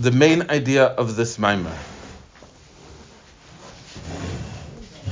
the 0.00 0.10
main 0.10 0.50
idea 0.50 0.86
of 0.86 1.14
this 1.14 1.36
Maimer. 1.36 1.76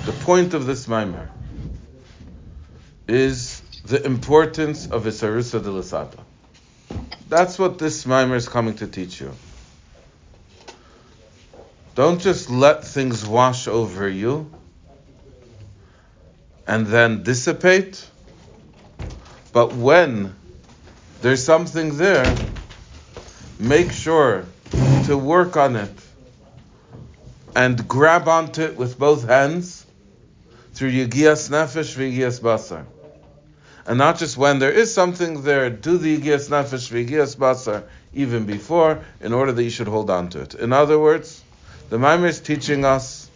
The 0.07 0.13
point 0.25 0.55
of 0.55 0.65
this 0.65 0.87
Maimer 0.87 1.29
is 3.07 3.61
the 3.85 4.03
importance 4.03 4.87
of 4.87 5.05
Isarusa 5.05 5.63
de 5.63 5.69
Lasata. 5.69 6.19
That's 7.29 7.59
what 7.59 7.79
this 7.79 8.07
mimer 8.07 8.37
is 8.37 8.49
coming 8.49 8.77
to 8.77 8.87
teach 8.87 9.21
you. 9.21 9.35
Don't 11.95 12.19
just 12.19 12.49
let 12.49 12.83
things 12.83 13.27
wash 13.27 13.69
over 13.69 14.09
you 14.09 14.51
and 16.67 16.87
then 16.87 17.23
dissipate, 17.25 18.09
but 19.53 19.75
when 19.75 20.35
there's 21.21 21.45
something 21.45 21.99
there, 21.99 22.35
make 23.59 23.93
sure 23.93 24.47
to 25.09 25.17
work 25.17 25.57
on 25.57 25.75
it 25.75 25.91
and 27.57 27.89
grab 27.89 28.29
onto 28.29 28.61
it 28.61 28.77
with 28.77 28.99
both 28.99 29.27
hands 29.27 29.87
through 30.75 30.91
Yigias 30.91 31.49
Nefesh 31.49 31.97
Yigias 31.97 32.43
Basar. 32.43 32.85
And 33.87 33.97
not 33.97 34.19
just 34.19 34.37
when 34.37 34.59
there 34.59 34.71
is 34.71 34.93
something 34.93 35.45
there, 35.45 35.71
do 35.71 35.97
the 35.97 36.19
Yigias 36.19 36.51
Nefesh 36.51 36.93
Yigias 36.93 37.39
Basar 37.39 37.85
even 38.13 38.45
before, 38.45 39.03
in 39.23 39.33
order 39.33 39.51
that 39.53 39.63
you 39.63 39.71
should 39.71 39.89
hold 39.89 40.11
on 40.11 40.29
to 40.29 40.43
it. 40.43 40.55
In 40.55 40.75
other 40.75 40.99
words, 40.99 41.43
the 41.89 41.97
Maimer 41.97 42.29
is 42.29 42.41
teaching 42.41 42.85
us 42.85 43.31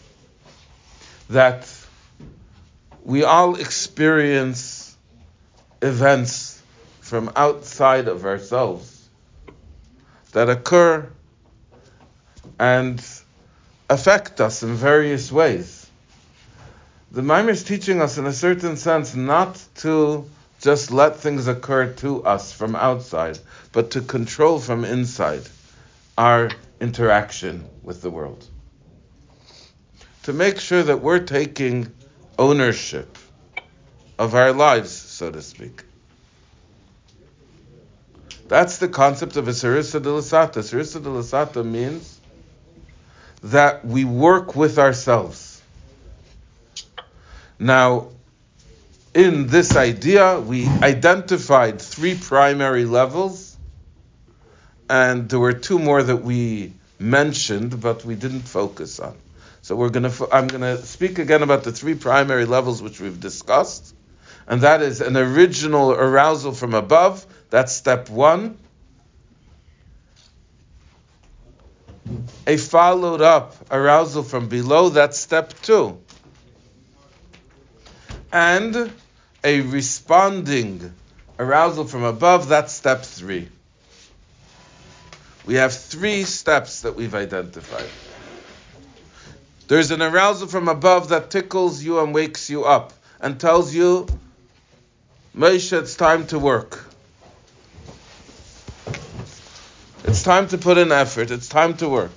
that 1.31 1.67
we 3.03 3.25
all 3.25 3.55
experience 3.55 4.95
events 5.81 6.63
from 7.01 7.33
outside 7.35 8.09
of 8.09 8.27
ourselves 8.27 9.09
that 10.33 10.51
occur 10.51 11.11
and 12.59 13.05
affect 13.89 14.41
us 14.41 14.63
in 14.63 14.75
various 14.75 15.31
ways. 15.31 15.87
The 17.11 17.21
Maimer 17.21 17.51
is 17.51 17.65
teaching 17.65 18.01
us, 18.01 18.17
in 18.17 18.27
a 18.27 18.33
certain 18.33 18.77
sense, 18.77 19.15
not 19.15 19.63
to 19.77 20.25
just 20.61 20.91
let 20.91 21.17
things 21.17 21.49
occur 21.49 21.93
to 21.95 22.25
us 22.25 22.53
from 22.53 22.75
outside, 22.75 23.39
but 23.73 23.91
to 23.91 24.01
control 24.01 24.59
from 24.59 24.85
inside 24.85 25.43
our 26.17 26.51
interaction 26.81 27.65
with 27.83 28.01
the 28.01 28.11
world. 28.11 28.47
To 30.23 30.33
make 30.33 30.61
sure 30.61 30.83
that 30.83 31.01
we're 31.01 31.19
taking 31.19 31.93
ownership 32.39 33.19
of 34.19 34.35
our 34.35 34.53
lives, 34.53 34.93
so 34.93 35.31
to 35.31 35.43
speak. 35.43 35.83
That's 38.49 38.79
the 38.79 38.89
concept 38.89 39.37
of 39.37 39.49
a 39.49 39.53
Sarissa 39.53 40.03
de 40.03 40.09
Lasata. 40.11 40.63
Sarissa 40.63 41.03
de 41.03 41.09
Lasata 41.09 41.65
means 41.65 42.12
that 43.43 43.85
we 43.85 44.05
work 44.05 44.55
with 44.55 44.79
ourselves. 44.79 45.61
Now, 47.59 48.09
in 49.15 49.47
this 49.47 49.77
idea, 49.77 50.41
we 50.41 50.67
identified 50.67 51.81
three 51.81 52.15
primary 52.15 52.85
levels, 52.85 53.57
and 54.89 55.29
there 55.29 55.39
were 55.39 55.53
two 55.53 55.79
more 55.79 56.03
that 56.03 56.23
we 56.23 56.73
mentioned, 56.99 57.81
but 57.81 58.05
we 58.05 58.15
didn't 58.15 58.43
focus 58.43 59.01
on. 59.01 59.17
So 59.61 59.77
we're 59.77 59.91
to, 59.91 60.29
I'm 60.33 60.49
going 60.49 60.63
to 60.63 60.79
speak 60.79 61.19
again 61.19 61.43
about 61.43 61.63
the 61.63 61.73
three 61.73 61.95
primary 61.95 62.47
levels 62.47 62.83
which 62.83 63.01
we've 63.01 63.21
discussed, 63.21 63.95
and 64.47 64.63
that 64.63 64.83
is 64.83 65.01
an 65.01 65.17
original 65.17 65.93
arousal 65.93 66.53
from 66.53 66.75
above. 66.75 67.25
That's 67.51 67.73
step 67.73 68.09
one. 68.09 68.59
A 72.47 72.57
followed 72.57 73.21
up 73.21 73.55
arousal 73.71 74.23
from 74.23 74.49
below. 74.49 74.89
That's 74.89 75.19
step 75.19 75.53
two. 75.63 75.99
And 78.33 78.93
a 79.45 79.61
responding 79.61 80.93
arousal 81.39 81.85
from 81.87 82.05
above. 82.05 82.49
That's 82.49 82.73
step 82.73 83.03
three. 83.03 83.49
We 85.45 85.55
have 85.55 85.75
three 85.75 86.25
steps 86.25 86.83
that 86.83 86.95
we've 86.95 87.15
identified. 87.15 87.89
There's 89.69 89.91
an 89.91 90.03
arousal 90.03 90.49
from 90.49 90.69
above 90.69 91.09
that 91.09 91.31
tickles 91.31 91.83
you 91.83 92.01
and 92.01 92.15
wakes 92.15 92.51
you 92.51 92.65
up 92.65 92.93
and 93.21 93.41
tells 93.41 93.75
you, 93.75 94.07
Moshe, 95.37 95.73
it's 95.77 95.97
time 95.97 96.27
to 96.29 96.39
work. 96.39 96.92
It's 100.23 100.29
time 100.29 100.47
to 100.51 100.59
put 100.59 100.79
in 100.79 100.93
effort. 100.93 101.33
It's 101.33 101.49
time 101.49 101.77
to 101.79 101.89
work. 101.89 102.13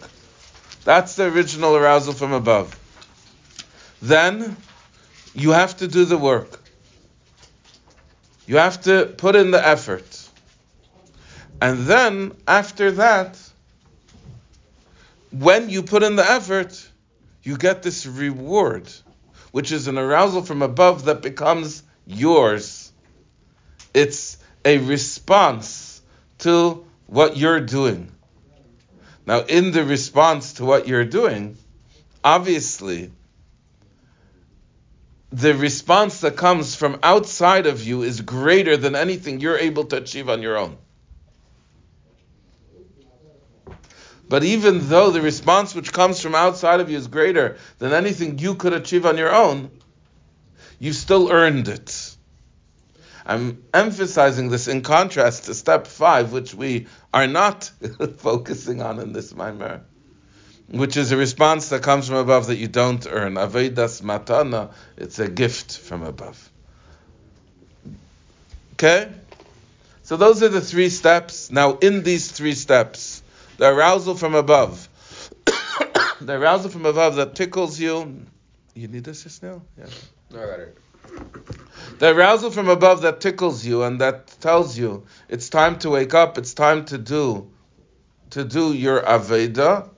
That's 0.84 1.16
the 1.16 1.26
original 1.26 1.76
arousal 1.76 2.14
from 2.14 2.34
above. 2.34 2.80
Then 4.00 4.56
you 5.34 5.50
have 5.54 5.76
to 5.78 5.88
do 5.88 6.06
the 6.06 6.16
work. 6.16 6.62
You 8.46 8.58
have 8.58 8.80
to 8.82 9.08
put 9.18 9.36
in 9.36 9.50
the 9.50 9.68
effort. 9.68 10.30
And 11.60 11.88
then 11.88 12.34
after 12.48 12.92
that, 12.92 13.40
when 15.32 15.72
you 15.72 15.82
put 15.82 16.04
in 16.04 16.16
the 16.16 16.30
effort, 16.30 16.88
you 17.42 17.58
get 17.58 17.82
this 17.82 18.06
reward, 18.06 18.88
which 19.52 19.72
is 19.72 19.88
an 19.88 19.98
arousal 19.98 20.44
from 20.44 20.62
above 20.62 21.06
that 21.06 21.24
becomes 21.24 21.82
yours. 22.06 22.92
It's 23.96 24.38
a 24.64 24.78
response 24.78 26.04
to 26.38 26.85
what 27.08 27.38
you're 27.38 27.62
doing. 27.62 28.12
Now, 29.26 29.42
in 29.42 29.72
the 29.72 29.84
response 29.84 30.54
to 30.54 30.66
what 30.66 30.88
you're 30.88 31.06
doing, 31.06 31.58
obviously, 32.24 33.12
the 35.32 35.54
response 35.54 36.22
that 36.22 36.38
comes 36.38 36.76
from 36.76 37.00
outside 37.04 37.66
of 37.66 37.84
you 37.84 38.04
is 38.04 38.22
greater 38.22 38.78
than 38.78 38.96
anything 38.96 39.40
you're 39.40 39.58
able 39.58 39.86
to 39.86 39.98
achieve 39.98 40.30
on 40.30 40.42
your 40.42 40.58
own. 40.58 40.78
But 44.28 44.44
even 44.44 44.88
though 44.90 45.12
the 45.12 45.22
response 45.22 45.76
which 45.76 45.94
comes 45.94 46.20
from 46.20 46.36
outside 46.36 46.80
of 46.80 46.90
you 46.90 46.98
is 46.98 47.08
greater 47.08 47.58
than 47.78 47.94
anything 47.94 48.40
you 48.40 48.56
could 48.56 48.74
achieve 48.74 49.06
on 49.06 49.18
your 49.18 49.34
own, 49.34 49.70
you 50.80 50.94
still 50.94 51.32
earned 51.32 51.68
it. 51.68 52.15
I'm 53.26 53.64
emphasizing 53.74 54.50
this 54.50 54.68
in 54.68 54.82
contrast 54.82 55.46
to 55.46 55.56
step 55.56 55.88
five, 55.88 56.32
which 56.32 56.54
we 56.54 56.88
are 57.14 57.26
not 57.26 57.72
focusing 58.18 58.82
on 58.82 59.00
in 59.00 59.14
this 59.14 59.34
Maimer, 59.34 59.82
which 60.68 60.96
is 60.96 61.12
a 61.12 61.18
response 61.18 61.70
that 61.70 61.82
comes 61.82 62.08
from 62.08 62.18
above 62.18 62.48
that 62.48 62.58
you 62.58 62.68
don't 62.68 63.06
earn. 63.10 63.34
Avedas 63.34 64.04
matana, 64.04 64.74
it's 64.96 65.18
a 65.18 65.28
gift 65.28 65.80
from 65.80 66.04
above. 66.04 66.52
Okay? 68.74 69.12
So 70.04 70.18
those 70.18 70.44
are 70.44 70.50
the 70.50 70.62
three 70.62 70.90
steps. 70.90 71.50
Now, 71.50 71.78
in 71.78 72.04
these 72.04 72.32
three 72.32 72.54
steps, 72.54 73.24
the 73.58 73.74
arousal 73.74 74.14
from 74.14 74.36
above. 74.36 74.88
the 76.22 76.34
arousal 76.34 76.70
from 76.70 76.86
above 76.86 77.16
that 77.16 77.34
tickles 77.34 77.80
you. 77.80 78.22
You 78.76 78.88
need 78.88 79.04
this 79.04 79.24
just 79.24 79.42
now? 79.42 79.64
Yeah. 79.80 79.86
No, 80.32 80.44
I 80.44 80.46
got 80.46 80.60
it. 80.60 80.78
The 82.00 82.14
arousal 82.14 82.52
from 82.52 82.68
above 82.68 83.02
that 83.04 83.22
tickles 83.22 83.66
you 83.66 83.84
and 83.84 84.02
that 84.02 84.28
tells 84.42 84.78
you 84.78 85.06
it's 85.30 85.50
time 85.50 85.80
to 85.80 85.90
wake 85.90 86.14
up, 86.14 86.38
it's 86.38 86.54
time 86.54 86.86
to 86.86 86.98
do 86.98 87.50
to 88.32 88.44
do 88.44 88.74
your 88.74 89.02
Aveda. 89.02 89.90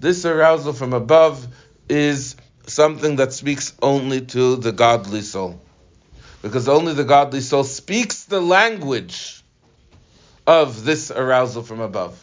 This 0.00 0.24
arousal 0.24 0.72
from 0.72 0.92
above 0.92 1.46
is 1.88 2.34
something 2.66 3.16
that 3.16 3.32
speaks 3.32 3.72
only 3.80 4.22
to 4.22 4.56
the 4.56 4.72
godly 4.72 5.20
soul. 5.20 5.60
Because 6.42 6.68
only 6.68 6.92
the 6.92 7.04
godly 7.04 7.40
soul 7.40 7.64
speaks 7.64 8.24
the 8.24 8.40
language 8.40 9.42
of 10.46 10.84
this 10.84 11.10
arousal 11.10 11.62
from 11.62 11.80
above. 11.80 12.22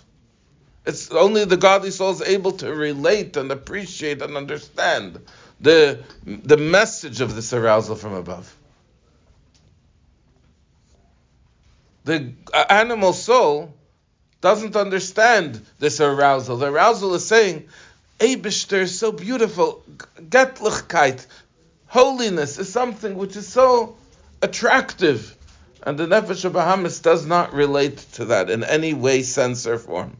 It's 0.86 1.10
only 1.12 1.46
the 1.46 1.58
godly 1.58 1.92
soul 1.92 2.12
is 2.12 2.22
able 2.22 2.52
to 2.54 2.74
relate 2.74 3.38
and 3.38 3.52
appreciate 3.52 4.22
and 4.22 4.36
understand 4.36 5.22
the, 5.62 6.04
the 6.26 6.58
message 6.58 7.22
of 7.22 7.36
this 7.36 7.54
arousal 7.54 7.96
from 7.96 8.14
above. 8.14 8.56
The 12.04 12.34
animal 12.70 13.14
soul 13.14 13.74
doesn't 14.42 14.76
understand 14.76 15.64
this 15.78 16.02
arousal. 16.02 16.58
The 16.58 16.72
arousal 16.72 17.14
is 17.14 17.26
saying, 17.26 17.70
Eibishter 18.20 18.82
is 18.82 18.98
so 18.98 19.12
beautiful. 19.12 19.84
Getlichkeit, 20.20 21.26
holiness 21.88 22.58
is 22.58 22.72
something 22.72 23.16
which 23.16 23.36
is 23.36 23.48
so 23.48 23.96
attractive. 24.42 25.38
And 25.84 25.98
the 25.98 26.08
Nefesh 26.08 26.44
of 26.46 26.54
Bahamis 26.54 27.02
does 27.02 27.26
not 27.26 27.54
relate 27.54 27.98
to 28.14 28.26
that 28.26 28.50
in 28.50 28.64
any 28.64 28.94
way, 28.96 29.22
sense, 29.22 29.68
or 29.68 29.78
form. 29.78 30.18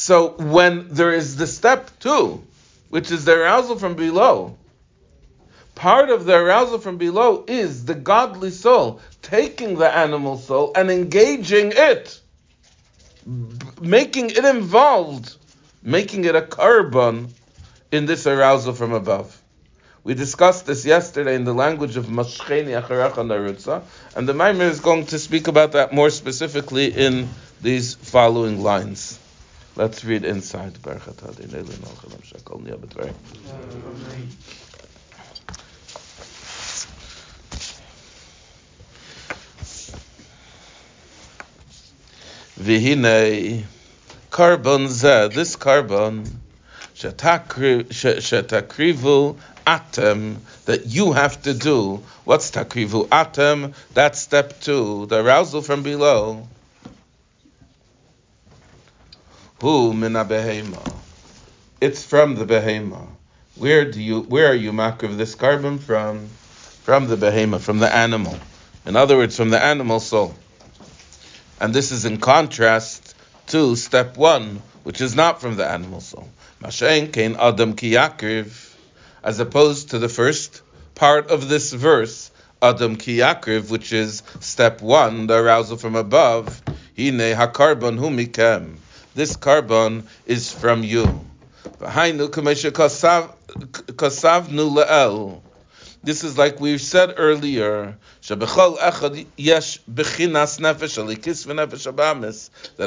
So 0.00 0.30
when 0.38 0.88
there 0.88 1.12
is 1.12 1.36
the 1.36 1.46
step 1.46 1.90
two, 2.00 2.42
which 2.88 3.10
is 3.10 3.26
the 3.26 3.34
arousal 3.38 3.78
from 3.78 3.96
below, 3.96 4.56
part 5.74 6.08
of 6.08 6.24
the 6.24 6.36
arousal 6.36 6.78
from 6.78 6.96
below 6.96 7.44
is 7.46 7.84
the 7.84 7.94
godly 7.94 8.50
soul 8.50 9.02
taking 9.20 9.76
the 9.76 9.94
animal 9.94 10.38
soul 10.38 10.72
and 10.74 10.90
engaging 10.90 11.74
it 11.76 12.18
making 13.78 14.30
it 14.30 14.46
involved, 14.46 15.36
making 15.82 16.24
it 16.24 16.34
a 16.34 16.40
korban 16.40 17.28
in 17.92 18.06
this 18.06 18.26
arousal 18.26 18.72
from 18.72 18.94
above. 18.94 19.38
We 20.02 20.14
discussed 20.14 20.64
this 20.64 20.86
yesterday 20.86 21.34
in 21.34 21.44
the 21.44 21.52
language 21.52 21.98
of 21.98 22.06
Mashcheni 22.06 22.72
Acharecha 22.82 23.22
Narutza, 23.22 23.82
and 24.16 24.26
the 24.26 24.32
Maimer 24.32 24.62
is 24.70 24.80
going 24.80 25.04
to 25.08 25.18
speak 25.18 25.46
about 25.46 25.72
that 25.72 25.92
more 25.92 26.08
specifically 26.08 26.86
in 26.86 27.28
these 27.60 27.96
following 27.96 28.62
lines. 28.62 29.18
Let's 29.76 30.04
read 30.04 30.24
inside. 30.24 30.74
Vihine 42.60 43.64
korban 44.30 44.88
zeh, 44.88 45.32
this 45.32 45.56
korban 45.56 46.26
shetakrivu 48.20 49.36
atem 49.66 50.36
that 50.66 50.86
you 50.86 51.12
have 51.12 51.40
to 51.42 51.54
do. 51.54 52.02
What's 52.24 52.50
takrivu 52.50 53.08
atem? 53.08 53.74
That's 53.94 54.18
step 54.20 54.60
two, 54.60 55.06
the 55.06 55.24
arousal 55.24 55.62
from 55.62 55.82
below. 55.82 56.48
Hu 59.60 59.92
mina 59.92 60.24
behema. 60.24 60.80
It's 61.82 62.02
from 62.02 62.34
the 62.36 62.46
behema. 62.46 63.06
Where 63.56 63.90
do 63.90 64.00
you? 64.00 64.22
Where 64.22 64.46
are 64.46 64.54
you 64.54 64.72
makriv 64.72 65.18
this 65.18 65.36
korban 65.36 65.78
from? 65.78 66.28
From 66.82 67.08
the 67.08 67.16
behema, 67.16 67.60
from 67.60 67.78
the 67.78 67.94
animal. 67.94 68.38
In 68.86 68.96
other 68.96 69.18
words, 69.18 69.36
from 69.36 69.50
the 69.50 69.62
animal 69.62 70.00
soul. 70.00 70.34
And 71.60 71.74
this 71.74 71.92
is 71.92 72.06
in 72.06 72.16
contrast 72.16 73.14
to 73.48 73.76
step 73.76 74.16
one, 74.16 74.62
which 74.84 75.02
is 75.02 75.14
not 75.14 75.42
from 75.42 75.56
the 75.56 75.68
animal 75.68 76.00
soul. 76.00 76.26
Mashen 76.62 77.36
adam 77.38 77.74
kiyakriv, 77.74 78.74
as 79.22 79.40
opposed 79.40 79.90
to 79.90 79.98
the 79.98 80.08
first 80.08 80.62
part 80.94 81.30
of 81.30 81.50
this 81.50 81.70
verse, 81.70 82.30
adam 82.62 82.96
kiyakriv, 82.96 83.70
which 83.70 83.92
is 83.92 84.22
step 84.40 84.80
one, 84.80 85.26
the 85.26 85.34
arousal 85.34 85.76
from 85.76 85.96
above. 85.96 86.62
Hine 86.96 87.34
hakarbon 87.36 87.98
humikem. 87.98 88.78
This 89.14 89.36
korban 89.36 90.04
is 90.26 90.52
from 90.52 90.84
you. 90.84 91.24
This 96.02 96.24
is 96.24 96.38
like 96.38 96.60
we 96.60 96.78
said 96.78 97.14
earlier, 97.16 97.98
that 98.22 99.40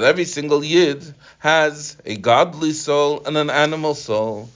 every 0.04 0.26
single 0.26 0.64
yid 0.64 1.14
has 1.40 1.98
a 2.06 2.16
godly 2.16 2.72
soul 2.72 3.24
and 3.26 3.38
an 3.38 3.50
animal 3.50 3.94
soul. 3.94 4.50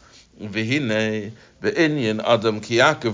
Adam 2.22 2.62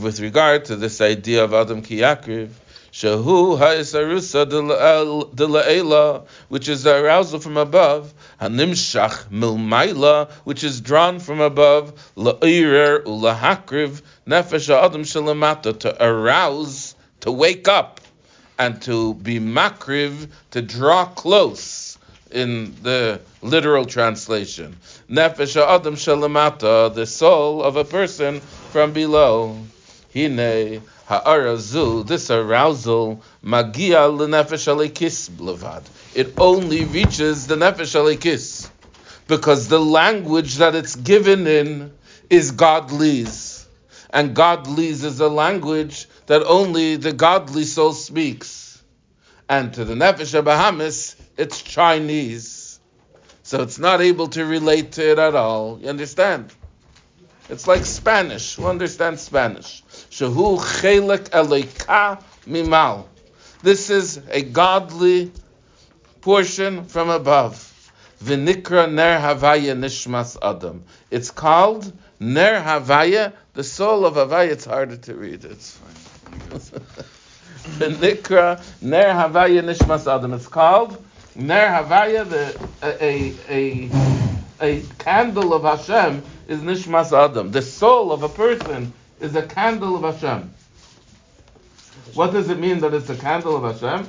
with 0.04 0.20
regard 0.20 0.66
to 0.66 0.76
this 0.76 1.02
idea 1.02 1.44
of 1.44 1.54
Adam 1.54 1.82
Kiyakriv. 1.82 2.50
Shahu 2.94 3.58
ha'isarusa 3.58 4.48
de 5.36 6.24
which 6.48 6.70
is 6.70 6.84
the 6.84 6.96
arousal 6.96 7.40
from 7.40 7.58
above, 7.58 8.14
hanimshach 8.40 9.30
milmaila, 9.32 10.30
which 10.44 10.64
is 10.64 10.80
drawn 10.80 11.20
from 11.20 11.42
above, 11.42 11.92
la'irer 12.16 13.04
ulahakriv 13.04 14.04
nefesh 14.28 14.70
adam 14.70 15.02
shalamata, 15.02 15.80
to 15.80 16.06
arouse, 16.06 16.94
to 17.22 17.32
wake 17.32 17.68
up, 17.68 18.00
and 18.60 18.80
to 18.84 19.16
be 19.16 19.40
makriv, 19.40 20.30
to 20.52 20.62
draw 20.62 21.06
close, 21.06 21.98
in 22.30 22.76
the 22.84 23.20
literal 23.42 23.86
translation. 23.86 24.78
Nefesh 25.10 25.56
adam 25.56 25.96
shalamata, 25.96 26.94
the 26.94 27.08
soul 27.08 27.64
of 27.64 27.76
a 27.76 27.86
person 27.86 28.40
from 28.40 28.94
below. 28.94 29.58
Hine 30.14 30.84
ha'arazu, 31.08 32.06
this 32.06 32.30
arousal, 32.32 33.22
magia 33.42 34.08
l'nefesh 34.08 34.68
alikis 34.72 35.30
blavad. 35.30 35.84
It 36.16 36.34
only 36.38 36.86
reaches 36.86 37.48
the 37.48 37.56
nefesh 37.56 37.96
alikis 37.96 38.70
because 39.28 39.68
the 39.68 39.80
language 39.80 40.58
that 40.58 40.76
it's 40.76 40.96
given 40.96 41.48
in 41.48 41.94
is 42.30 42.52
godly's, 42.52 43.66
and 44.10 44.36
godly's 44.36 45.04
is 45.04 45.20
a 45.20 45.30
language 45.30 46.08
that 46.28 46.44
only 46.44 46.96
the 46.96 47.14
godly 47.14 47.64
soul 47.64 47.94
speaks, 47.94 48.82
and 49.50 49.74
to 49.74 49.86
the 49.86 49.94
nefesh 49.94 50.42
Bahamis, 50.44 51.16
it's 51.38 51.62
Chinese, 51.62 52.80
so 53.44 53.62
it's 53.62 53.78
not 53.78 54.02
able 54.02 54.28
to 54.30 54.46
relate 54.46 54.94
to 54.94 55.12
it 55.12 55.20
at 55.20 55.36
all. 55.36 55.80
You 55.82 55.90
understand? 55.90 56.54
It's 57.50 57.68
like 57.68 57.86
Spanish. 57.86 58.56
Who 58.56 58.66
understands 58.66 59.22
Spanish? 59.22 59.83
Shehu 60.14 60.60
chelek 60.60 61.30
eleka 61.32 62.22
mimal. 62.46 63.06
This 63.64 63.90
is 63.90 64.22
a 64.30 64.44
godly 64.44 65.32
portion 66.22 66.86
from 66.86 67.10
above. 67.10 67.58
Vinikra 68.24 68.94
ner 68.94 69.20
havaya 69.20 69.76
nishmas 69.76 70.38
adam. 70.40 70.84
It's 71.10 71.32
called 71.32 71.92
ner 72.20 72.62
havaya, 72.62 73.34
the 73.56 73.64
soul 73.64 74.06
of 74.06 74.14
havaya. 74.14 74.50
It's 74.50 74.66
harder 74.66 74.98
to 74.98 75.16
read. 75.16 75.46
It's 75.46 75.78
fine. 75.78 76.60
Vinikra 77.80 78.62
ner 78.84 79.14
havaya 79.16 79.64
nishmas 79.64 80.06
adam. 80.06 80.34
It's 80.34 80.48
called 80.48 81.04
ner 81.34 81.70
havaya, 81.70 82.30
the 82.30 82.70
a 82.84 83.34
a 83.50 83.90
a 84.62 84.84
candle 85.00 85.56
of 85.56 85.64
Hashem 85.64 86.22
is 86.48 86.60
nishmas 86.60 87.12
adam. 87.12 87.50
The 87.50 87.64
soul 87.64 88.12
of 88.12 88.22
a 88.22 88.30
person 88.30 88.94
is 89.24 89.36
a 89.36 89.42
candle 89.42 89.96
of 89.96 90.14
Hashem. 90.14 90.54
What 92.14 92.34
does 92.34 92.50
it 92.50 92.60
mean 92.60 92.80
that 92.82 92.94
it's 92.94 93.10
a 93.10 93.16
candle 93.16 93.56
of 93.56 93.82
Hashem? 93.82 94.06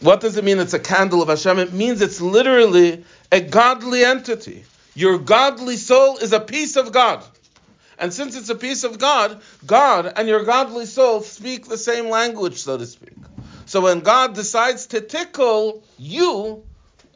What 0.00 0.20
does 0.20 0.36
it 0.36 0.44
mean 0.44 0.58
it's 0.58 0.74
a 0.74 0.80
candle 0.80 1.22
of 1.22 1.28
Hashem? 1.28 1.58
It 1.60 1.72
means 1.72 2.02
it's 2.02 2.20
literally 2.20 3.04
a 3.30 3.40
godly 3.40 4.04
entity. 4.04 4.64
Your 4.94 5.18
godly 5.18 5.76
soul 5.76 6.18
is 6.18 6.32
a 6.32 6.40
piece 6.40 6.76
of 6.76 6.90
God. 6.90 7.24
And 7.98 8.12
since 8.12 8.36
it's 8.36 8.48
a 8.48 8.54
piece 8.56 8.82
of 8.82 8.98
God, 8.98 9.40
God 9.64 10.12
and 10.16 10.28
your 10.28 10.44
godly 10.44 10.86
soul 10.86 11.20
speak 11.20 11.66
the 11.66 11.78
same 11.78 12.08
language, 12.10 12.58
so 12.58 12.76
to 12.76 12.86
speak. 12.86 13.14
So 13.66 13.82
when 13.82 14.00
God 14.00 14.34
decides 14.34 14.88
to 14.88 15.00
tickle 15.00 15.84
you, 15.96 16.64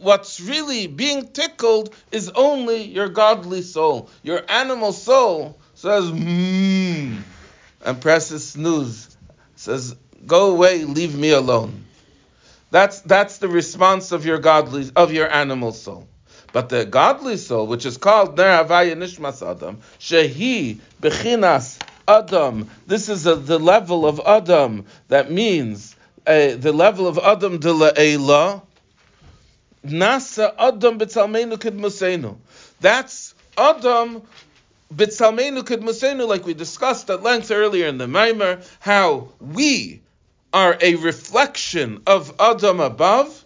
what's 0.03 0.41
really 0.41 0.87
being 0.87 1.29
tickled 1.29 1.95
is 2.11 2.29
only 2.31 2.83
your 2.83 3.09
godly 3.09 3.63
soul. 3.63 4.09
Your 4.23 4.43
animal 4.49 4.93
soul 4.93 5.59
says, 5.75 6.05
mmm, 6.05 7.23
and 7.85 8.01
presses 8.01 8.51
snooze. 8.51 9.17
Says, 9.57 9.97
go 10.27 10.51
away, 10.51 10.85
leave 10.85 11.17
me 11.17 11.31
alone. 11.31 11.85
That's, 12.71 13.01
that's 13.01 13.39
the 13.39 13.49
response 13.49 14.13
of 14.13 14.25
your 14.25 14.39
godly, 14.39 14.91
of 14.97 15.13
your 15.13 15.31
animal 15.31 15.73
soul. 15.73 16.09
But 16.53 16.69
the 16.69 16.85
godly 16.85 17.37
soul, 17.37 17.67
which 17.67 17.87
is 17.87 17.97
called 17.97 18.37
Ner 18.37 18.65
Havaya 18.65 18.95
Nishmas 18.95 19.47
Adam, 19.47 19.81
Shehi 19.99 20.79
Bechinas 21.01 21.81
Adam, 22.07 22.69
this 22.87 23.09
is 23.09 23.27
a, 23.27 23.37
the 23.37 23.59
level 23.59 24.07
of 24.07 24.21
Adam, 24.25 24.85
that 25.09 25.31
means 25.31 25.97
uh, 26.27 26.55
the 26.57 26.73
level 26.73 27.07
of 27.07 27.19
Adam 27.19 27.59
de 27.59 27.73
la 27.73 27.91
La'ela, 27.91 28.63
Nasa 29.85 30.55
Adam 30.59 30.99
b'tzalmeinu 30.99 31.59
kidmusenu. 31.59 32.37
That's 32.81 33.35
Adam 33.57 34.23
b'tzalmeinu 34.95 35.63
kidmusenu, 35.63 36.27
like 36.29 36.47
we 36.47 36.55
discussed 36.55 37.11
at 37.11 37.23
length 37.23 37.51
earlier 37.51 37.87
in 37.87 37.99
the 37.99 38.07
Maimer, 38.07 38.65
how 38.81 39.29
we 39.41 40.03
are 40.53 40.77
a 40.81 40.95
reflection 40.97 42.03
of 42.07 42.35
Adam 42.39 42.81
above, 42.81 43.45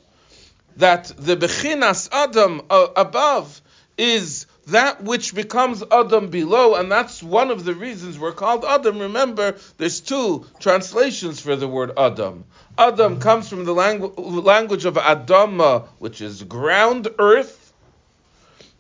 that 0.77 1.13
the 1.17 1.37
Bechinas 1.37 2.09
Adam 2.13 2.63
above 2.71 3.61
is 3.97 4.47
that 4.67 5.05
which 5.05 5.35
becomes 5.35 5.83
Adam 5.93 6.29
below, 6.29 6.75
and 6.75 6.91
that's 6.91 7.23
one 7.23 7.51
of 7.51 7.65
the 7.65 7.75
reasons 7.75 8.19
we're 8.19 8.33
called 8.33 8.65
Adam. 8.65 8.99
Remember, 8.99 9.57
there's 9.79 10.01
two 10.01 10.45
translations 10.59 11.41
for 11.41 11.55
the 11.55 11.69
word 11.69 11.93
Adam. 11.97 12.45
Adam 12.77 13.21
comes 13.21 13.49
from 13.49 13.65
the 13.65 13.75
langu- 13.75 14.45
language 14.45 14.85
of 14.85 14.95
Adama, 14.95 15.87
which 15.99 16.21
is 16.21 16.43
ground, 16.43 17.09
earth. 17.19 17.63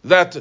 That 0.04 0.36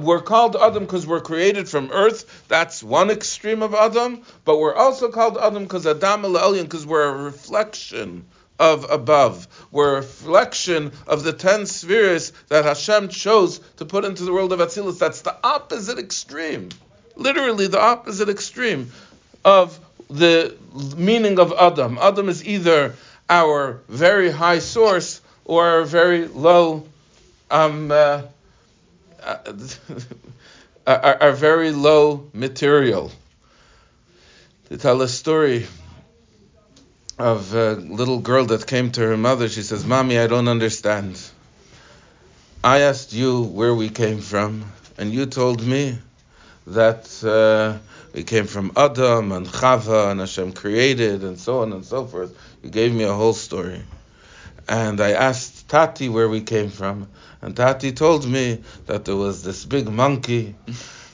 we're 0.00 0.22
called 0.22 0.56
Adam 0.56 0.84
because 0.84 1.06
we're 1.06 1.20
created 1.20 1.68
from 1.68 1.90
earth. 1.92 2.44
That's 2.48 2.82
one 2.82 3.10
extreme 3.10 3.62
of 3.62 3.72
Adam. 3.72 4.22
But 4.44 4.58
we're 4.58 4.74
also 4.74 5.10
called 5.10 5.38
Adam 5.38 5.62
because 5.62 5.86
Adam 5.86 6.22
Elyon, 6.22 6.62
because 6.62 6.84
we're 6.84 7.08
a 7.08 7.22
reflection 7.22 8.24
of 8.58 8.90
above. 8.90 9.46
We're 9.70 9.94
a 9.94 9.96
reflection 9.96 10.92
of 11.06 11.22
the 11.22 11.32
ten 11.32 11.66
spheres 11.66 12.32
that 12.48 12.64
Hashem 12.64 13.08
chose 13.08 13.58
to 13.76 13.84
put 13.84 14.04
into 14.04 14.24
the 14.24 14.32
world 14.32 14.52
of 14.52 14.60
Atzilus. 14.60 14.98
That's 14.98 15.22
the 15.22 15.36
opposite 15.44 15.98
extreme. 15.98 16.70
Literally 17.16 17.66
the 17.66 17.80
opposite 17.80 18.28
extreme 18.28 18.90
of 19.44 19.78
the 20.08 20.56
meaning 20.96 21.38
of 21.38 21.52
Adam. 21.58 21.98
Adam 22.00 22.28
is 22.28 22.46
either 22.46 22.94
our 23.28 23.80
very 23.88 24.30
high 24.30 24.60
source 24.60 25.20
or 25.44 25.66
our 25.66 25.84
very 25.84 26.26
low, 26.26 26.86
um, 27.50 27.90
uh, 27.90 28.22
uh, 29.22 29.52
our, 30.86 31.22
our 31.22 31.32
very 31.32 31.70
low 31.70 32.28
material. 32.32 33.10
To 34.68 34.76
tell 34.76 35.00
a 35.02 35.08
story 35.08 35.66
of 37.18 37.54
a 37.54 37.72
little 37.72 38.18
girl 38.18 38.44
that 38.46 38.66
came 38.66 38.90
to 38.92 39.00
her 39.00 39.16
mother, 39.16 39.48
she 39.48 39.62
says, 39.62 39.86
Mommy, 39.86 40.18
I 40.18 40.26
don't 40.26 40.48
understand. 40.48 41.20
I 42.62 42.80
asked 42.80 43.12
you 43.12 43.42
where 43.42 43.74
we 43.74 43.88
came 43.88 44.20
from, 44.20 44.64
and 44.98 45.12
you 45.12 45.26
told 45.26 45.66
me 45.66 45.98
that 46.66 47.24
uh, 47.24 47.78
we 48.12 48.24
came 48.24 48.46
from 48.46 48.72
Adam 48.76 49.32
and 49.32 49.46
Chava 49.46 50.10
and 50.10 50.20
Hashem 50.20 50.52
created 50.52 51.22
and 51.22 51.38
so 51.38 51.62
on 51.62 51.72
and 51.72 51.84
so 51.84 52.06
forth. 52.06 52.36
You 52.62 52.70
gave 52.70 52.92
me 52.92 53.04
a 53.04 53.12
whole 53.12 53.34
story. 53.34 53.82
And 54.68 55.00
I 55.00 55.12
asked 55.12 55.68
Tati 55.68 56.08
where 56.08 56.28
we 56.28 56.40
came 56.40 56.70
from, 56.70 57.08
and 57.40 57.56
Tati 57.56 57.92
told 57.92 58.28
me 58.28 58.62
that 58.86 59.04
there 59.04 59.16
was 59.16 59.42
this 59.42 59.64
big 59.64 59.88
monkey, 59.88 60.56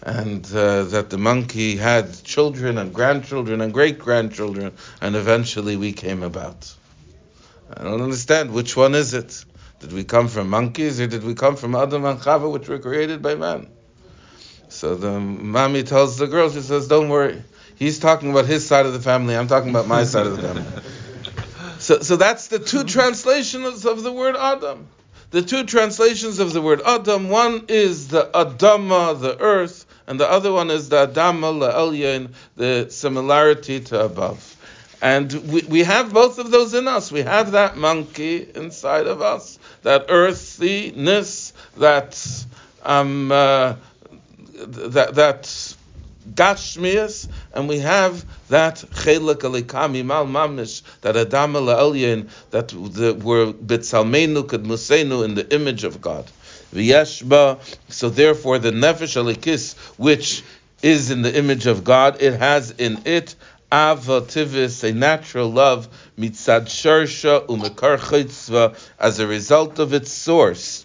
and 0.02 0.44
uh, 0.52 0.82
that 0.84 1.10
the 1.10 1.18
monkey 1.18 1.76
had 1.76 2.24
children 2.24 2.76
and 2.78 2.92
grandchildren 2.92 3.60
and 3.60 3.72
great 3.72 3.98
grandchildren, 3.98 4.72
and 5.00 5.14
eventually 5.14 5.76
we 5.76 5.92
came 5.92 6.22
about. 6.22 6.74
I 7.76 7.84
don't 7.84 8.02
understand 8.02 8.52
which 8.52 8.76
one 8.76 8.94
is 8.94 9.14
it. 9.14 9.44
Did 9.80 9.92
we 9.92 10.04
come 10.04 10.28
from 10.28 10.50
monkeys 10.50 11.00
or 11.00 11.06
did 11.06 11.24
we 11.24 11.34
come 11.34 11.56
from 11.56 11.74
Adam 11.74 12.04
and 12.04 12.20
Chava, 12.20 12.50
which 12.50 12.68
were 12.68 12.78
created 12.78 13.22
by 13.22 13.34
man? 13.36 13.68
So 14.68 14.94
the 14.94 15.20
mommy 15.20 15.82
tells 15.82 16.18
the 16.18 16.26
girl, 16.26 16.50
she 16.50 16.60
says, 16.60 16.88
Don't 16.88 17.08
worry. 17.08 17.42
He's 17.76 17.98
talking 17.98 18.30
about 18.30 18.46
his 18.46 18.66
side 18.66 18.86
of 18.86 18.92
the 18.92 19.00
family, 19.00 19.36
I'm 19.36 19.48
talking 19.48 19.70
about 19.70 19.86
my 19.86 20.04
side 20.04 20.26
of 20.26 20.36
the 20.36 20.42
family. 20.42 20.64
So, 21.78 21.98
so 21.98 22.14
that's 22.14 22.46
the 22.46 22.60
two 22.60 22.84
translations 22.84 23.84
of 23.86 24.04
the 24.04 24.12
word 24.12 24.36
Adam. 24.36 24.86
The 25.32 25.42
two 25.42 25.64
translations 25.64 26.38
of 26.38 26.52
the 26.52 26.62
word 26.62 26.80
Adam, 26.86 27.28
one 27.28 27.64
is 27.66 28.06
the 28.06 28.30
Adama, 28.32 29.20
the 29.20 29.36
earth, 29.40 29.84
and 30.06 30.18
the 30.18 30.30
other 30.30 30.52
one 30.52 30.70
is 30.70 30.88
the 30.88 31.06
Adama, 31.06 31.52
La'elyin, 31.52 32.30
the 32.56 32.88
similarity 32.90 33.80
to 33.80 34.04
above. 34.04 34.56
And 35.00 35.32
we, 35.50 35.62
we 35.62 35.80
have 35.82 36.12
both 36.12 36.38
of 36.38 36.50
those 36.50 36.74
in 36.74 36.86
us. 36.86 37.10
We 37.10 37.22
have 37.22 37.52
that 37.52 37.76
monkey 37.76 38.48
inside 38.54 39.06
of 39.06 39.20
us, 39.20 39.58
that 39.82 40.06
earthiness, 40.08 41.52
that 41.76 42.46
um, 42.84 43.32
uh, 43.32 43.74
that 44.54 45.14
that 45.14 45.76
and 47.54 47.68
we 47.68 47.78
have 47.80 48.24
that 48.48 48.76
chelik 48.76 49.40
alikami 49.40 50.04
mal 50.04 50.24
mamish, 50.24 50.82
that 51.00 51.16
adam 51.16 51.54
la'elyin, 51.54 52.28
that 52.50 52.68
the, 52.68 53.14
were 53.14 53.52
betzalmenu 53.52 54.44
kedmusenu 54.44 55.24
in 55.24 55.34
the 55.34 55.52
image 55.52 55.82
of 55.82 56.00
God. 56.00 56.30
V'yeshba, 56.72 57.58
so 57.88 58.08
therefore 58.08 58.58
the 58.58 58.70
nefesh 58.70 59.16
alikis, 59.20 59.76
which 59.98 60.42
is 60.82 61.10
in 61.10 61.22
the 61.22 61.36
image 61.36 61.66
of 61.66 61.84
God, 61.84 62.20
it 62.20 62.38
has 62.38 62.70
in 62.72 63.02
it 63.04 63.34
avativis, 63.70 64.84
a 64.84 64.92
natural 64.92 65.50
love, 65.50 65.88
mitzad 66.18 66.66
sharsha 66.66 67.46
umekar 67.46 68.76
as 68.98 69.18
a 69.18 69.26
result 69.26 69.78
of 69.78 69.92
its 69.92 70.12
source. 70.12 70.84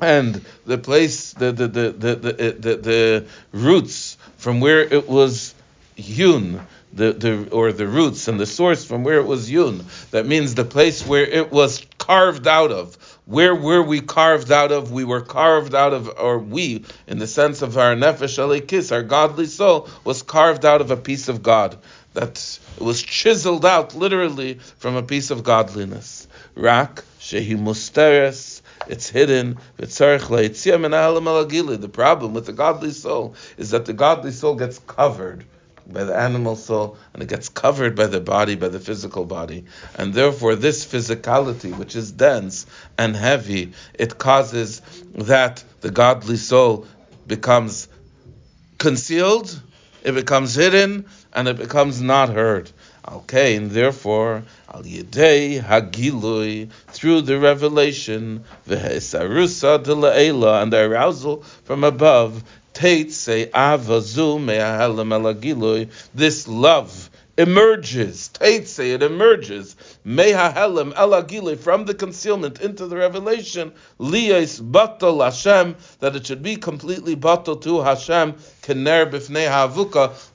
And 0.00 0.44
the 0.66 0.78
place, 0.78 1.32
the 1.34 1.52
the 1.52 1.68
the 1.68 1.90
the 1.90 2.14
the, 2.14 2.32
the, 2.32 2.76
the 2.76 3.26
roots 3.52 4.16
from 4.38 4.60
where 4.60 4.80
it 4.80 5.08
was 5.08 5.54
hewn, 5.94 6.66
the, 6.92 7.12
the 7.12 7.48
or 7.50 7.72
the 7.72 7.86
roots 7.86 8.28
and 8.28 8.40
the 8.40 8.46
source 8.46 8.84
from 8.84 9.04
where 9.04 9.18
it 9.18 9.26
was 9.26 9.48
hewn. 9.48 9.84
That 10.10 10.26
means 10.26 10.54
the 10.54 10.64
place 10.64 11.06
where 11.06 11.24
it 11.24 11.52
was 11.52 11.84
carved 11.98 12.46
out 12.46 12.72
of. 12.72 12.96
Where 13.30 13.54
were 13.54 13.80
we 13.80 14.00
carved 14.00 14.50
out 14.50 14.72
of? 14.72 14.90
We 14.90 15.04
were 15.04 15.20
carved 15.20 15.72
out 15.72 15.92
of, 15.92 16.10
or 16.18 16.40
we, 16.40 16.84
in 17.06 17.20
the 17.20 17.28
sense 17.28 17.62
of 17.62 17.78
our 17.78 17.94
nefesh 17.94 18.40
alikis, 18.40 18.90
our 18.90 19.04
godly 19.04 19.46
soul, 19.46 19.88
was 20.02 20.22
carved 20.22 20.64
out 20.64 20.80
of 20.80 20.90
a 20.90 20.96
piece 20.96 21.28
of 21.28 21.40
God. 21.40 21.78
That 22.14 22.58
was 22.80 23.00
chiseled 23.00 23.64
out 23.64 23.94
literally 23.94 24.54
from 24.78 24.96
a 24.96 25.04
piece 25.04 25.30
of 25.30 25.44
godliness. 25.44 26.26
Rak 26.56 27.04
shehi 27.20 27.56
musteres. 27.56 28.62
It's 28.88 29.08
hidden. 29.08 29.58
The 29.76 29.86
problem 31.92 32.34
with 32.34 32.46
the 32.46 32.52
godly 32.52 32.90
soul 32.90 33.36
is 33.56 33.70
that 33.70 33.84
the 33.84 33.92
godly 33.92 34.32
soul 34.32 34.56
gets 34.56 34.80
covered 34.80 35.44
by 35.92 36.04
the 36.04 36.16
animal 36.16 36.56
soul, 36.56 36.96
and 37.12 37.22
it 37.22 37.28
gets 37.28 37.48
covered 37.48 37.96
by 37.96 38.06
the 38.06 38.20
body, 38.20 38.54
by 38.54 38.68
the 38.68 38.80
physical 38.80 39.24
body. 39.24 39.64
And 39.96 40.14
therefore, 40.14 40.54
this 40.54 40.84
physicality, 40.84 41.76
which 41.76 41.96
is 41.96 42.12
dense 42.12 42.66
and 42.96 43.16
heavy, 43.16 43.72
it 43.94 44.18
causes 44.18 44.82
that 45.14 45.64
the 45.80 45.90
godly 45.90 46.36
soul 46.36 46.86
becomes 47.26 47.88
concealed, 48.78 49.60
it 50.02 50.12
becomes 50.12 50.54
hidden, 50.54 51.06
and 51.32 51.48
it 51.48 51.58
becomes 51.58 52.00
not 52.00 52.30
heard. 52.30 52.70
Okay, 53.08 53.56
and 53.56 53.70
therefore, 53.70 54.42
al 54.72 54.82
yedei 54.82 55.60
hagilui, 55.60 56.70
through 56.88 57.22
the 57.22 57.38
revelation, 57.38 58.44
v'hesarusa 58.68 59.82
de 59.82 59.92
and 60.62 60.72
the 60.72 60.78
arousal 60.78 61.42
from 61.64 61.82
above, 61.82 62.44
this 66.14 66.48
love 66.48 67.10
emerges. 67.36 68.30
It 68.40 69.02
emerges. 69.02 69.76
From 70.04 71.84
the 71.84 71.94
concealment 71.98 72.60
into 72.60 72.86
the 72.86 72.96
revelation. 72.96 73.72
That 73.98 76.12
it 76.14 76.26
should 76.26 76.42
be 76.42 76.56
completely 76.56 77.16
batal 77.16 77.60
to 77.62 77.80
Hashem. 77.80 78.34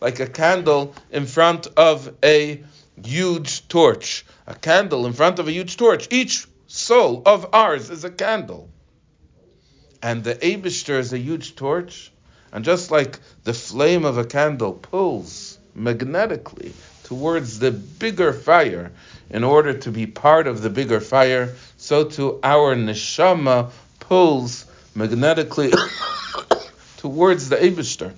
Like 0.01 0.19
a 0.19 0.27
candle 0.27 0.95
in 1.11 1.25
front 1.25 1.67
of 1.77 2.13
a 2.23 2.63
huge 3.03 3.67
torch. 3.67 4.25
A 4.47 4.55
candle 4.55 5.05
in 5.05 5.13
front 5.13 5.39
of 5.39 5.47
a 5.47 5.51
huge 5.51 5.77
torch. 5.77 6.07
Each 6.11 6.47
soul 6.67 7.21
of 7.25 7.47
ours 7.53 7.89
is 7.89 8.03
a 8.03 8.09
candle. 8.09 8.69
And 10.01 10.23
the 10.23 10.35
Abishter 10.35 10.99
is 10.99 11.13
a 11.13 11.17
huge 11.17 11.55
torch. 11.55 12.11
And 12.55 12.63
just 12.63 12.89
like 12.89 13.19
the 13.43 13.53
flame 13.53 14.05
of 14.05 14.17
a 14.17 14.23
candle 14.23 14.71
pulls 14.71 15.57
magnetically 15.75 16.71
towards 17.03 17.59
the 17.59 17.69
bigger 17.69 18.31
fire 18.31 18.93
in 19.29 19.43
order 19.43 19.73
to 19.79 19.91
be 19.91 20.07
part 20.07 20.47
of 20.47 20.61
the 20.61 20.69
bigger 20.69 21.01
fire, 21.01 21.53
so 21.75 22.05
too 22.05 22.39
our 22.43 22.73
neshama 22.73 23.71
pulls 23.99 24.65
magnetically 24.95 25.73
towards 26.97 27.49
the 27.49 27.57
Avishter 27.57 28.13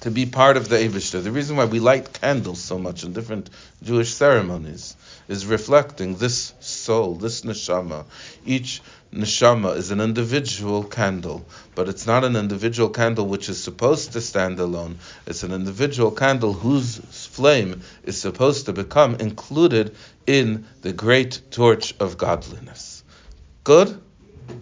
to 0.00 0.10
be 0.10 0.24
part 0.24 0.56
of 0.56 0.70
the 0.70 0.76
Avishter. 0.76 1.22
The 1.22 1.30
reason 1.30 1.56
why 1.56 1.66
we 1.66 1.80
light 1.80 2.10
candles 2.10 2.62
so 2.62 2.78
much 2.78 3.04
in 3.04 3.12
different 3.12 3.50
Jewish 3.82 4.14
ceremonies 4.14 4.96
is 5.28 5.44
reflecting 5.44 6.16
this 6.16 6.54
soul, 6.60 7.16
this 7.16 7.42
neshama. 7.42 8.06
Each 8.46 8.80
neshama 9.14 9.76
is 9.76 9.90
an 9.90 10.00
individual 10.00 10.82
candle, 10.82 11.46
but 11.74 11.88
it's 11.88 12.06
not 12.06 12.24
an 12.24 12.36
individual 12.36 12.88
candle 12.88 13.26
which 13.26 13.48
is 13.48 13.62
supposed 13.62 14.12
to 14.12 14.20
stand 14.20 14.58
alone. 14.58 14.98
It's 15.26 15.42
an 15.44 15.52
individual 15.52 16.10
candle 16.10 16.52
whose 16.52 16.98
flame 16.98 17.82
is 18.02 18.20
supposed 18.20 18.66
to 18.66 18.72
become 18.72 19.16
included 19.16 19.94
in 20.26 20.66
the 20.82 20.92
great 20.92 21.40
torch 21.50 21.94
of 22.00 22.18
godliness. 22.18 23.04
Good? 23.62 24.00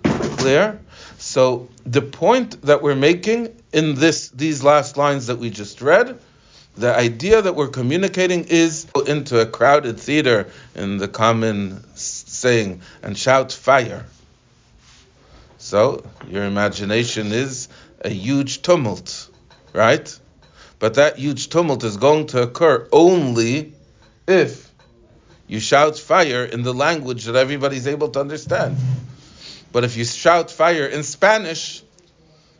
Clear? 0.05 0.81
So 1.19 1.69
the 1.87 2.03
point 2.03 2.63
that 2.63 2.83
we're 2.83 2.95
making 2.95 3.57
in 3.73 3.95
this 3.95 4.29
these 4.29 4.63
last 4.63 4.97
lines 4.97 5.29
that 5.29 5.39
we 5.39 5.51
just 5.51 5.81
read, 5.81 6.19
the 6.77 6.95
idea 6.95 7.41
that 7.41 7.55
we're 7.55 7.69
communicating 7.69 8.45
is 8.45 8.87
into 9.07 9.41
a 9.41 9.47
crowded 9.47 9.99
theater 9.99 10.49
in 10.75 10.99
the 10.99 11.09
common 11.09 11.83
saying 11.95 12.83
and 13.03 13.17
shout 13.17 13.53
fire 13.53 14.05
so 15.73 16.05
your 16.29 16.45
imagination 16.45 17.33
is 17.33 17.67
a 18.03 18.11
huge 18.11 18.61
tumult, 18.61 19.31
right? 19.73 20.07
But 20.79 20.95
that 21.01 21.17
huge 21.17 21.49
tumult 21.49 21.83
is 21.83 21.97
going 21.97 22.27
to 22.27 22.43
occur 22.43 22.87
only 22.93 23.73
if 24.29 24.71
you 25.49 25.61
shout 25.61 25.99
fire 25.99 26.45
in 26.45 26.63
the 26.63 26.75
language 26.75 27.25
that 27.25 27.37
everybody's 27.37 27.87
able 27.87 28.11
to 28.11 28.21
understand. 28.21 28.77
But 29.73 29.85
if 29.85 29.97
you 29.97 30.05
shout 30.05 30.51
fire 30.51 30.85
in 30.85 31.03
Spanish, 31.05 31.83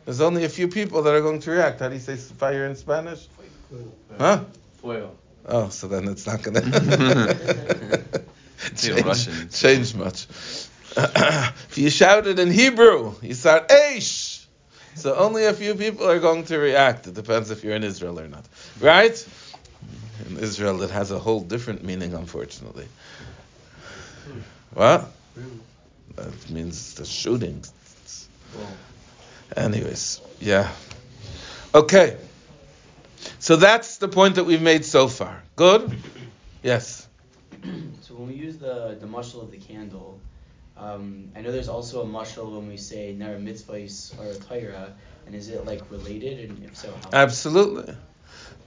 there's 0.05 0.21
only 0.21 0.45
a 0.45 0.49
few 0.49 0.67
people 0.67 1.03
that 1.03 1.13
are 1.13 1.21
going 1.21 1.41
to 1.41 1.51
react. 1.51 1.81
How 1.81 1.89
do 1.89 1.93
you 1.93 2.01
say 2.01 2.15
fire 2.15 2.65
in 2.65 2.75
Spanish? 2.75 3.27
Huh? 4.17 4.43
Fuego. 4.81 5.11
Oh, 5.45 5.69
so 5.69 5.87
then 5.87 6.07
it's 6.07 6.25
not 6.25 6.41
going 6.41 6.55
to 6.61 8.03
change, 8.75 9.53
change 9.53 9.93
much. 9.93 10.25
if 11.69 11.77
you 11.77 11.89
shout 11.89 12.27
it 12.27 12.39
in 12.39 12.51
Hebrew, 12.51 13.15
you 13.21 13.33
start 13.33 13.69
Aish. 13.69 14.45
So 14.95 15.15
only 15.15 15.45
a 15.45 15.53
few 15.53 15.73
people 15.75 16.07
are 16.09 16.19
going 16.19 16.45
to 16.45 16.57
react. 16.57 17.07
It 17.07 17.15
depends 17.15 17.49
if 17.49 17.63
you're 17.63 17.75
in 17.75 17.83
Israel 17.83 18.19
or 18.19 18.27
not. 18.27 18.45
Right? 18.79 19.17
in 20.27 20.37
Israel 20.37 20.81
it 20.83 20.89
has 20.91 21.11
a 21.11 21.19
whole 21.19 21.41
different 21.41 21.83
meaning, 21.83 22.13
unfortunately. 22.13 22.87
What? 24.73 25.11
That 26.15 26.49
means 26.49 26.95
the 26.95 27.05
shooting. 27.05 27.63
Anyways, 29.55 30.21
yeah. 30.39 30.71
Okay. 31.73 32.17
So 33.39 33.55
that's 33.55 33.97
the 33.97 34.07
point 34.07 34.35
that 34.35 34.45
we've 34.45 34.61
made 34.61 34.85
so 34.85 35.07
far. 35.07 35.43
Good? 35.55 35.95
Yes. 36.61 37.07
So 38.01 38.15
when 38.15 38.27
we 38.27 38.35
use 38.35 38.57
the 38.57 38.97
the 38.99 39.07
mushal 39.07 39.41
of 39.41 39.51
the 39.51 39.57
candle, 39.57 40.19
um, 40.77 41.29
I 41.35 41.41
know 41.41 41.51
there's 41.51 41.69
also 41.69 42.01
a 42.01 42.05
mushal 42.05 42.55
when 42.55 42.67
we 42.67 42.77
say 42.77 43.13
ner 43.13 43.37
mitzvahs 43.39 44.17
or 44.19 44.31
a 44.31 44.35
Torah, 44.35 44.93
and 45.25 45.35
is 45.35 45.49
it 45.49 45.65
like 45.65 45.89
related? 45.91 46.49
And 46.49 46.63
if 46.65 46.75
so, 46.75 46.91
how? 46.91 47.09
Absolutely. 47.13 47.95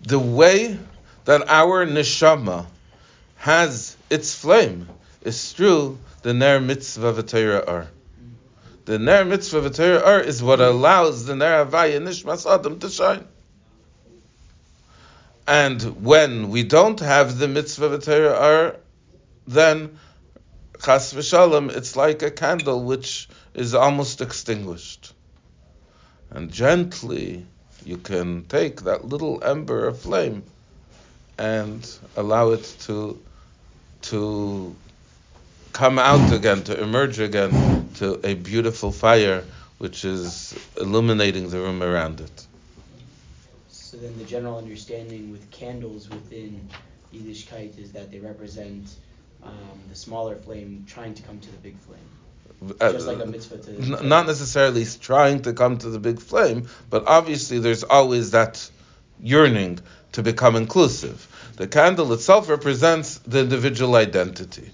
The 0.03 0.19
way 0.19 0.79
that 1.25 1.49
our 1.49 1.85
neshama 1.87 2.67
has 3.37 3.97
its 4.09 4.35
flame 4.35 4.89
is 5.23 5.53
through 5.53 5.99
the 6.23 6.33
ner 6.33 6.61
mitzvah 6.61 7.13
v'Torah 7.13 7.69
are. 7.69 7.89
The 8.85 8.99
ner 8.99 9.25
mitzvah 9.25 9.63
v'Torah 9.63 10.07
are 10.07 10.21
is 10.21 10.43
what 10.43 10.61
allows 10.61 11.27
the 11.27 11.35
ner 11.35 11.65
havaya 11.65 12.01
nishmas 12.01 12.47
adam 12.53 12.79
to 12.81 12.89
shine. 12.89 13.27
And 15.49 16.05
when 16.05 16.51
we 16.51 16.63
don't 16.63 17.01
have 17.01 17.39
the 17.39 17.49
mitzvah 17.49 17.99
v'Torah 17.99 18.41
are, 18.41 18.77
then 19.47 19.99
chas 20.87 21.13
v'shalom, 21.13 21.69
it's 21.77 21.97
like 21.97 22.23
a 22.23 22.31
candle 22.31 22.85
which 22.85 23.29
is 23.55 23.75
almost 23.75 24.21
extinguished. 24.21 25.13
And 26.31 26.53
gently, 26.53 27.45
you 27.85 27.97
can 27.97 28.45
take 28.45 28.83
that 28.83 29.05
little 29.05 29.43
ember 29.43 29.89
of 29.89 29.99
flame 29.99 30.45
and 31.39 31.83
allow 32.17 32.53
it 32.53 32.65
to 32.87 33.19
to 34.03 34.77
come 35.73 35.99
out 35.99 36.33
again, 36.33 36.63
to 36.63 36.81
emerge 36.81 37.19
again 37.19 37.89
to 37.95 38.21
a 38.25 38.35
beautiful 38.35 38.93
fire 38.93 39.43
which 39.79 40.05
is 40.05 40.55
illuminating 40.81 41.51
the 41.51 41.59
room 41.59 41.83
around 41.83 42.21
it. 42.21 42.47
So 43.69 43.97
then 43.97 44.17
the 44.19 44.25
general 44.25 44.57
understanding 44.57 45.33
with 45.33 45.51
candles 45.51 46.09
within 46.09 46.69
Yiddishkeit 47.13 47.77
is 47.77 47.91
that 47.93 48.13
they 48.13 48.21
represent 48.21 48.89
um, 49.43 49.53
the 49.89 49.95
smaller 49.95 50.37
flame 50.37 50.85
trying 50.87 51.15
to 51.15 51.23
come 51.23 51.39
to 51.41 51.51
the 51.51 51.59
big 51.59 51.79
flame. 51.79 52.01
Uh, 52.81 52.93
Just 52.93 53.07
like 53.07 53.21
a 53.21 53.27
mitzvah 53.27 53.59
to 53.59 53.71
n- 53.99 54.09
not 54.09 54.27
necessarily 54.27 54.85
trying 55.01 55.43
to 55.43 55.53
come 55.53 55.77
to 55.79 55.91
the 55.91 55.99
big 55.99 56.21
flame, 56.21 56.69
but 56.89 57.05
obviously 57.07 57.59
there's 57.59 57.85
always 57.85 58.31
that 58.31 58.71
yearning 59.21 59.79
to 60.13 60.23
become 60.23 60.57
inclusive. 60.57 61.27
The 61.57 61.67
candle 61.67 62.13
itself 62.13 62.49
represents 62.49 63.19
the 63.19 63.41
individual 63.41 63.95
identity. 63.97 64.71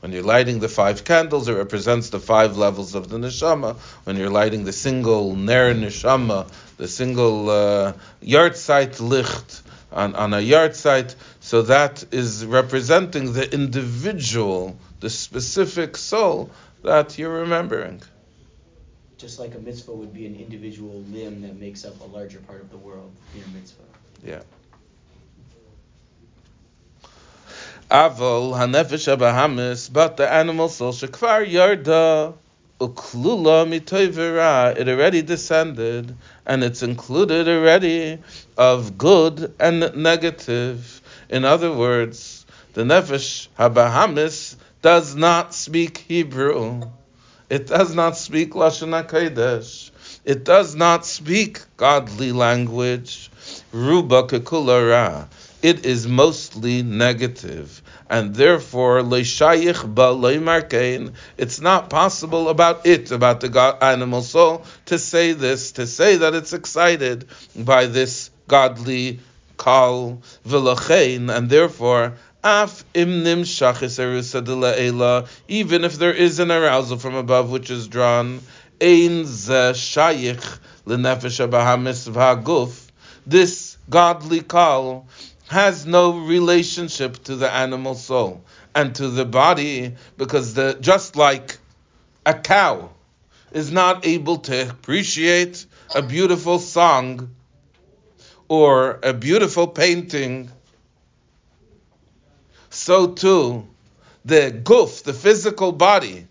When 0.00 0.12
you're 0.12 0.22
lighting 0.22 0.60
the 0.60 0.68
five 0.68 1.02
candles, 1.04 1.48
it 1.48 1.54
represents 1.54 2.10
the 2.10 2.20
five 2.20 2.56
levels 2.56 2.94
of 2.94 3.08
the 3.08 3.18
neshama. 3.18 3.76
When 4.04 4.16
you're 4.16 4.30
lighting 4.30 4.62
the 4.64 4.72
single 4.72 5.34
ner 5.34 5.74
neshama, 5.74 6.48
the 6.76 6.86
single 6.86 7.50
uh, 7.50 7.92
yahrzeit 8.22 9.00
licht 9.00 9.62
on, 9.92 10.14
on 10.14 10.34
a 10.34 10.74
site, 10.74 11.14
so 11.40 11.62
that 11.62 12.04
is 12.12 12.44
representing 12.44 13.32
the 13.32 13.52
individual, 13.52 14.78
the 15.00 15.10
specific 15.10 15.96
soul 15.96 16.50
that 16.82 17.18
you're 17.18 17.40
remembering. 17.40 18.02
Just 19.16 19.38
like 19.38 19.54
a 19.54 19.58
mitzvah 19.58 19.92
would 19.92 20.14
be 20.14 20.26
an 20.26 20.36
individual 20.36 21.02
limb 21.10 21.42
that 21.42 21.58
makes 21.58 21.84
up 21.84 22.00
a 22.00 22.04
larger 22.04 22.38
part 22.40 22.60
of 22.60 22.70
the 22.70 22.76
world, 22.76 23.10
being 23.32 23.44
a 23.44 23.48
mitzvah. 23.48 23.82
Yeah. 24.24 24.42
Avol 27.90 28.52
hanefesh 28.52 29.16
abahamis, 29.16 29.92
but 29.92 30.18
the 30.18 30.30
animal 30.30 30.68
soul 30.68 30.92
shekvar 30.92 31.50
yarda 31.50 32.34
uklula 32.80 33.66
mitoivera. 33.66 34.76
It 34.76 34.88
already 34.88 35.22
descended, 35.22 36.16
and 36.46 36.62
it's 36.62 36.82
included 36.82 37.48
already 37.48 38.18
of 38.56 38.96
good 38.96 39.54
and 39.58 39.94
negative. 39.96 41.00
In 41.28 41.44
other 41.44 41.72
words, 41.72 42.46
the 42.74 42.82
nefesh 42.82 43.48
habahamis 43.58 44.56
does 44.82 45.14
not 45.14 45.54
speak 45.54 45.98
Hebrew. 45.98 46.82
It 47.50 47.66
does 47.66 47.94
not 47.94 48.16
speak 48.16 48.52
lashon 48.52 48.90
hakodesh. 48.90 49.90
It 50.24 50.44
does 50.44 50.74
not 50.74 51.06
speak 51.06 51.60
godly 51.76 52.32
language. 52.32 53.30
Ruba 53.72 54.24
kekulara 54.24 55.28
it 55.62 55.84
is 55.84 56.06
mostly 56.06 56.82
negative, 56.82 57.82
and 58.10 58.34
therefore 58.34 59.00
leishayich 59.02 59.94
ba 59.94 61.12
It's 61.36 61.60
not 61.60 61.90
possible 61.90 62.48
about 62.48 62.86
it, 62.86 63.10
about 63.10 63.40
the 63.40 63.48
God, 63.48 63.82
animal 63.82 64.22
soul, 64.22 64.64
to 64.86 64.98
say 64.98 65.32
this, 65.32 65.72
to 65.72 65.86
say 65.86 66.16
that 66.16 66.34
it's 66.34 66.52
excited 66.52 67.26
by 67.54 67.86
this 67.86 68.30
godly 68.46 69.20
call 69.56 70.22
v'lachein, 70.46 71.34
and 71.34 71.50
therefore. 71.50 72.14
Af 72.44 72.84
imnim 72.94 73.44
even 75.48 75.84
if 75.84 75.98
there 75.98 76.14
is 76.14 76.38
an 76.38 76.52
arousal 76.52 76.96
from 76.96 77.16
above 77.16 77.50
which 77.50 77.68
is 77.68 77.88
drawn, 77.88 78.40
ein 78.80 79.26
ze 79.26 79.72
shayich 79.74 80.58
l'nefesh 80.86 81.40
v'haguf. 81.48 82.90
This 83.26 83.76
godly 83.90 84.40
call 84.40 85.08
has 85.48 85.86
no 85.86 86.18
relationship 86.18 87.22
to 87.24 87.36
the 87.36 87.50
animal 87.50 87.94
soul 87.94 88.42
and 88.74 88.94
to 88.94 89.08
the 89.08 89.24
body 89.24 89.94
because 90.16 90.54
the 90.54 90.76
just 90.80 91.16
like 91.16 91.58
a 92.26 92.34
cow 92.34 92.90
is 93.52 93.72
not 93.72 94.06
able 94.06 94.36
to 94.36 94.68
appreciate 94.68 95.64
a 95.94 96.02
beautiful 96.02 96.58
song 96.58 97.30
or 98.48 98.98
a 99.02 99.14
beautiful 99.14 99.66
painting 99.66 100.50
so 102.68 103.06
too 103.06 103.66
the 104.26 104.60
guf 104.62 105.02
the 105.04 105.14
physical 105.14 105.72
body 105.72 106.26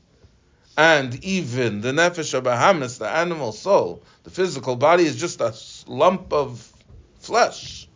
and 0.78 1.24
even 1.24 1.82
the 1.82 1.92
nefesh 1.92 2.40
abahamis 2.40 3.00
the 3.00 3.10
animal 3.10 3.52
soul 3.52 4.04
the 4.24 4.30
physical 4.30 4.76
body 4.76 5.06
is 5.06 5.16
just 5.16 5.42
a 5.42 5.56
lump 5.92 6.32
of 6.32 6.72
flesh 7.20 7.87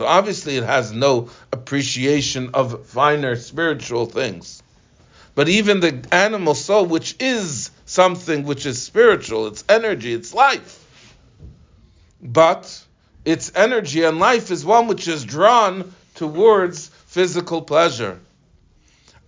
so 0.00 0.06
obviously 0.06 0.56
it 0.56 0.64
has 0.64 0.92
no 0.92 1.28
appreciation 1.52 2.52
of 2.54 2.86
finer 2.86 3.36
spiritual 3.36 4.06
things. 4.06 4.62
But 5.34 5.50
even 5.50 5.80
the 5.80 6.02
animal 6.10 6.54
soul, 6.54 6.86
which 6.86 7.16
is 7.20 7.70
something 7.84 8.44
which 8.44 8.64
is 8.64 8.80
spiritual, 8.80 9.46
its 9.46 9.62
energy, 9.68 10.14
its 10.14 10.32
life, 10.32 10.82
but 12.22 12.82
its 13.26 13.52
energy 13.54 14.02
and 14.04 14.18
life 14.18 14.50
is 14.50 14.64
one 14.64 14.86
which 14.86 15.06
is 15.06 15.22
drawn 15.22 15.92
towards 16.14 16.88
physical 16.88 17.60
pleasure 17.60 18.18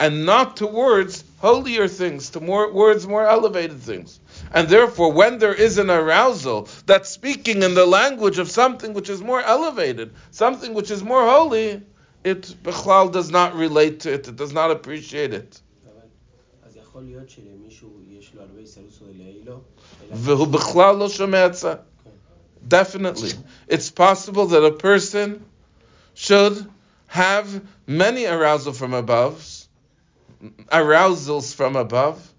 and 0.00 0.24
not 0.24 0.56
towards 0.56 1.22
holier 1.42 1.87
things, 1.87 2.30
to 2.30 2.40
more 2.40 2.72
words 2.72 3.06
more 3.06 3.26
elevated 3.28 3.78
things. 3.78 4.18
And 4.54 4.68
therefore, 4.68 5.12
when 5.12 5.38
there 5.38 5.54
is 5.54 5.78
an 5.78 5.90
arousal 5.90 6.68
that's 6.86 7.08
speaking 7.08 7.62
in 7.62 7.74
the 7.74 7.86
language 7.86 8.38
of 8.38 8.50
something 8.50 8.92
which 8.92 9.08
is 9.08 9.22
more 9.22 9.40
elevated, 9.40 10.12
something 10.30 10.74
which 10.74 10.90
is 10.90 11.02
more 11.02 11.24
holy, 11.24 11.82
it 12.22 12.54
bechlal 12.62 13.10
does 13.10 13.30
not 13.30 13.54
relate 13.54 14.00
to 14.00 14.12
it, 14.12 14.28
it 14.28 14.36
does 14.36 14.52
not 14.52 14.70
appreciate 14.70 15.32
it. 15.32 15.60
Definitely. 22.66 23.32
It's 23.66 23.90
possible 23.90 24.46
that 24.48 24.64
a 24.64 24.72
person 24.72 25.44
should 26.14 26.68
have 27.06 27.62
many 27.86 28.26
arousal 28.26 28.72
from 28.72 28.94
above, 28.94 29.66
arousals 30.70 31.54
from 31.54 31.76
above, 31.76 32.32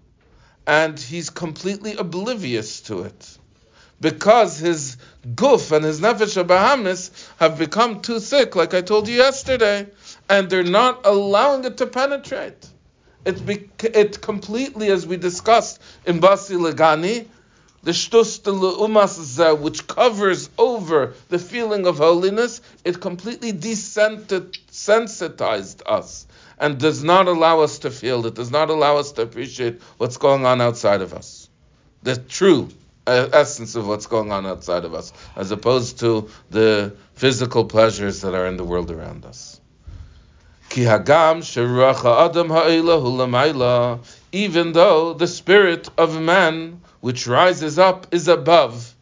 and 0.66 0.98
he's 0.98 1.30
completely 1.30 1.96
oblivious 1.96 2.80
to 2.82 3.02
it. 3.02 3.38
Because 4.00 4.58
his 4.58 4.96
guf 5.34 5.72
and 5.72 5.84
his 5.84 6.00
nefesh 6.00 6.42
abahamis 6.42 7.10
have 7.38 7.58
become 7.58 8.00
too 8.00 8.20
thick, 8.20 8.56
like 8.56 8.74
I 8.74 8.80
told 8.80 9.08
you 9.08 9.16
yesterday, 9.16 9.86
and 10.28 10.50
they're 10.50 10.62
not 10.62 11.06
allowing 11.06 11.64
it 11.64 11.76
to 11.78 11.86
penetrate. 11.86 12.66
It, 13.24 13.46
be, 13.46 13.70
it 13.82 14.20
completely, 14.20 14.90
as 14.90 15.06
we 15.06 15.16
discussed 15.16 15.80
in 16.04 16.20
Basi 16.20 16.58
Legani, 16.58 17.26
the 17.84 17.92
shtus 17.92 18.40
umas 18.40 19.60
which 19.60 19.86
covers 19.86 20.48
over 20.56 21.12
the 21.28 21.38
feeling 21.38 21.86
of 21.86 21.98
holiness, 21.98 22.62
it 22.84 23.00
completely 23.00 23.52
desensitized 23.52 25.82
us 25.86 26.26
and 26.58 26.78
does 26.78 27.04
not 27.04 27.28
allow 27.28 27.60
us 27.60 27.80
to 27.80 27.90
feel 27.90 28.24
it, 28.26 28.34
does 28.34 28.50
not 28.50 28.70
allow 28.70 28.96
us 28.96 29.12
to 29.12 29.20
appreciate 29.22 29.82
what's 29.98 30.16
going 30.16 30.46
on 30.46 30.62
outside 30.62 31.02
of 31.02 31.12
us. 31.12 31.50
The 32.02 32.16
true 32.16 32.70
uh, 33.06 33.28
essence 33.32 33.74
of 33.74 33.86
what's 33.86 34.06
going 34.06 34.32
on 34.32 34.46
outside 34.46 34.86
of 34.86 34.94
us, 34.94 35.12
as 35.36 35.50
opposed 35.50 36.00
to 36.00 36.30
the 36.50 36.96
physical 37.14 37.66
pleasures 37.66 38.22
that 38.22 38.32
are 38.34 38.46
in 38.46 38.56
the 38.56 38.64
world 38.64 38.90
around 38.90 39.26
us. 39.26 39.60
Even 44.32 44.72
though 44.72 45.12
the 45.14 45.26
spirit 45.26 45.90
of 45.98 46.18
man 46.20 46.80
which 47.04 47.26
rises 47.26 47.78
up 47.78 48.06
is 48.12 48.28
above. 48.28 48.94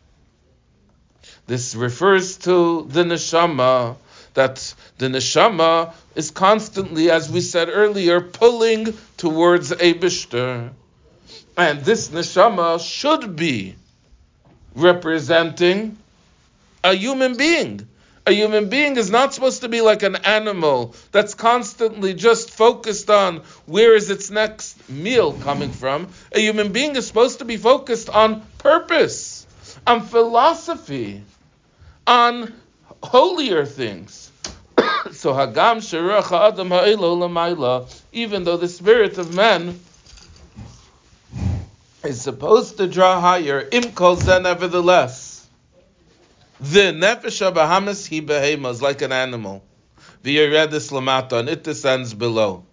This 1.46 1.76
refers 1.76 2.36
to 2.38 2.84
the 2.88 3.04
neshama, 3.04 3.94
that 4.34 4.74
the 4.98 5.06
neshama 5.06 5.94
is 6.16 6.32
constantly, 6.32 7.12
as 7.12 7.30
we 7.30 7.40
said 7.40 7.68
earlier, 7.70 8.20
pulling 8.20 8.92
towards 9.16 9.70
a 9.70 9.94
bishter. 9.94 10.70
And 11.56 11.84
this 11.84 12.08
neshama 12.08 12.80
should 12.80 13.36
be 13.36 13.76
representing 14.74 15.96
a 16.82 16.94
human 16.94 17.36
being. 17.36 17.86
A 18.24 18.32
human 18.32 18.68
being 18.68 18.96
is 18.96 19.10
not 19.10 19.34
supposed 19.34 19.62
to 19.62 19.68
be 19.68 19.80
like 19.80 20.04
an 20.04 20.14
animal 20.14 20.94
that's 21.10 21.34
constantly 21.34 22.14
just 22.14 22.50
focused 22.50 23.10
on 23.10 23.38
where 23.66 23.96
is 23.96 24.10
its 24.10 24.30
next 24.30 24.88
meal 24.88 25.32
coming 25.32 25.72
from. 25.72 26.06
A 26.30 26.38
human 26.38 26.70
being 26.70 26.94
is 26.94 27.04
supposed 27.04 27.40
to 27.40 27.44
be 27.44 27.56
focused 27.56 28.08
on 28.08 28.42
purpose, 28.58 29.44
on 29.84 30.02
philosophy, 30.02 31.24
on 32.06 32.52
holier 33.02 33.66
things. 33.66 34.30
so 35.10 35.32
Hagam 35.32 35.78
Shiracha 35.82 36.52
Adam 36.52 36.70
Ha'ilo 36.70 37.88
even 38.12 38.44
though 38.44 38.56
the 38.56 38.68
spirit 38.68 39.18
of 39.18 39.34
man 39.34 39.80
is 42.04 42.20
supposed 42.20 42.76
to 42.76 42.86
draw 42.86 43.20
higher, 43.20 43.68
Imkol 43.68 44.42
nevertheless 44.42 45.31
the 46.62 46.92
nefesh 46.92 47.52
Bahamis 47.52 48.06
he 48.06 48.20
behemoth 48.20 48.80
like 48.80 49.02
an 49.02 49.10
animal. 49.10 49.64
V'yeredis 50.22 50.92
lamata, 50.92 51.40
and 51.40 51.48
it 51.48 51.64
descends 51.64 52.14
below. 52.14 52.64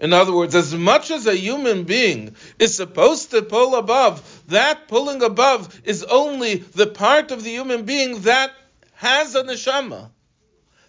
In 0.00 0.12
other 0.12 0.32
words, 0.32 0.56
as 0.56 0.74
much 0.74 1.12
as 1.12 1.28
a 1.28 1.36
human 1.36 1.84
being 1.84 2.34
is 2.58 2.74
supposed 2.74 3.30
to 3.30 3.42
pull 3.42 3.76
above, 3.76 4.42
that 4.48 4.88
pulling 4.88 5.22
above 5.22 5.80
is 5.84 6.02
only 6.02 6.56
the 6.56 6.88
part 6.88 7.30
of 7.30 7.44
the 7.44 7.50
human 7.50 7.84
being 7.84 8.22
that 8.22 8.52
has 8.94 9.36
a 9.36 9.44
neshama, 9.44 10.10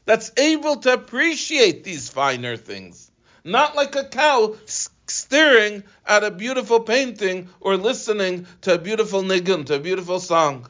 that's 0.06 0.32
able 0.36 0.78
to 0.78 0.94
appreciate 0.94 1.84
these 1.84 2.10
finer 2.10 2.58
things. 2.58 3.12
Not 3.44 3.76
like 3.76 3.96
a 3.96 4.06
cow 4.06 4.56
staring 4.66 5.84
at 6.04 6.24
a 6.24 6.32
beautiful 6.32 6.80
painting 6.80 7.50
or 7.60 7.78
listening 7.78 8.48
to 8.62 8.74
a 8.74 8.80
beautiful 8.80 9.22
nigun, 9.22 9.68
to 9.68 9.76
a 9.76 9.80
beautiful 9.80 10.20
song 10.20 10.68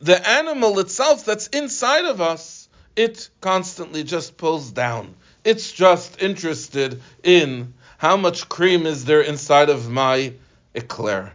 the 0.00 0.28
animal 0.28 0.78
itself 0.78 1.24
that's 1.24 1.46
inside 1.48 2.06
of 2.06 2.20
us, 2.20 2.68
it 2.96 3.28
constantly 3.40 4.02
just 4.02 4.36
pulls 4.36 4.72
down. 4.72 5.14
It's 5.44 5.70
just 5.72 6.20
interested 6.22 7.00
in 7.22 7.74
how 7.98 8.16
much 8.16 8.48
cream 8.48 8.86
is 8.86 9.04
there 9.04 9.20
inside 9.20 9.68
of 9.68 9.90
my 9.90 10.32
eclair. 10.74 11.34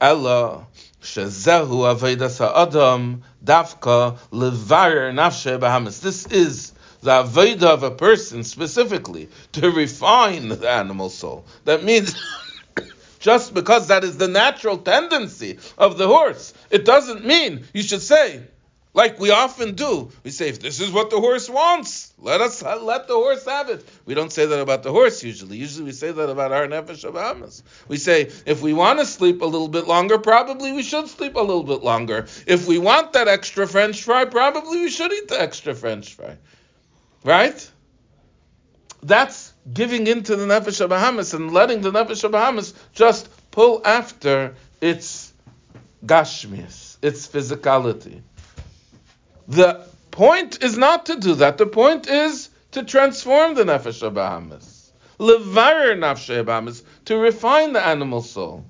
Ella 0.00 0.66
shezehu 1.02 1.84
avedas 1.94 2.40
adam 2.40 3.22
davka 3.44 4.18
levarer 4.30 5.12
nafshe 5.12 5.58
bahamis. 5.58 6.00
This 6.00 6.26
is 6.26 6.72
the 7.02 7.10
aveda 7.24 7.64
of 7.64 7.82
a 7.82 7.90
person 7.90 8.44
specifically 8.44 9.28
to 9.52 9.70
refine 9.70 10.48
the 10.48 10.68
animal 10.68 11.10
soul. 11.10 11.44
That 11.64 11.84
means 11.84 12.14
just 13.24 13.54
because 13.54 13.88
that 13.88 14.04
is 14.04 14.18
the 14.18 14.28
natural 14.28 14.76
tendency 14.76 15.58
of 15.78 15.96
the 15.96 16.06
horse. 16.06 16.52
It 16.68 16.84
doesn't 16.84 17.24
mean 17.24 17.64
you 17.72 17.82
should 17.82 18.02
say, 18.02 18.42
like 18.92 19.18
we 19.18 19.30
often 19.30 19.76
do, 19.76 20.12
we 20.22 20.30
say, 20.30 20.50
if 20.50 20.60
this 20.60 20.78
is 20.78 20.90
what 20.90 21.08
the 21.08 21.18
horse 21.18 21.48
wants, 21.48 22.12
let 22.18 22.42
us 22.42 22.62
let 22.62 23.08
the 23.08 23.14
horse 23.14 23.46
have 23.46 23.70
it. 23.70 23.82
We 24.04 24.12
don't 24.12 24.30
say 24.30 24.44
that 24.44 24.60
about 24.60 24.82
the 24.82 24.92
horse 24.92 25.24
usually. 25.24 25.56
Usually 25.56 25.86
we 25.86 25.92
say 25.92 26.12
that 26.12 26.28
about 26.28 26.52
our 26.52 26.66
nefesh 26.66 27.10
abamas. 27.10 27.62
We 27.88 27.96
say, 27.96 28.30
if 28.44 28.60
we 28.60 28.74
want 28.74 28.98
to 28.98 29.06
sleep 29.06 29.40
a 29.40 29.46
little 29.46 29.68
bit 29.68 29.86
longer, 29.88 30.18
probably 30.18 30.72
we 30.72 30.82
should 30.82 31.08
sleep 31.08 31.36
a 31.36 31.40
little 31.40 31.64
bit 31.64 31.82
longer. 31.82 32.26
If 32.46 32.66
we 32.66 32.76
want 32.76 33.14
that 33.14 33.26
extra 33.26 33.66
French 33.66 34.02
fry, 34.02 34.26
probably 34.26 34.80
we 34.80 34.90
should 34.90 35.10
eat 35.10 35.28
the 35.28 35.40
extra 35.40 35.74
French 35.74 36.12
fry. 36.12 36.36
Right? 37.24 37.70
That's 39.02 39.43
giving 39.72 40.06
into 40.06 40.36
the 40.36 40.44
nefesh 40.44 40.80
of 40.80 40.90
Bahamis 40.90 41.34
and 41.34 41.52
letting 41.52 41.80
the 41.80 41.90
nefesh 41.90 42.24
of 42.24 42.32
Bahamis 42.32 42.74
just 42.92 43.28
pull 43.50 43.80
after 43.84 44.54
its 44.80 45.32
gashmias, 46.04 46.98
its 47.00 47.26
physicality. 47.26 48.20
The 49.48 49.86
point 50.10 50.62
is 50.62 50.76
not 50.76 51.06
to 51.06 51.16
do 51.16 51.34
that. 51.36 51.58
The 51.58 51.66
point 51.66 52.08
is 52.08 52.50
to 52.72 52.82
transform 52.82 53.54
the 53.54 53.64
nefesh 53.64 54.02
of 54.02 54.14
Bahamis, 54.14 54.90
levarer 55.18 55.96
nafshe 55.96 56.44
Bahamis, 56.44 56.82
to 57.06 57.16
refine 57.16 57.72
the 57.72 57.84
animal 57.84 58.22
soul. 58.22 58.64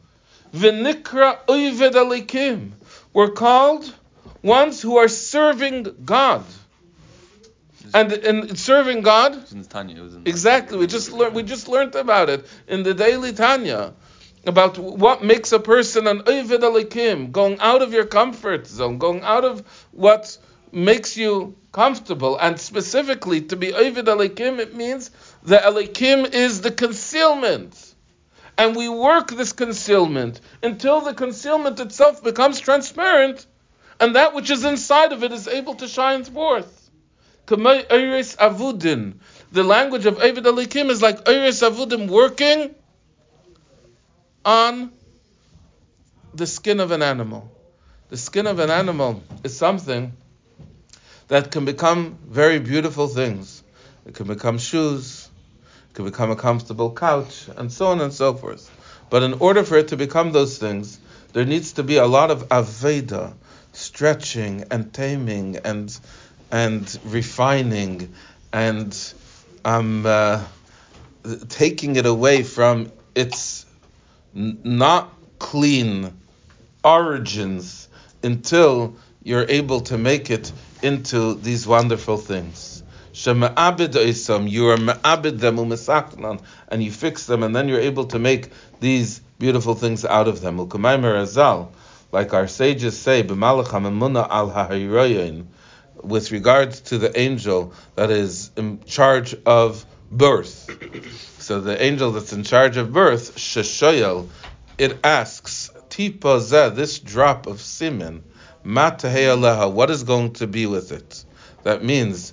V'nikra 0.55 1.39
uyved 1.49 1.93
alikim. 1.93 2.73
We're 3.13 3.31
called 3.31 3.93
ones 4.43 4.81
who 4.81 4.99
are 4.99 5.09
serving 5.09 5.87
God. 6.05 6.45
And 7.93 8.13
in 8.13 8.57
serving 8.57 9.03
God, 9.03 9.45
exactly. 10.25 10.79
We 10.79 10.87
just 10.87 11.13
learned. 11.13 11.35
We 11.35 11.43
just 11.43 11.69
learned 11.69 11.95
about 11.95 12.31
it 12.31 12.47
in 12.67 12.83
the 12.83 12.95
daily 12.95 13.33
Tanya 13.33 13.93
about 14.47 14.79
what 14.79 15.25
makes 15.25 15.53
a 15.53 15.59
person 15.59 16.07
an 16.07 16.21
oived 16.21 16.61
alikim, 16.61 17.33
going 17.33 17.59
out 17.61 17.83
of 17.83 17.93
your 17.93 18.05
comfort 18.05 18.67
zone, 18.67 18.99
going 18.99 19.23
out 19.23 19.45
of 19.45 19.65
what 19.91 20.37
makes 20.73 21.17
you 21.17 21.57
comfortable, 21.73 22.37
and 22.39 22.59
specifically 22.61 23.43
to 23.43 23.57
be 23.57 23.73
oived 23.73 24.05
alikim, 24.05 24.59
it 24.59 24.75
means 24.75 25.11
the 25.43 25.57
alikim 25.57 26.33
is 26.33 26.61
the 26.61 26.71
concealment. 26.71 27.95
And 28.57 28.77
we 28.77 28.89
work 28.89 29.31
this 29.31 29.53
concealment 29.53 30.41
until 30.63 31.01
the 31.01 31.15
concealment 31.15 31.81
itself 31.81 32.23
becomes 32.23 32.61
transparent, 32.61 33.47
and 33.99 34.15
that 34.15 34.35
which 34.35 34.51
is 34.51 34.65
inside 34.65 35.13
of 35.13 35.25
it 35.25 35.33
is 35.33 35.49
able 35.49 35.75
to 35.77 35.89
shine 35.89 36.25
forth. 36.25 36.84
Avudin. 37.47 39.15
The 39.53 39.63
language 39.63 40.07
of 40.07 40.21
Avid 40.21 40.45
Alikim 40.45 40.91
is 40.91 41.03
like 41.03 41.29
Iris 41.29 41.63
Avudim 41.63 42.09
working 42.09 42.75
on 44.45 44.93
the 46.35 46.47
skin 46.47 46.81
of 46.81 46.91
an 46.91 47.03
animal. 47.03 47.51
The 48.11 48.17
skin 48.17 48.47
of 48.47 48.59
an 48.59 48.71
animal 48.71 49.23
is 49.43 49.57
something 49.57 50.13
that 51.29 51.51
can 51.51 51.65
become 51.65 52.19
very 52.29 52.59
beautiful 52.59 53.09
things. 53.09 53.63
It 54.07 54.15
can 54.15 54.27
become 54.27 54.59
shoes, 54.59 55.29
it 55.91 55.95
can 55.95 56.05
become 56.05 56.31
a 56.31 56.37
comfortable 56.37 56.93
couch, 56.93 57.49
and 57.57 57.73
so 57.73 57.87
on 57.87 58.01
and 58.01 58.13
so 58.13 58.35
forth. 58.35 58.71
But 59.09 59.23
in 59.23 59.35
order 59.35 59.65
for 59.65 59.79
it 59.79 59.89
to 59.89 59.97
become 59.97 60.33
those 60.33 60.59
things, 60.59 60.99
there 61.33 61.45
needs 61.45 61.73
to 61.75 61.83
be 61.83 61.97
a 61.97 62.07
lot 62.07 62.31
of 62.31 62.49
Aveda, 62.49 63.35
stretching 63.73 64.65
and 64.71 64.93
taming 64.93 65.57
and 65.57 65.99
and 66.51 66.99
refining 67.05 68.15
and 68.53 69.15
um, 69.65 70.05
uh, 70.07 70.43
taking 71.49 71.97
it 71.97 72.07
away 72.07 72.43
from 72.43 72.93
its 73.15 73.67
n- 74.37 74.59
not 74.65 75.13
clean 75.39 76.13
origins 76.85 77.89
until 78.23 78.97
you're 79.23 79.47
able 79.49 79.81
to 79.81 79.99
make 79.99 80.31
it 80.31 80.53
into 80.83 81.35
these 81.35 81.67
wonderful 81.67 82.17
things. 82.19 82.83
You 83.13 83.35
are 83.47 83.47
ma'abid 84.77 85.39
them 85.39 85.59
and 86.69 86.83
you 86.83 86.91
fix 86.91 87.27
them, 87.27 87.43
and 87.43 87.55
then 87.57 87.69
you're 87.69 87.81
able 87.81 88.07
to 88.07 88.19
make 88.19 88.51
these 88.81 89.21
beautiful 89.39 89.75
things 89.75 90.05
out 90.05 90.29
of 90.29 90.41
them. 90.41 90.59
Like 92.13 92.35
our 92.35 92.47
sages 92.49 92.99
say, 92.99 93.23
al 93.23 93.63
with 96.03 96.33
regards 96.33 96.81
to 96.81 96.99
the 96.99 97.19
angel 97.19 97.73
that 97.95 98.11
is 98.11 98.51
in 98.57 98.83
charge 98.85 99.35
of 99.47 99.85
birth. 100.11 100.71
So 101.39 101.61
the 101.61 101.83
angel 101.83 102.13
that's 102.13 102.33
in 102.33 102.43
charge 102.43 102.77
of 102.77 102.93
birth, 102.93 103.37
Sheshoyel, 103.37 104.29
it 104.79 104.99
asks, 105.05 105.71
Tipa 105.91 106.41
zeh, 106.41 106.75
this 106.75 106.99
drop 106.99 107.47
of 107.47 107.61
semen, 107.61 108.25
Mataheyaleha, 108.65 109.73
what 109.73 109.91
is 109.91 110.03
going 110.05 110.33
to 110.35 110.47
be 110.47 110.67
with 110.67 110.91
it? 110.93 111.25
That 111.63 111.85
means, 111.85 112.33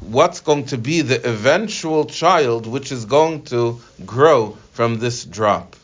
what's 0.00 0.40
going 0.40 0.66
to 0.66 0.78
be 0.78 1.02
the 1.02 1.26
eventual 1.28 2.06
child 2.06 2.66
which 2.66 2.92
is 2.92 3.04
going 3.04 3.42
to 3.44 3.80
grow 4.04 4.56
from 4.72 4.98
this 4.98 5.24
drop? 5.24 5.76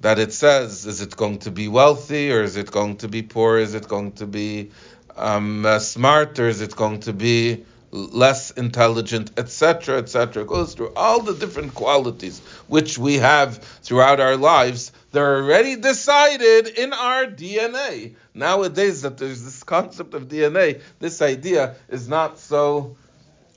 That 0.00 0.18
it 0.18 0.32
says, 0.32 0.84
is 0.84 1.00
it 1.00 1.16
going 1.16 1.38
to 1.40 1.50
be 1.50 1.66
wealthy 1.66 2.30
or 2.30 2.42
is 2.42 2.56
it 2.56 2.70
going 2.70 2.98
to 2.98 3.08
be 3.08 3.22
poor? 3.22 3.58
Is 3.58 3.74
it 3.74 3.88
going 3.88 4.12
to 4.12 4.26
be 4.26 4.70
um, 5.16 5.64
uh, 5.66 5.78
smarter? 5.78 6.48
Is 6.48 6.60
it 6.60 6.74
going 6.74 7.00
to 7.00 7.12
be 7.12 7.64
less 7.90 8.50
intelligent, 8.50 9.30
etc., 9.36 9.98
etc.? 9.98 10.42
It 10.42 10.48
goes 10.48 10.74
through 10.74 10.92
all 10.94 11.20
the 11.20 11.34
different 11.34 11.74
qualities 11.74 12.40
which 12.66 12.98
we 12.98 13.14
have 13.16 13.58
throughout 13.58 14.20
our 14.20 14.36
lives. 14.36 14.92
They're 15.12 15.36
already 15.36 15.76
decided 15.76 16.66
in 16.68 16.92
our 16.92 17.26
DNA. 17.26 18.14
Nowadays, 18.34 19.02
that 19.02 19.18
there's 19.18 19.44
this 19.44 19.62
concept 19.62 20.14
of 20.14 20.28
DNA, 20.28 20.82
this 20.98 21.22
idea 21.22 21.76
is 21.88 22.08
not 22.08 22.38
so 22.38 22.96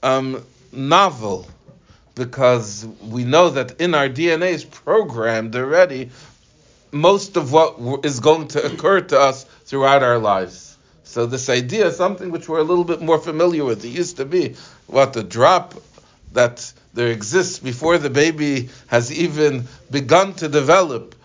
um, 0.03 0.43
novel 0.71 1.47
because 2.13 2.85
we 3.01 3.23
know 3.23 3.49
that 3.51 3.79
in 3.79 3.93
our 3.93 4.09
DNA 4.09 4.51
is 4.51 4.63
programmed 4.63 5.55
already 5.55 6.09
most 6.91 7.37
of 7.37 7.51
what 7.51 8.05
is 8.05 8.19
going 8.19 8.47
to 8.49 8.65
occur 8.65 9.01
to 9.01 9.19
us 9.19 9.43
throughout 9.65 10.03
our 10.03 10.17
lives. 10.17 10.66
So 11.07 11.25
this 11.25 11.47
idea 11.49 11.89
something 11.91 12.31
which 12.31 12.49
we're 12.49 12.59
a 12.59 12.63
little 12.63 12.83
bit 12.83 13.01
more 13.01 13.17
familiar 13.17 13.63
with. 13.63 13.83
It 13.85 13.89
used 13.89 14.17
to 14.17 14.25
be 14.25 14.55
what 14.87 15.13
the 15.13 15.23
drop 15.23 15.73
that 16.33 16.71
there 16.93 17.07
exists 17.07 17.59
before 17.59 17.97
the 17.97 18.09
baby 18.09 18.69
has 18.87 19.11
even 19.11 19.63
begun 19.89 20.33
to 20.35 20.49
develop 20.49 21.15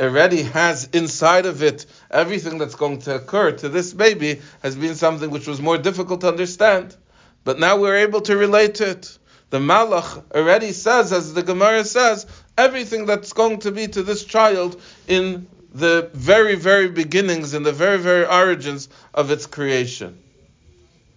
already 0.00 0.42
has 0.42 0.88
inside 0.92 1.46
of 1.46 1.62
it 1.62 1.86
everything 2.10 2.58
that's 2.58 2.74
going 2.74 2.98
to 3.00 3.14
occur 3.14 3.52
to 3.52 3.68
this 3.68 3.92
baby 3.92 4.40
has 4.62 4.74
been 4.76 4.96
something 4.96 5.30
which 5.30 5.46
was 5.46 5.60
more 5.60 5.78
difficult 5.78 6.20
to 6.22 6.28
understand. 6.28 6.96
But 7.44 7.60
now 7.60 7.78
we're 7.78 7.98
able 7.98 8.20
to 8.22 8.36
relate 8.36 8.74
to 8.76 8.90
it. 8.90 9.18
The 9.50 9.60
Malach 9.60 10.24
already 10.34 10.72
says, 10.72 11.12
as 11.12 11.32
the 11.32 11.42
Gemara 11.42 11.84
says, 11.84 12.26
everything 12.58 13.06
that's 13.06 13.32
going 13.32 13.60
to 13.60 13.70
be 13.70 13.86
to 13.86 14.02
this 14.02 14.24
child 14.24 14.80
in 15.06 15.46
the 15.72 16.10
very, 16.14 16.54
very 16.54 16.88
beginnings, 16.88 17.54
and 17.54 17.64
the 17.64 17.72
very, 17.72 17.98
very 17.98 18.26
origins 18.26 18.88
of 19.14 19.30
its 19.30 19.46
creation. 19.46 20.18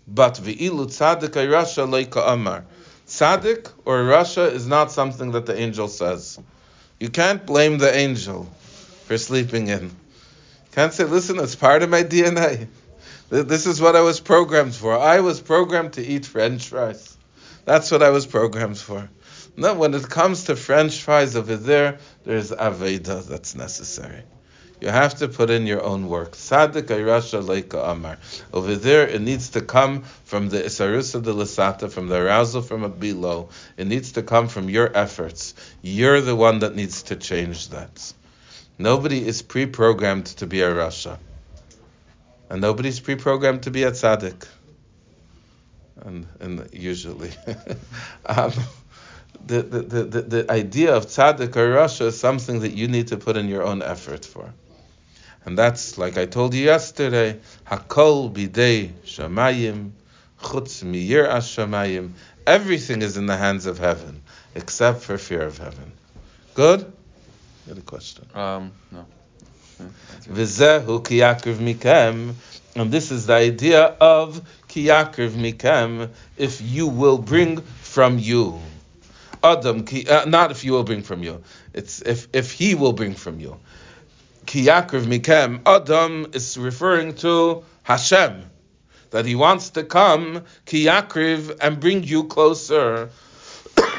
But 0.08 0.36
v'ilu 0.36 0.88
tzaddik 0.88 1.34
Rasha 1.34 1.88
leika 1.88 2.34
amar. 2.34 2.66
Tzaddik 3.08 3.72
or 3.86 4.04
Rasha 4.04 4.52
is 4.52 4.68
not 4.68 4.92
something 4.92 5.32
that 5.32 5.46
the 5.46 5.58
angel 5.58 5.88
says. 5.88 6.40
You 7.00 7.10
can't 7.10 7.46
blame 7.46 7.78
the 7.78 7.94
angel 7.94 8.50
for 9.06 9.18
sleeping 9.18 9.68
in. 9.68 9.84
You 9.84 10.72
can't 10.74 10.94
say, 10.94 11.06
listen, 11.06 11.40
it's 11.40 11.56
part 11.56 11.82
of 11.84 11.90
my 11.90 12.04
DNA. 12.04 12.68
This 13.30 13.66
is 13.66 13.82
what 13.82 13.96
I 13.96 14.02
was 14.02 14.20
programmed 14.20 14.76
for. 14.76 14.98
I 14.98 15.22
was 15.22 15.40
programmed 15.40 15.94
to 15.94 16.06
eat 16.06 16.26
French 16.26 16.68
fries. 16.68 17.18
That's 17.64 17.90
what 17.90 18.04
I 18.04 18.10
was 18.10 18.26
programmed 18.26 18.78
for. 18.78 19.10
Now, 19.56 19.74
when 19.76 19.94
it 19.94 20.10
comes 20.10 20.46
to 20.46 20.56
French 20.56 21.02
fries 21.02 21.36
over 21.36 21.56
there, 21.56 22.00
there's 22.26 22.52
Aveda 22.52 23.26
that's 23.26 23.56
necessary. 23.56 24.24
You 24.82 24.90
have 24.90 25.16
to 25.20 25.28
put 25.28 25.50
in 25.50 25.68
your 25.68 25.84
own 25.84 26.08
work. 26.08 26.36
Sadik 26.36 26.88
Ayrasha 26.88 27.38
Leika 27.38 27.92
Amar. 27.92 28.18
Over 28.52 28.76
there, 28.76 29.08
it 29.08 29.22
needs 29.22 29.50
to 29.52 29.62
come 29.62 30.02
from 30.26 30.50
the 30.50 30.58
Isarusa 30.64 31.22
de 31.24 31.32
Lasata, 31.32 31.90
from 31.92 32.08
the 32.08 32.16
arousal 32.16 32.62
from 32.64 32.84
a 32.84 32.90
below. 32.90 33.50
It 33.78 33.88
needs 33.88 34.14
to 34.14 34.24
come 34.24 34.48
from 34.48 34.70
your 34.70 34.92
efforts. 34.98 35.54
You're 35.82 36.22
the 36.22 36.36
one 36.36 36.60
that 36.60 36.76
needs 36.76 37.04
to 37.04 37.16
change 37.16 37.70
that. 37.70 38.14
Nobody 38.80 39.26
is 39.26 39.42
pre 39.42 39.68
programmed 39.68 40.26
to 40.38 40.48
be 40.48 40.62
a 40.62 40.70
Rasha 40.70 41.20
and 42.52 42.60
nobody's 42.60 43.00
pre-programmed 43.00 43.64
to 43.64 43.72
be 43.72 43.84
a 43.84 43.92
tzaddik. 43.92 44.46
And, 46.02 46.28
and 46.42 46.70
usually, 46.74 47.32
um, 48.26 48.52
the, 49.46 49.62
the, 49.62 50.04
the, 50.04 50.22
the 50.22 50.52
idea 50.52 50.94
of 50.94 51.06
tzaddik 51.06 51.56
or 51.56 51.76
rasha 51.76 52.08
is 52.08 52.20
something 52.20 52.60
that 52.60 52.74
you 52.74 52.90
need 52.90 53.08
to 53.08 53.18
put 53.18 53.38
in 53.38 53.48
your 53.48 53.64
own 53.64 53.82
effort 53.82 54.26
for. 54.26 54.54
And 55.46 55.58
that's, 55.58 55.98
like 55.98 56.18
I 56.18 56.26
told 56.26 56.54
you 56.54 56.64
yesterday, 56.64 57.40
hakol 57.66 58.32
bidei 58.32 58.92
shamayim, 59.06 59.92
chutz 60.40 60.84
miyir 60.84 61.28
shamayim. 61.28 62.12
Everything 62.46 63.02
is 63.02 63.18
in 63.18 63.26
the 63.26 63.38
hands 63.38 63.66
of 63.66 63.80
heaven, 63.80 64.22
except 64.56 65.02
for 65.02 65.18
fear 65.18 65.42
of 65.42 65.58
heaven. 65.58 65.92
Good? 66.54 66.82
You 66.82 67.70
had 67.70 67.78
a 67.78 67.82
question? 67.82 68.26
Um, 68.34 68.72
no. 68.92 69.06
V'zehu 70.30 71.04
kiyakriv 71.04 71.56
mikem, 71.56 72.34
and 72.76 72.92
this 72.92 73.12
is 73.12 73.26
the 73.26 73.34
idea 73.34 73.84
of 74.00 74.42
kiyakriv 74.70 75.32
mikem, 75.32 76.10
if 76.38 76.62
you 76.62 76.88
will 76.88 77.18
bring 77.18 77.62
from 77.62 78.20
you. 78.20 78.60
Adam, 79.44 79.86
uh, 80.08 80.26
not 80.28 80.52
if 80.52 80.64
you 80.64 80.74
will 80.74 80.84
bring 80.84 81.02
from 81.02 81.24
you. 81.24 81.44
It's 81.74 82.02
if 82.02 82.28
if 82.34 82.52
he 82.52 82.76
will 82.76 82.94
bring 82.94 83.16
from 83.16 83.40
you. 83.40 83.58
Kiyakriv 84.46 85.06
mikem. 85.06 85.62
Adam 85.66 86.32
is 86.34 86.58
referring 86.58 87.16
to 87.16 87.64
Hashem, 87.84 88.50
that 89.12 89.26
he 89.26 89.36
wants 89.36 89.72
to 89.72 89.84
come 89.84 90.44
kiyakriv 90.66 91.58
and 91.62 91.80
bring 91.80 92.04
you 92.04 92.26
closer. 92.26 93.10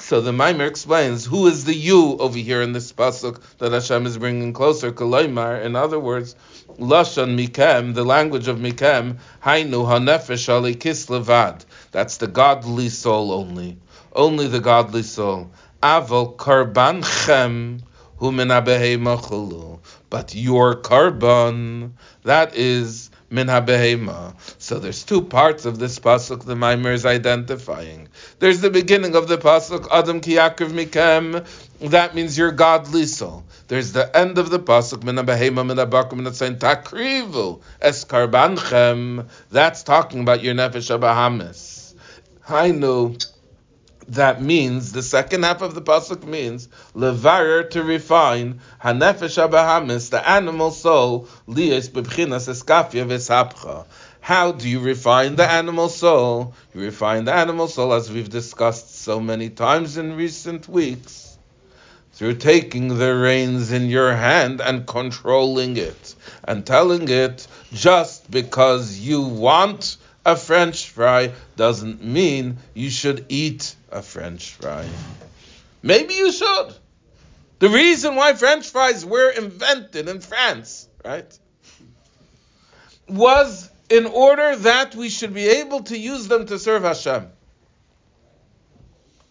So 0.00 0.22
the 0.22 0.32
Maimer 0.32 0.66
explains 0.66 1.26
who 1.26 1.48
is 1.48 1.66
the 1.66 1.74
you 1.74 2.16
over 2.16 2.38
here 2.38 2.62
in 2.62 2.72
this 2.72 2.94
pasuk 2.94 3.42
that 3.58 3.72
Hashem 3.72 4.06
is 4.06 4.16
bringing 4.16 4.54
closer. 4.54 4.90
Kalaymar, 4.90 5.62
in 5.62 5.76
other 5.76 6.00
words, 6.00 6.34
lashon 6.78 7.36
mikem, 7.36 7.94
the 7.94 8.04
language 8.04 8.48
of 8.48 8.56
mikem, 8.56 9.18
hainu 9.44 9.84
hanefesh 9.84 10.48
alikis 10.48 11.08
levad. 11.08 11.66
That's 11.92 12.16
the 12.16 12.26
godly 12.26 12.88
soul 12.88 13.32
only, 13.32 13.76
only 14.14 14.48
the 14.48 14.60
godly 14.60 15.02
soul. 15.02 15.50
Aval 15.82 16.36
karbanchem 16.36 17.82
But 18.20 18.34
your 20.34 20.76
korban, 20.76 21.92
that 22.24 22.56
is 22.56 23.10
min. 23.30 24.34
So 24.58 24.78
there's 24.78 25.04
two 25.04 25.22
parts 25.22 25.66
of 25.66 25.78
this 25.78 25.98
pasuk 25.98 26.44
the 26.44 26.54
Maimer 26.54 26.92
is 26.92 27.06
identifying. 27.06 28.08
There's 28.38 28.60
the 28.60 28.70
beginning 28.70 29.14
of 29.14 29.28
the 29.28 29.38
pasuk 29.38 29.86
Adam 29.92 30.20
ki 30.20 30.34
mikem. 30.34 31.46
That 31.90 32.14
means 32.14 32.36
your 32.36 32.50
godly 32.50 33.04
soul. 33.04 33.44
There's 33.68 33.92
the 33.92 34.16
end 34.16 34.38
of 34.38 34.50
the 34.50 34.58
pasuk 34.58 35.04
min 35.04 35.16
habehema 35.16 35.64
min 35.64 35.76
habakum 35.76 36.16
min 36.16 36.26
takrivu 36.26 37.60
es 37.80 38.04
karbanchem. 38.04 39.28
That's 39.50 39.84
talking 39.84 40.22
about 40.22 40.42
your 40.42 40.54
nefesh 40.54 40.98
abahamis. 40.98 41.94
I 42.48 42.72
know 42.72 43.14
that 44.08 44.40
means 44.42 44.92
the 44.92 45.02
second 45.02 45.42
half 45.42 45.60
of 45.60 45.74
the 45.74 45.82
pasuk 45.82 46.24
means 46.24 46.68
levarer 46.94 47.68
to 47.70 47.82
refine 47.82 48.60
hanefesh 48.82 49.36
abahamis 49.38 50.10
the 50.10 50.28
animal 50.28 50.70
soul 50.70 51.28
lias 51.46 51.88
bebchinas 51.90 52.48
eskafia 52.48 53.06
v'sapcha. 53.06 53.84
How 54.20 54.52
do 54.52 54.68
you 54.68 54.80
refine 54.80 55.36
the 55.36 55.50
animal 55.50 55.88
soul? 55.88 56.54
You 56.74 56.82
refine 56.82 57.24
the 57.24 57.32
animal 57.32 57.68
soul 57.68 57.94
as 57.94 58.10
we've 58.10 58.28
discussed 58.28 58.96
so 58.96 59.20
many 59.20 59.48
times 59.48 59.96
in 59.96 60.16
recent 60.16 60.68
weeks 60.68 61.38
through 62.12 62.34
taking 62.34 62.98
the 62.98 63.14
reins 63.14 63.72
in 63.72 63.88
your 63.88 64.14
hand 64.14 64.60
and 64.60 64.86
controlling 64.86 65.76
it 65.76 66.14
and 66.44 66.66
telling 66.66 67.08
it 67.08 67.46
just 67.72 68.30
because 68.30 68.98
you 68.98 69.22
want 69.22 69.96
a 70.28 70.36
French 70.36 70.90
fry 70.90 71.32
doesn't 71.56 72.04
mean 72.04 72.58
you 72.74 72.90
should 72.90 73.24
eat 73.30 73.74
a 73.90 74.02
French 74.02 74.52
fry. 74.52 74.86
Maybe 75.82 76.14
you 76.14 76.30
should. 76.32 76.74
The 77.60 77.70
reason 77.70 78.14
why 78.14 78.34
French 78.34 78.68
fries 78.68 79.06
were 79.06 79.30
invented 79.30 80.06
in 80.06 80.20
France, 80.20 80.86
right, 81.02 81.38
was 83.08 83.70
in 83.88 84.04
order 84.04 84.54
that 84.56 84.94
we 84.94 85.08
should 85.08 85.32
be 85.32 85.48
able 85.48 85.84
to 85.84 85.96
use 85.96 86.28
them 86.28 86.44
to 86.46 86.58
serve 86.58 86.82
Hashem. 86.82 87.28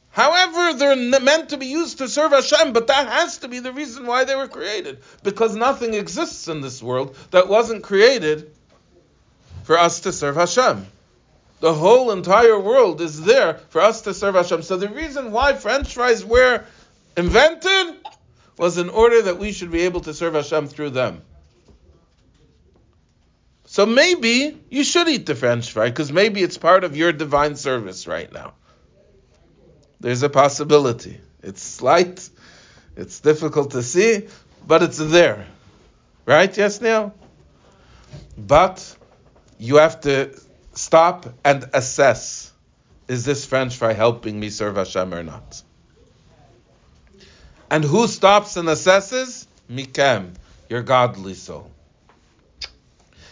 However, 0.09 0.73
they're 0.73 1.21
meant 1.21 1.49
to 1.49 1.57
be 1.57 1.67
used 1.67 1.99
to 1.99 2.09
serve 2.09 2.31
Hashem, 2.31 2.73
but 2.73 2.87
that 2.87 3.07
has 3.07 3.37
to 3.39 3.47
be 3.47 3.59
the 3.59 3.71
reason 3.71 4.07
why 4.07 4.23
they 4.23 4.35
were 4.35 4.47
created. 4.47 5.03
Because 5.21 5.55
nothing 5.55 5.93
exists 5.93 6.47
in 6.47 6.61
this 6.61 6.81
world 6.81 7.15
that 7.29 7.47
wasn't 7.47 7.83
created 7.83 8.51
for 9.67 9.77
us 9.77 9.99
to 9.99 10.13
serve 10.13 10.37
Hashem. 10.37 10.87
The 11.59 11.73
whole 11.73 12.11
entire 12.11 12.57
world 12.57 13.01
is 13.01 13.21
there 13.21 13.55
for 13.67 13.81
us 13.81 14.03
to 14.03 14.13
serve 14.13 14.35
Hashem. 14.35 14.61
So 14.61 14.77
the 14.77 14.87
reason 14.87 15.33
why 15.33 15.55
French 15.55 15.93
fries 15.93 16.23
were 16.23 16.63
invented 17.17 17.97
was 18.57 18.77
in 18.77 18.87
order 18.87 19.23
that 19.23 19.39
we 19.39 19.51
should 19.51 19.69
be 19.69 19.81
able 19.81 19.99
to 20.01 20.13
serve 20.13 20.35
Hashem 20.35 20.67
through 20.67 20.91
them. 20.91 21.21
So 23.65 23.85
maybe 23.85 24.57
you 24.69 24.85
should 24.85 25.09
eat 25.09 25.25
the 25.25 25.35
French 25.35 25.73
fry 25.73 25.89
because 25.89 26.13
maybe 26.13 26.41
it's 26.41 26.57
part 26.57 26.85
of 26.85 26.95
your 26.95 27.11
divine 27.11 27.57
service 27.57 28.07
right 28.07 28.31
now. 28.31 28.53
There's 29.99 30.23
a 30.23 30.29
possibility. 30.29 31.19
It's 31.43 31.61
slight, 31.61 32.29
it's 32.95 33.19
difficult 33.19 33.71
to 33.71 33.83
see, 33.83 34.27
but 34.65 34.81
it's 34.81 34.97
there. 34.97 35.45
Right? 36.25 36.57
Yes, 36.57 36.79
Neil? 36.79 37.13
But 38.37 38.96
you 39.59 39.77
have 39.77 40.01
to 40.01 40.39
stop 40.73 41.25
and 41.43 41.69
assess 41.73 42.51
is 43.07 43.23
this 43.23 43.45
French 43.45 43.77
fry 43.77 43.93
helping 43.93 44.39
me 44.39 44.49
serve 44.49 44.75
Hashem 44.75 45.13
or 45.13 45.23
not? 45.23 45.61
And 47.71 47.83
who 47.83 48.07
stops 48.07 48.57
and 48.57 48.67
assesses? 48.67 49.47
Mikem, 49.69 50.33
your 50.69 50.81
godly 50.81 51.33
soul. 51.33 51.71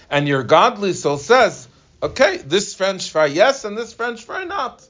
And 0.09 0.27
your 0.27 0.43
godly 0.43 0.93
soul 0.93 1.17
says, 1.17 1.67
okay, 2.01 2.37
this 2.37 2.73
French 2.73 3.11
fry 3.11 3.25
yes, 3.25 3.65
and 3.65 3.77
this 3.77 3.93
French 3.93 4.23
fry 4.23 4.43
not. 4.43 4.87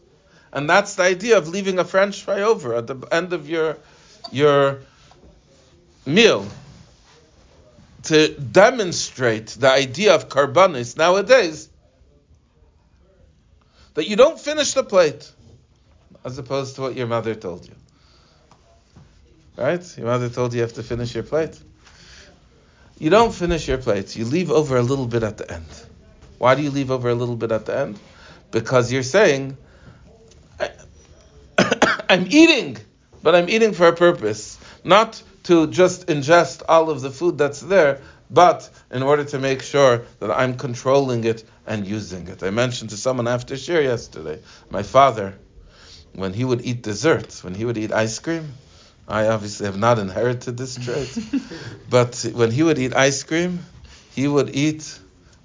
And 0.51 0.69
that's 0.69 0.95
the 0.95 1.03
idea 1.03 1.37
of 1.37 1.47
leaving 1.47 1.79
a 1.79 1.83
French 1.83 2.23
fry 2.23 2.41
over 2.41 2.75
at 2.75 2.87
the 2.87 2.95
end 3.11 3.33
of 3.33 3.49
your 3.49 3.77
your 4.31 4.79
meal 6.05 6.45
to 8.05 8.29
demonstrate 8.39 9.47
the 9.47 9.69
idea 9.69 10.15
of 10.15 10.29
carbonis 10.29 10.97
nowadays 10.97 11.69
that 13.95 14.07
you 14.07 14.15
don't 14.15 14.39
finish 14.39 14.73
the 14.73 14.83
plate, 14.83 15.31
as 16.23 16.37
opposed 16.37 16.75
to 16.75 16.81
what 16.81 16.95
your 16.95 17.07
mother 17.07 17.33
told 17.33 17.65
you. 17.67 17.73
Right? 19.57 19.97
Your 19.97 20.07
mother 20.07 20.29
told 20.29 20.53
you 20.53 20.57
you 20.57 20.63
have 20.63 20.73
to 20.73 20.83
finish 20.83 21.15
your 21.15 21.23
plate. 21.23 21.57
You 22.99 23.09
don't 23.09 23.33
finish 23.33 23.67
your 23.67 23.77
plate. 23.77 24.15
You 24.15 24.25
leave 24.25 24.51
over 24.51 24.77
a 24.77 24.81
little 24.81 25.07
bit 25.07 25.23
at 25.23 25.37
the 25.37 25.51
end. 25.51 25.65
Why 26.37 26.55
do 26.55 26.61
you 26.61 26.71
leave 26.71 26.91
over 26.91 27.09
a 27.09 27.15
little 27.15 27.35
bit 27.35 27.51
at 27.51 27.65
the 27.65 27.77
end? 27.77 27.99
Because 28.51 28.91
you're 28.91 29.03
saying, 29.03 29.57
I'm 31.57 32.27
eating, 32.29 32.77
but 33.23 33.35
I'm 33.35 33.49
eating 33.49 33.73
for 33.73 33.87
a 33.87 33.95
purpose. 33.95 34.59
Not 34.83 35.21
to 35.45 35.67
just 35.67 36.07
ingest 36.07 36.63
all 36.67 36.89
of 36.89 37.01
the 37.01 37.09
food 37.09 37.37
that's 37.37 37.61
there, 37.61 38.01
but 38.29 38.69
in 38.91 39.03
order 39.03 39.23
to 39.23 39.39
make 39.39 39.61
sure 39.61 40.03
that 40.19 40.31
I'm 40.31 40.57
controlling 40.57 41.23
it 41.23 41.43
and 41.67 41.85
using 41.85 42.27
it. 42.27 42.43
I 42.43 42.49
mentioned 42.49 42.89
to 42.91 42.97
someone 42.97 43.27
after 43.27 43.55
share 43.55 43.81
yesterday, 43.81 44.39
my 44.69 44.83
father, 44.83 45.35
when 46.13 46.33
he 46.33 46.43
would 46.43 46.65
eat 46.65 46.81
desserts, 46.81 47.43
when 47.43 47.53
he 47.53 47.65
would 47.65 47.77
eat 47.77 47.91
ice 47.91 48.17
cream, 48.19 48.53
I 49.07 49.27
obviously 49.27 49.67
have 49.67 49.77
not 49.77 49.99
inherited 49.99 50.57
this 50.57 50.75
trait, 50.75 51.15
but 51.89 52.25
when 52.33 52.49
he 52.49 52.63
would 52.63 52.79
eat 52.79 52.95
ice 52.95 53.21
cream, 53.23 53.59
he 54.15 54.27
would 54.27 54.55
eat 54.55 54.99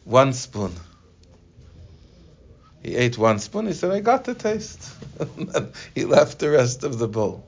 one 0.04 0.32
spoon. 0.32 0.72
He 2.82 2.96
ate 2.96 3.18
one 3.18 3.38
spoon. 3.38 3.66
He 3.66 3.74
said, 3.74 3.90
I 3.90 4.00
got 4.00 4.24
the 4.24 4.34
taste. 4.34 4.90
he 5.94 6.06
left 6.06 6.38
the 6.38 6.48
rest 6.48 6.84
of 6.84 6.98
the 6.98 7.08
bowl. 7.08 7.44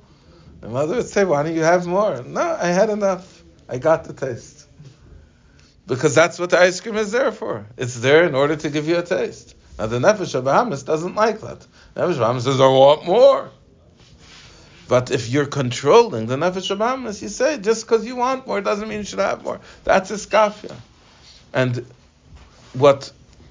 My 0.62 0.68
mother 0.68 0.96
would 0.96 1.08
say, 1.08 1.24
Why 1.24 1.42
don't 1.42 1.54
you 1.54 1.62
have 1.62 1.86
more? 1.86 2.22
No, 2.22 2.40
I 2.40 2.68
had 2.68 2.88
enough. 2.88 3.42
I 3.68 3.78
got 3.78 4.04
the 4.04 4.12
taste. 4.12 4.66
Because 5.86 6.14
that's 6.14 6.38
what 6.38 6.50
the 6.50 6.58
ice 6.58 6.80
cream 6.80 6.96
is 6.96 7.10
there 7.10 7.32
for. 7.32 7.66
It's 7.76 7.98
there 8.00 8.24
in 8.24 8.34
order 8.34 8.54
to 8.54 8.70
give 8.70 8.86
you 8.86 8.98
a 8.98 9.02
taste. 9.02 9.56
Now 9.78 9.86
the 9.86 9.98
Nefesh 9.98 10.40
Bahamis 10.40 10.84
doesn't 10.84 11.16
like 11.16 11.40
that. 11.40 11.66
Nefesh 11.96 12.16
Bahamis 12.16 12.42
says, 12.42 12.60
I 12.60 12.66
want 12.66 13.04
more. 13.04 13.50
But 14.88 15.10
if 15.10 15.28
you're 15.30 15.46
controlling 15.46 16.26
the 16.26 16.36
Nefesh 16.36 16.76
Bahamis, 16.76 17.20
you 17.22 17.28
say, 17.28 17.58
just 17.58 17.84
because 17.84 18.06
you 18.06 18.14
want 18.14 18.46
more 18.46 18.60
doesn't 18.60 18.88
mean 18.88 18.98
you 18.98 19.04
should 19.04 19.18
have 19.18 19.42
more. 19.42 19.60
That's 19.82 20.12
iskafia. 20.12 20.76
And 21.52 21.84
what 22.74 23.10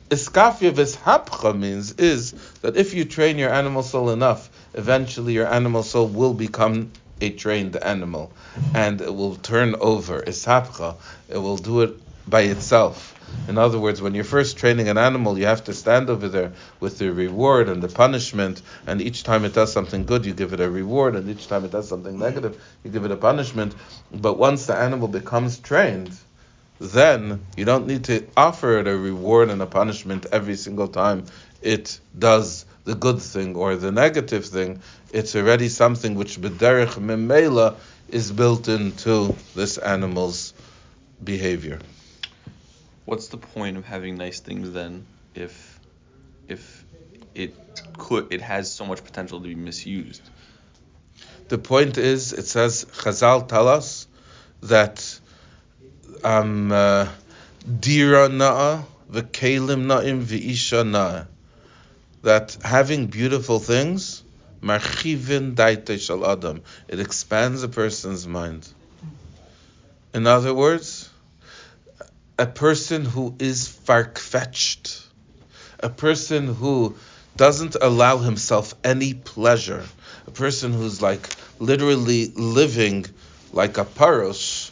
iskafia 0.10 0.72
vishapcha 0.72 1.58
means 1.58 1.94
is 1.94 2.32
that 2.62 2.78
if 2.78 2.94
you 2.94 3.04
train 3.04 3.38
your 3.38 3.52
animal 3.52 3.84
soul 3.84 4.12
enough, 4.12 4.50
eventually 4.74 5.34
your 5.34 5.48
animal 5.48 5.84
soul 5.84 6.08
will 6.08 6.34
become 6.34 6.92
a 7.22 7.30
trained 7.30 7.76
animal, 7.78 8.32
and 8.74 9.00
it 9.00 9.14
will 9.14 9.36
turn 9.36 9.76
over. 9.80 10.22
Ishapcha, 10.22 10.96
it 11.30 11.38
will 11.38 11.58
do 11.58 11.82
it 11.82 11.98
by 12.30 12.42
itself. 12.42 13.16
In 13.48 13.58
other 13.58 13.80
words, 13.80 14.02
when 14.02 14.14
you're 14.14 14.26
first 14.26 14.58
training 14.58 14.90
an 14.90 14.98
animal, 14.98 15.38
you 15.38 15.46
have 15.46 15.64
to 15.66 15.74
stand 15.74 16.10
over 16.10 16.28
there 16.28 16.52
with 16.82 16.98
the 16.98 17.14
reward 17.14 17.70
and 17.70 17.82
the 17.82 17.88
punishment, 17.88 18.62
and 18.86 19.02
each 19.02 19.24
time 19.24 19.46
it 19.46 19.54
does 19.54 19.72
something 19.72 20.06
good, 20.06 20.26
you 20.26 20.34
give 20.34 20.52
it 20.52 20.60
a 20.60 20.70
reward, 20.70 21.16
and 21.16 21.30
each 21.30 21.48
time 21.48 21.64
it 21.64 21.72
does 21.72 21.88
something 21.88 22.20
negative, 22.20 22.62
you 22.84 22.92
give 22.92 23.06
it 23.06 23.12
a 23.12 23.16
punishment. 23.16 23.74
But 24.12 24.38
once 24.38 24.66
the 24.66 24.76
animal 24.76 25.08
becomes 25.08 25.60
trained, 25.60 26.12
then 26.80 27.46
you 27.56 27.64
don't 27.64 27.88
need 27.88 28.04
to 28.06 28.26
offer 28.36 28.80
it 28.80 28.88
a 28.88 28.98
reward 28.98 29.50
and 29.50 29.62
a 29.62 29.68
punishment 29.68 30.26
every 30.32 30.56
single 30.56 30.88
time 30.88 31.26
it 31.62 32.00
does 32.18 32.66
the 32.84 32.96
good 32.96 33.22
thing 33.22 33.56
or 33.56 33.76
the 33.76 33.92
negative 33.92 34.46
thing. 34.46 34.82
It's 35.12 35.36
already 35.36 35.70
something 35.70 36.16
which 36.16 36.40
b'derech 36.40 36.96
memela 36.96 37.76
is 38.10 38.32
built 38.32 38.68
into 38.68 39.36
this 39.56 39.78
animal's 39.78 40.54
behavior. 41.24 41.80
What's 43.06 43.28
the 43.28 43.38
point 43.38 43.78
of 43.78 43.86
having 43.86 44.18
nice 44.18 44.40
things 44.40 44.72
then 44.72 45.06
if 45.36 45.80
if 46.48 46.84
it 47.36 47.54
could 47.98 48.32
it 48.34 48.42
has 48.42 48.72
so 48.72 48.86
much 48.86 49.04
potential 49.04 49.40
to 49.40 49.48
be 49.48 49.56
misused? 49.56 50.22
The 51.50 51.58
point 51.58 51.98
is, 51.98 52.34
it 52.34 52.48
says 52.48 52.86
Chazal 52.86 53.48
tell 53.48 53.68
us 53.68 54.08
that 54.62 55.20
um, 56.24 56.72
uh, 56.72 57.08
dira 57.80 58.30
na'a 58.30 58.86
v'kelim 59.12 59.86
na'im 59.86 60.24
v'isha 60.24 60.86
na'a 60.86 61.28
that 62.24 62.58
having 62.64 63.08
beautiful 63.08 63.60
things 63.60 64.24
marchivin 64.62 65.58
adam 65.58 66.62
it 66.88 67.00
expands 67.00 67.64
a 67.64 67.70
person's 67.70 68.28
mind. 68.28 68.68
In 70.14 70.28
other 70.28 70.54
words, 70.54 71.10
a 72.38 72.46
person 72.46 73.06
who 73.06 73.36
is 73.40 73.68
farfetched, 73.68 75.06
a 75.80 75.90
person 75.90 76.54
who 76.54 76.96
doesn't 77.36 77.76
allow 77.82 78.18
himself 78.18 78.76
any 78.84 79.14
pleasure, 79.14 79.84
a 80.28 80.32
person 80.32 80.74
who's 80.74 81.02
like 81.02 81.28
literally 81.60 82.28
living 82.36 83.06
like 83.54 83.78
a 83.78 83.86
parush, 83.86 84.72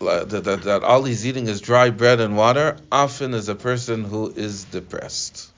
that, 0.00 0.28
that, 0.28 0.62
that 0.62 0.82
all 0.82 1.04
he's 1.04 1.26
eating 1.26 1.46
is 1.46 1.60
dry 1.60 1.90
bread 1.90 2.20
and 2.20 2.36
water, 2.36 2.76
often 2.90 3.32
is 3.34 3.48
a 3.48 3.54
person 3.54 4.04
who 4.04 4.30
is 4.30 4.64
depressed. 4.64 5.50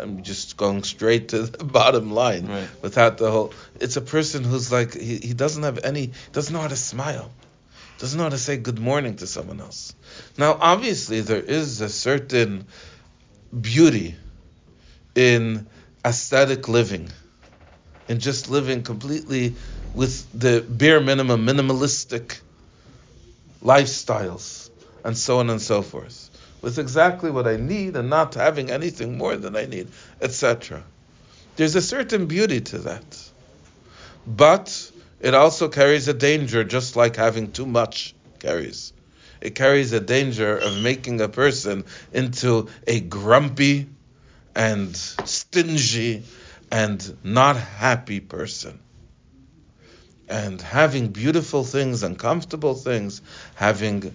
I'm 0.00 0.22
just 0.22 0.56
going 0.56 0.82
straight 0.84 1.28
to 1.28 1.42
the 1.42 1.64
bottom 1.78 2.10
line 2.12 2.46
Right. 2.46 2.68
without 2.82 3.18
the 3.18 3.30
whole. 3.30 3.52
It's 3.80 3.96
a 3.96 4.00
person 4.00 4.44
who's 4.44 4.70
like 4.72 4.94
he, 4.94 5.16
he 5.18 5.34
doesn't 5.34 5.62
have 5.62 5.78
any, 5.84 6.12
doesn't 6.32 6.52
know 6.52 6.60
how 6.60 6.68
to 6.68 6.76
smile, 6.76 7.30
doesn't 7.98 8.16
know 8.16 8.24
how 8.24 8.30
to 8.30 8.38
say 8.38 8.56
good 8.56 8.78
morning 8.78 9.16
to 9.16 9.26
someone 9.26 9.60
else. 9.60 9.94
Now, 10.36 10.56
obviously, 10.60 11.20
there 11.20 11.42
is 11.42 11.80
a 11.80 11.88
certain 11.88 12.66
beauty 13.58 14.14
in 15.14 15.66
aesthetic 16.04 16.68
living, 16.68 17.10
in 18.08 18.20
just 18.20 18.48
living 18.48 18.82
completely 18.82 19.56
with 19.94 20.26
the 20.38 20.64
bare 20.68 21.00
minimum, 21.00 21.44
minimalistic 21.46 22.38
lifestyles, 23.62 24.70
and 25.04 25.16
so 25.16 25.38
on 25.40 25.50
and 25.50 25.60
so 25.60 25.82
forth, 25.82 26.27
with 26.62 26.78
exactly 26.78 27.30
what 27.30 27.46
I 27.46 27.56
need 27.56 27.96
and 27.96 28.10
not 28.10 28.34
having 28.34 28.70
anything 28.70 29.16
more 29.18 29.36
than 29.36 29.56
I 29.56 29.66
need, 29.66 29.88
etc. 30.20 30.82
There's 31.56 31.76
a 31.76 31.82
certain 31.82 32.26
beauty 32.26 32.60
to 32.60 32.78
that. 32.78 33.30
But 34.26 34.90
it 35.20 35.34
also 35.34 35.68
carries 35.68 36.08
a 36.08 36.14
danger, 36.14 36.64
just 36.64 36.96
like 36.96 37.16
having 37.16 37.52
too 37.52 37.66
much 37.66 38.14
carries. 38.38 38.92
It 39.40 39.54
carries 39.54 39.92
a 39.92 40.00
danger 40.00 40.56
of 40.56 40.80
making 40.82 41.20
a 41.20 41.28
person 41.28 41.84
into 42.12 42.68
a 42.86 43.00
grumpy 43.00 43.88
and 44.54 44.96
stingy 44.96 46.24
and 46.70 47.16
not 47.22 47.56
happy 47.56 48.20
person. 48.20 48.80
And 50.28 50.60
having 50.60 51.08
beautiful 51.08 51.64
things 51.64 52.02
and 52.02 52.18
comfortable 52.18 52.74
things, 52.74 53.22
having 53.54 54.14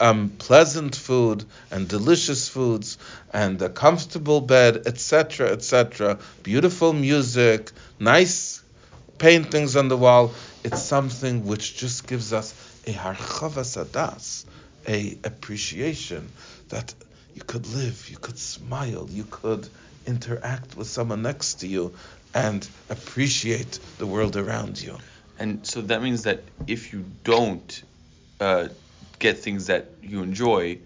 um, 0.00 0.30
pleasant 0.30 0.96
food 0.96 1.44
and 1.70 1.88
delicious 1.88 2.48
foods 2.48 2.98
and 3.32 3.60
a 3.62 3.68
comfortable 3.68 4.40
bed, 4.40 4.86
etc., 4.86 5.50
etc., 5.50 6.18
beautiful 6.42 6.92
music, 6.92 7.70
nice 7.98 8.62
paintings 9.18 9.76
on 9.76 9.88
the 9.88 9.96
wall, 9.96 10.32
it's 10.62 10.82
something 10.82 11.46
which 11.46 11.76
just 11.76 12.06
gives 12.06 12.32
us 12.32 12.54
a 12.86 12.92
harchavas 12.92 13.82
adas, 13.82 14.44
a 14.88 15.16
appreciation 15.24 16.28
that 16.68 16.94
you 17.34 17.42
could 17.42 17.66
live, 17.68 18.08
you 18.10 18.16
could 18.16 18.38
smile, 18.38 19.08
you 19.10 19.24
could 19.24 19.68
interact 20.06 20.76
with 20.76 20.86
someone 20.86 21.22
next 21.22 21.54
to 21.60 21.66
you 21.66 21.94
and 22.34 22.68
appreciate 22.90 23.78
the 23.98 24.06
world 24.06 24.36
around 24.36 24.80
you. 24.80 24.96
And 25.38 25.66
so 25.66 25.80
that 25.82 26.02
means 26.02 26.24
that 26.24 26.42
if 26.66 26.92
you 26.92 27.04
don't 27.22 27.82
uh, 28.40 28.68
get 29.18 29.38
things 29.38 29.66
that 29.66 29.90
you 30.02 30.22
enjoy, 30.22 30.78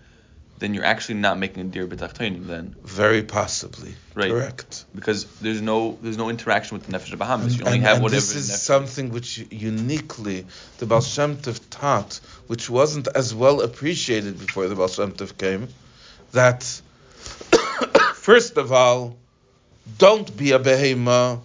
then 0.59 0.75
you're 0.75 0.85
actually 0.85 1.15
not 1.21 1.39
making 1.39 1.61
a 1.63 1.71
dear 1.71 1.87
b'tachtonim 1.87 2.47
then, 2.47 2.75
Very 2.83 3.23
possibly. 3.23 3.95
Right. 4.15 4.31
Correct. 4.31 4.85
because 4.95 5.25
there's 5.41 5.61
no 5.63 5.97
there's 6.03 6.17
no 6.19 6.29
interaction 6.31 6.77
with 6.77 6.87
the 6.87 6.93
nefesh 6.99 7.17
Bahamis. 7.17 7.43
And, 7.43 7.59
You 7.59 7.65
only 7.67 7.79
and- 7.79 7.87
have 7.87 7.95
and 7.97 8.03
whatever. 8.03 8.21
this 8.21 8.35
is 8.35 8.51
nefesh- 8.51 8.57
something 8.73 9.11
which 9.11 9.39
uniquely 9.51 10.47
the 10.79 10.87
Baal 10.87 11.01
Shem 11.01 11.37
Tov 11.37 11.61
taught, 11.71 12.21
which 12.49 12.69
wasn't 12.69 13.07
as 13.15 13.33
well 13.35 13.61
appreciated 13.61 14.39
before 14.39 14.67
the 14.69 14.75
Baal 14.75 14.89
Shem 14.89 15.13
Tov 15.13 15.39
came, 15.39 15.69
that 16.33 16.65
first 18.15 18.57
of 18.57 18.73
all, 18.73 19.17
don't 19.99 20.37
be 20.37 20.53
a 20.53 20.59
behema, 20.59 21.41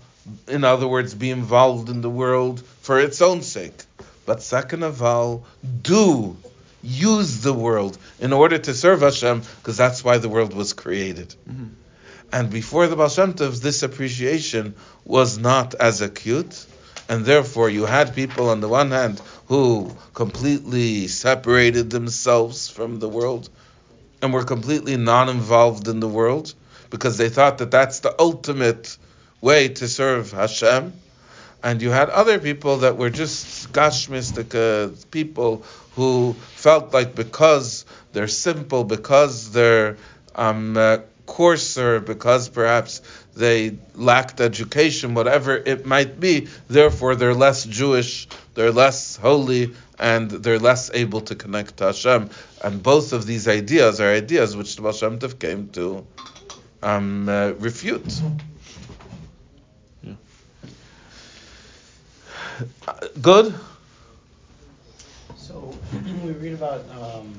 in 0.48 0.64
other 0.64 0.88
words, 0.88 1.14
be 1.14 1.30
involved 1.30 1.90
in 1.90 2.02
the 2.02 2.10
world 2.10 2.62
for 2.82 3.00
its 3.00 3.22
own 3.22 3.42
sake. 3.42 3.84
But 4.26 4.42
second 4.42 4.84
of 4.84 5.02
all, 5.04 5.46
do 5.82 6.36
use 6.84 7.42
the 7.42 7.54
world 7.54 7.98
in 8.20 8.34
order 8.34 8.58
to 8.58 8.74
serve 8.74 9.02
Hashem, 9.02 9.42
because 9.58 9.78
that's 9.78 10.04
why 10.04 10.18
the 10.18 10.30
world 10.30 10.54
was 10.54 10.74
created. 10.74 11.34
Mhm. 11.50 11.70
And 12.32 12.50
before 12.50 12.88
the 12.88 12.96
Baal 12.96 13.10
Shem 13.10 13.34
Tov, 13.34 13.62
this 13.62 13.84
appreciation 13.84 14.76
was 15.06 15.38
not 15.38 15.76
as 15.76 16.02
acute, 16.02 16.66
and 17.08 17.26
therefore 17.26 17.70
you 17.70 17.86
had 17.86 18.16
people 18.16 18.50
on 18.50 18.60
the 18.60 18.68
one 18.68 18.92
hand 18.92 19.22
who 19.48 19.92
completely 20.14 21.08
separated 21.08 21.90
themselves 21.90 22.70
from 22.70 23.00
the 23.00 23.08
world 23.08 23.50
and 24.22 24.34
were 24.34 24.44
completely 24.44 24.98
non-involved 24.98 25.88
in 25.88 26.00
the 26.00 26.08
world 26.08 26.54
because 26.90 27.18
they 27.18 27.30
thought 27.30 27.58
that 27.60 27.72
that's 27.72 28.00
the 28.00 28.16
ultimate 28.20 28.98
way 29.42 29.68
to 29.68 29.88
serve 29.88 30.32
Hashem. 30.32 30.94
And 31.64 31.82
you 31.82 31.92
had 31.92 32.10
other 32.10 32.40
people 32.40 32.78
that 32.80 32.98
were 32.98 33.10
just 33.10 33.72
gashmistic 33.72 35.10
people 35.12 35.64
who 35.96 36.34
felt 36.34 36.94
like 36.94 37.16
because 37.16 37.86
they're 38.12 38.28
simple, 38.28 38.84
because 38.84 39.52
they're 39.52 39.98
um, 40.36 40.76
uh, 40.76 40.98
coarser, 41.26 42.02
because 42.02 42.50
perhaps 42.50 43.02
they 43.36 43.78
lacked 43.96 44.42
education, 44.42 45.14
whatever 45.14 45.56
it 45.56 45.86
might 45.86 46.20
be, 46.20 46.48
therefore 46.68 47.16
they're 47.16 47.34
less 47.34 47.64
Jewish, 47.64 48.28
they're 48.56 48.72
less 48.72 49.16
holy, 49.16 49.74
and 49.98 50.30
they're 50.30 50.60
less 50.60 50.92
able 50.94 51.22
to 51.22 51.36
connect 51.36 51.78
to 51.78 51.86
Hashem. 51.86 52.30
And 52.62 52.84
both 52.84 53.14
of 53.14 53.26
these 53.26 53.48
ideas 53.48 54.02
are 54.02 54.10
ideas 54.10 54.56
which 54.56 54.76
the 54.76 54.82
Baal 54.82 54.92
Shem 54.92 55.20
Tov 55.20 55.40
came 55.40 55.70
to 55.70 56.06
um, 56.82 57.30
uh, 57.30 57.52
refute. 57.60 58.22
Good. 63.22 63.54
So 65.36 65.74
we 66.24 66.32
read 66.32 66.54
about 66.54 66.82
um, 66.90 67.34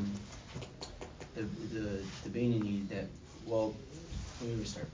the 1.34 1.42
the 1.72 2.02
the 2.24 2.30
Beinoni 2.30 2.88
that 2.88 3.06
well, 3.46 3.74
let 4.40 4.50
me 4.50 4.56
restart. 4.60 4.88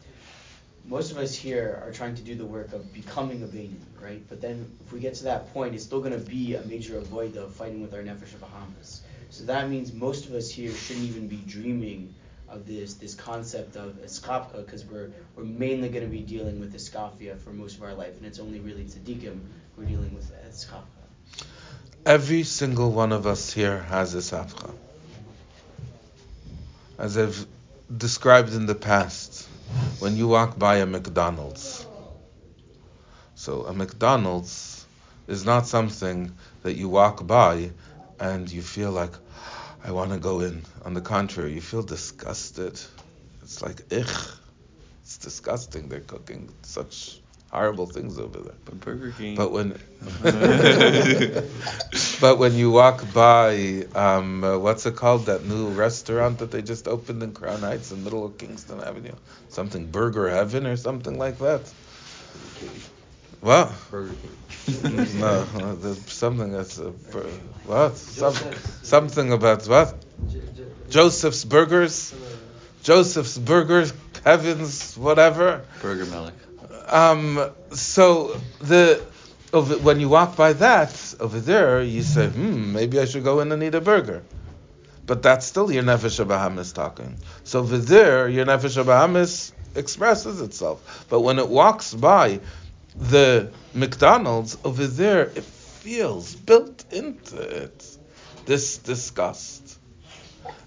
Most 0.86 1.12
of 1.12 1.18
us 1.18 1.34
here 1.34 1.82
are 1.84 1.92
trying 1.92 2.14
to 2.14 2.22
do 2.22 2.34
the 2.34 2.44
work 2.44 2.72
of 2.72 2.92
becoming 2.92 3.42
a 3.42 3.46
Beinoni, 3.46 3.76
right? 4.00 4.22
But 4.28 4.40
then 4.40 4.70
if 4.84 4.92
we 4.92 5.00
get 5.00 5.14
to 5.16 5.24
that 5.24 5.52
point, 5.52 5.74
it's 5.74 5.84
still 5.84 6.00
going 6.00 6.12
to 6.12 6.30
be 6.30 6.54
a 6.54 6.62
major 6.62 6.98
avoid 6.98 7.36
of 7.36 7.54
fighting 7.54 7.82
with 7.82 7.92
our 7.94 8.00
nefesh 8.00 8.34
Bahamis. 8.40 9.00
So 9.30 9.44
that 9.44 9.68
means 9.68 9.92
most 9.92 10.26
of 10.26 10.34
us 10.34 10.50
here 10.50 10.72
shouldn't 10.72 11.06
even 11.06 11.28
be 11.28 11.36
dreaming 11.46 12.14
of 12.48 12.66
this 12.66 12.94
this 12.94 13.14
concept 13.14 13.76
of 13.76 13.92
eskapka 14.02 14.64
because 14.64 14.84
we're 14.84 15.10
we're 15.36 15.44
mainly 15.44 15.88
going 15.88 16.04
to 16.04 16.10
be 16.10 16.20
dealing 16.20 16.58
with 16.58 16.74
iskafia 16.74 17.38
for 17.38 17.50
most 17.50 17.76
of 17.76 17.82
our 17.84 17.94
life, 17.94 18.16
and 18.16 18.26
it's 18.26 18.40
only 18.40 18.58
really 18.60 18.84
tzaddikim 18.84 19.38
we're 19.80 19.86
dealing 19.86 20.14
with 20.14 20.30
eskapka. 20.46 21.46
Every 22.04 22.42
single 22.42 22.92
one 22.92 23.12
of 23.12 23.26
us 23.26 23.50
here 23.50 23.78
has 23.78 24.14
a 24.14 24.18
safcha. 24.18 24.74
As 26.98 27.16
I've 27.16 27.46
described 27.96 28.52
in 28.52 28.66
the 28.66 28.74
past, 28.74 29.48
when 29.98 30.16
you 30.16 30.28
walk 30.28 30.58
by 30.58 30.76
a 30.76 30.86
McDonald's, 30.86 31.86
so 33.34 33.62
a 33.62 33.72
McDonald's 33.72 34.84
is 35.26 35.46
not 35.46 35.66
something 35.66 36.32
that 36.62 36.74
you 36.74 36.90
walk 36.90 37.26
by 37.26 37.70
and 38.18 38.50
you 38.50 38.60
feel 38.60 38.90
like, 38.90 39.14
I 39.82 39.92
want 39.92 40.12
to 40.12 40.18
go 40.18 40.40
in. 40.40 40.62
On 40.84 40.92
the 40.92 41.00
contrary, 41.00 41.54
you 41.54 41.62
feel 41.62 41.82
disgusted. 41.82 42.78
It's 43.40 43.62
like, 43.62 43.80
ich. 43.90 44.14
It's 45.02 45.16
disgusting. 45.16 45.88
They're 45.88 46.00
cooking 46.00 46.52
such 46.62 47.19
horrible 47.50 47.86
things 47.86 48.18
over 48.18 48.38
there. 48.38 48.54
But 48.64 48.80
Burger 48.80 49.12
King. 49.16 49.36
But 49.36 49.52
when, 49.52 49.70
but 52.20 52.38
when 52.38 52.54
you 52.54 52.70
walk 52.70 53.12
by, 53.12 53.86
um, 53.94 54.44
uh, 54.44 54.58
what's 54.58 54.86
it 54.86 54.96
called? 54.96 55.26
That 55.26 55.44
new 55.44 55.68
restaurant 55.68 56.38
that 56.38 56.50
they 56.50 56.62
just 56.62 56.88
opened 56.88 57.22
in 57.22 57.32
Crown 57.32 57.60
Heights, 57.60 57.90
in 57.90 57.98
the 57.98 58.04
middle 58.04 58.24
of 58.24 58.38
Kingston 58.38 58.80
Avenue, 58.80 59.14
something 59.48 59.86
Burger 59.86 60.28
Heaven 60.28 60.66
or 60.66 60.76
something 60.76 61.18
like 61.18 61.38
that. 61.38 61.60
What? 63.40 63.72
Burger 63.90 64.14
King. 64.22 64.36
no, 65.20 65.46
no, 65.58 65.74
there's 65.76 66.10
something 66.10 66.52
that's 66.52 66.78
a, 66.78 66.90
bur- 66.90 67.24
what? 67.64 67.96
Some, 67.96 68.34
something 68.82 69.32
about 69.32 69.66
what? 69.66 69.94
Joseph's 70.90 71.44
Burgers, 71.44 72.14
Joseph's 72.82 73.38
Burgers, 73.38 73.92
Kevin's, 74.24 74.96
whatever. 74.96 75.64
Burger 75.80 76.06
Malik. 76.06 76.34
Um, 76.90 77.50
so 77.70 78.40
the 78.60 79.02
over, 79.52 79.78
when 79.78 80.00
you 80.00 80.08
walk 80.08 80.36
by 80.36 80.52
that 80.54 81.14
over 81.20 81.40
there, 81.40 81.82
you 81.82 82.02
say, 82.02 82.28
hmm, 82.28 82.72
maybe 82.72 83.00
I 83.00 83.04
should 83.04 83.24
go 83.24 83.40
in 83.40 83.50
and 83.52 83.62
eat 83.62 83.74
a 83.74 83.80
burger. 83.80 84.22
But 85.06 85.22
that's 85.22 85.46
still 85.46 85.72
your 85.72 85.82
nefesh 85.82 86.24
Bahamis 86.24 86.72
talking. 86.72 87.16
So 87.44 87.60
over 87.60 87.78
there, 87.78 88.28
your 88.28 88.46
nefesh 88.46 88.82
Bahamis 88.84 89.52
expresses 89.74 90.40
itself. 90.40 91.06
But 91.08 91.20
when 91.20 91.38
it 91.38 91.48
walks 91.48 91.92
by 91.94 92.40
the 92.96 93.50
McDonald's 93.74 94.56
over 94.64 94.86
there, 94.86 95.22
it 95.22 95.44
feels 95.44 96.34
built 96.34 96.84
into 96.92 97.40
it 97.40 97.96
this 98.46 98.78
disgust. 98.78 99.78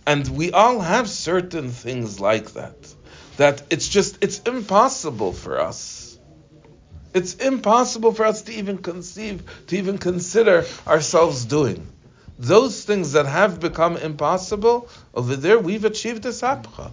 And 0.06 0.28
we 0.28 0.52
all 0.52 0.80
have 0.80 1.10
certain 1.10 1.70
things 1.70 2.20
like 2.20 2.52
that. 2.54 2.76
That 3.38 3.64
it's 3.70 3.88
just, 3.88 4.18
it's 4.22 4.40
impossible 4.40 5.32
for 5.32 5.60
us. 5.60 6.03
It's 7.14 7.36
impossible 7.36 8.12
for 8.14 8.26
us 8.26 8.44
to 8.44 8.54
even 8.54 8.80
conceive, 8.80 9.44
to 9.68 9.78
even 9.78 9.98
consider 9.98 10.66
ourselves 10.88 11.46
doing. 11.46 11.88
Those 12.40 12.84
things 12.84 13.12
that 13.12 13.28
have 13.28 13.60
become 13.60 13.98
impossible, 13.98 14.90
over 15.14 15.36
there 15.36 15.60
we've 15.60 15.86
achieved 15.86 16.24
isapcha. 16.24 16.92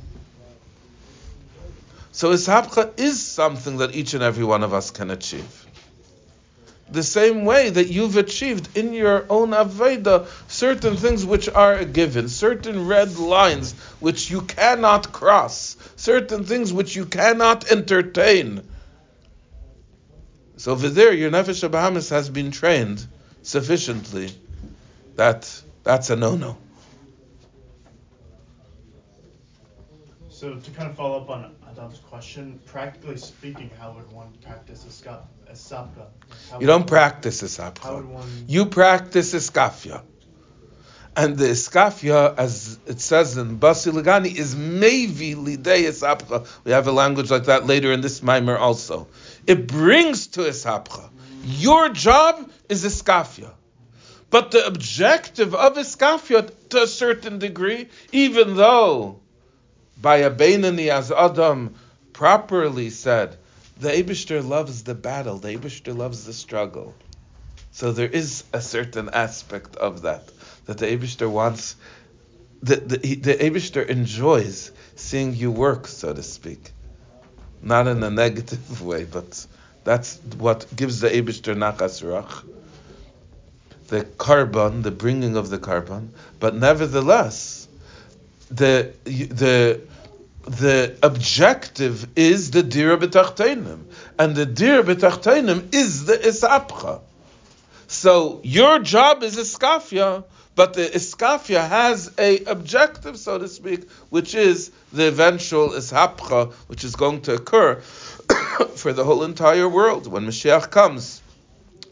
So 2.12 2.30
isapcha 2.32 2.98
is 2.98 3.24
something 3.24 3.78
that 3.78 3.94
each 3.94 4.14
and 4.14 4.22
every 4.22 4.44
one 4.44 4.62
of 4.62 4.74
us 4.74 4.90
can 4.90 5.10
achieve. 5.10 5.66
The 6.90 7.02
same 7.04 7.44
way 7.44 7.70
that 7.70 7.86
you've 7.86 8.16
achieved 8.16 8.76
in 8.76 8.92
your 8.92 9.24
own 9.30 9.50
Aveda 9.50 10.26
certain 10.48 10.96
things 10.96 11.24
which 11.24 11.48
are 11.48 11.74
a 11.74 11.84
given, 11.84 12.28
certain 12.28 12.88
red 12.88 13.16
lines 13.16 13.74
which 14.00 14.28
you 14.28 14.42
cannot 14.42 15.12
cross, 15.12 15.76
certain 15.94 16.44
things 16.44 16.72
which 16.72 16.96
you 16.96 17.06
cannot 17.06 17.70
entertain. 17.70 18.62
So 20.60 20.72
over 20.72 20.90
there, 20.90 21.14
your 21.14 21.30
nefesh 21.30 21.66
Bahamis 21.70 22.10
has 22.10 22.28
been 22.28 22.50
trained 22.50 23.06
sufficiently 23.40 24.30
that 25.16 25.50
that's 25.84 26.10
a 26.10 26.16
no-no. 26.16 26.58
So 30.28 30.56
to 30.56 30.70
kind 30.72 30.90
of 30.90 30.96
follow 30.96 31.22
up 31.22 31.30
on 31.30 31.56
Adam's 31.70 32.00
question, 32.00 32.60
practically 32.66 33.16
speaking, 33.16 33.70
how 33.80 33.92
would 33.92 34.12
one 34.12 34.34
practice 34.42 34.84
a 34.84 35.50
a 35.50 35.54
sapka? 35.54 36.08
You 36.60 36.66
don't 36.66 36.86
practice 36.86 37.40
How 37.40 37.46
would 37.94 38.04
isapcha. 38.04 38.06
one? 38.06 38.44
You 38.46 38.66
practice 38.66 39.32
iskafia. 39.32 40.02
And 41.16 41.36
the 41.36 41.46
iskafia, 41.46 42.34
as 42.38 42.78
it 42.86 43.00
says 43.00 43.36
in 43.36 43.58
Basi 43.58 43.92
Lagani, 43.92 44.34
is 44.36 44.54
mevi 44.54 45.34
lidei 45.34 45.88
isapcha. 45.88 46.46
We 46.64 46.72
have 46.72 46.86
a 46.86 46.92
language 46.92 47.30
like 47.30 47.44
that 47.44 47.66
later 47.66 47.92
in 47.92 48.00
this 48.00 48.20
Maimer 48.20 48.58
also. 48.58 49.08
It 49.46 49.66
brings 49.66 50.28
to 50.28 50.42
isapcha. 50.42 51.10
Your 51.44 51.88
job 51.88 52.48
is 52.68 52.84
iskafia. 52.84 53.50
But 54.30 54.52
the 54.52 54.64
objective 54.64 55.54
of 55.54 55.76
iskafia, 55.76 56.48
to 56.68 56.82
a 56.82 56.86
certain 56.86 57.40
degree, 57.40 57.88
even 58.12 58.54
though 58.54 59.18
by 60.00 60.18
a 60.18 60.30
Beinoni 60.30 60.88
as 60.88 61.10
Adam 61.10 61.74
properly 62.12 62.90
said, 62.90 63.36
the 63.80 63.88
Abishter 63.88 64.46
loves 64.46 64.84
the 64.84 64.94
battle, 64.94 65.38
the 65.38 65.56
Abishter 65.56 65.96
loves 65.96 66.24
the 66.24 66.32
struggle. 66.32 66.94
So 67.72 67.90
there 67.90 68.08
is 68.08 68.44
a 68.52 68.60
certain 68.60 69.08
aspect 69.08 69.74
of 69.76 70.02
that 70.02 70.30
that 70.66 70.78
the 70.78 70.86
Abishter 70.86 71.30
wants. 71.30 71.76
The 72.62 72.76
the, 72.76 73.06
he- 73.06 73.14
the 73.16 73.34
Abishter 73.34 73.86
enjoys 73.86 74.70
seeing 74.96 75.34
you 75.34 75.50
work, 75.50 75.86
so 75.86 76.12
to 76.12 76.22
speak, 76.22 76.72
not 77.62 77.86
in 77.86 78.02
a 78.02 78.10
negative 78.10 78.82
way, 78.90 79.04
but 79.04 79.46
that's 79.84 80.18
what 80.38 80.66
gives 80.74 81.00
the 81.00 81.08
Abishter 81.08 81.54
nachas 81.54 82.02
ruach, 82.02 82.44
the 83.88 84.04
korban, 84.04 84.82
the 84.82 84.90
bringing 84.90 85.36
of 85.36 85.48
the 85.48 85.58
korban. 85.58 86.08
But 86.38 86.54
nevertheless, 86.54 87.66
the 88.50 88.92
the 89.06 89.80
the 90.44 90.96
objective 91.02 92.08
is 92.16 92.50
the 92.50 92.62
dir 92.62 92.96
b'tachtenim, 92.96 93.84
and 94.18 94.34
the 94.34 94.46
dir 94.46 94.82
b'tachtenim 94.82 95.74
is 95.74 96.04
the 96.06 96.14
isapcha. 96.16 97.00
So 97.86 98.40
your 98.44 98.78
job 98.78 99.22
is 99.22 99.36
iskafia, 99.36 100.24
but 100.60 100.74
the 100.74 100.82
iskafia 100.82 101.66
has 101.66 102.12
a 102.18 102.44
objective, 102.44 103.16
so 103.16 103.38
to 103.38 103.48
speak, 103.48 103.88
which 104.10 104.34
is 104.34 104.70
the 104.92 105.08
eventual 105.08 105.70
ishapcha, 105.70 106.52
which 106.68 106.84
is 106.84 106.96
going 106.96 107.22
to 107.22 107.32
occur 107.32 107.76
for 108.76 108.92
the 108.92 109.02
whole 109.02 109.24
entire 109.24 109.66
world 109.66 110.06
when 110.06 110.26
Mashiach 110.26 110.70
comes. 110.70 111.22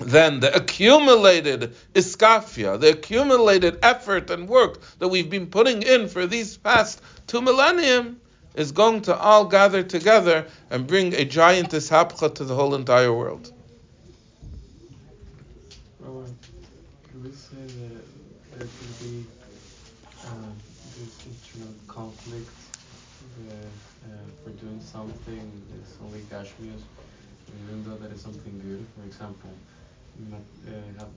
Then 0.00 0.40
the 0.40 0.54
accumulated 0.54 1.76
iskafia, 1.94 2.78
the 2.78 2.90
accumulated 2.90 3.78
effort 3.82 4.28
and 4.28 4.46
work 4.46 4.82
that 4.98 5.08
we've 5.08 5.30
been 5.30 5.46
putting 5.46 5.82
in 5.82 6.06
for 6.06 6.26
these 6.26 6.58
past 6.58 7.00
two 7.26 7.40
millennium, 7.40 8.20
is 8.54 8.72
going 8.72 9.00
to 9.08 9.16
all 9.16 9.46
gather 9.46 9.82
together 9.82 10.44
and 10.68 10.86
bring 10.86 11.14
a 11.14 11.24
giant 11.24 11.70
ishapcha 11.70 12.34
to 12.34 12.44
the 12.44 12.54
whole 12.54 12.74
entire 12.74 13.14
world. 13.14 13.50
Or 16.06 16.26
could 17.10 17.24
we 17.24 17.30
say 17.30 17.56
that 17.56 18.08
there 18.58 18.66
could 18.66 18.98
be 18.98 19.24
um, 20.26 20.52
this 20.98 21.14
internal 21.54 21.74
conflict 22.28 22.50
uh, 23.48 24.08
for 24.44 24.50
doing 24.50 24.80
something 24.80 25.62
is 25.80 25.96
only 26.04 26.20
gashmius, 26.30 26.82
even 27.64 27.84
though 27.84 27.96
that 27.96 28.12
is 28.12 28.20
something 28.20 28.60
good. 28.60 28.84
For 28.96 29.06
example, 29.06 29.50
uh, 30.32 30.70
have, 30.98 31.08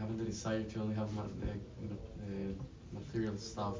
having 0.00 0.18
the 0.18 0.24
desire 0.24 0.62
to 0.62 0.80
only 0.80 0.94
have 0.94 1.08
uh, 1.18 1.22
uh, 1.22 2.52
material 2.92 3.36
stuff, 3.36 3.74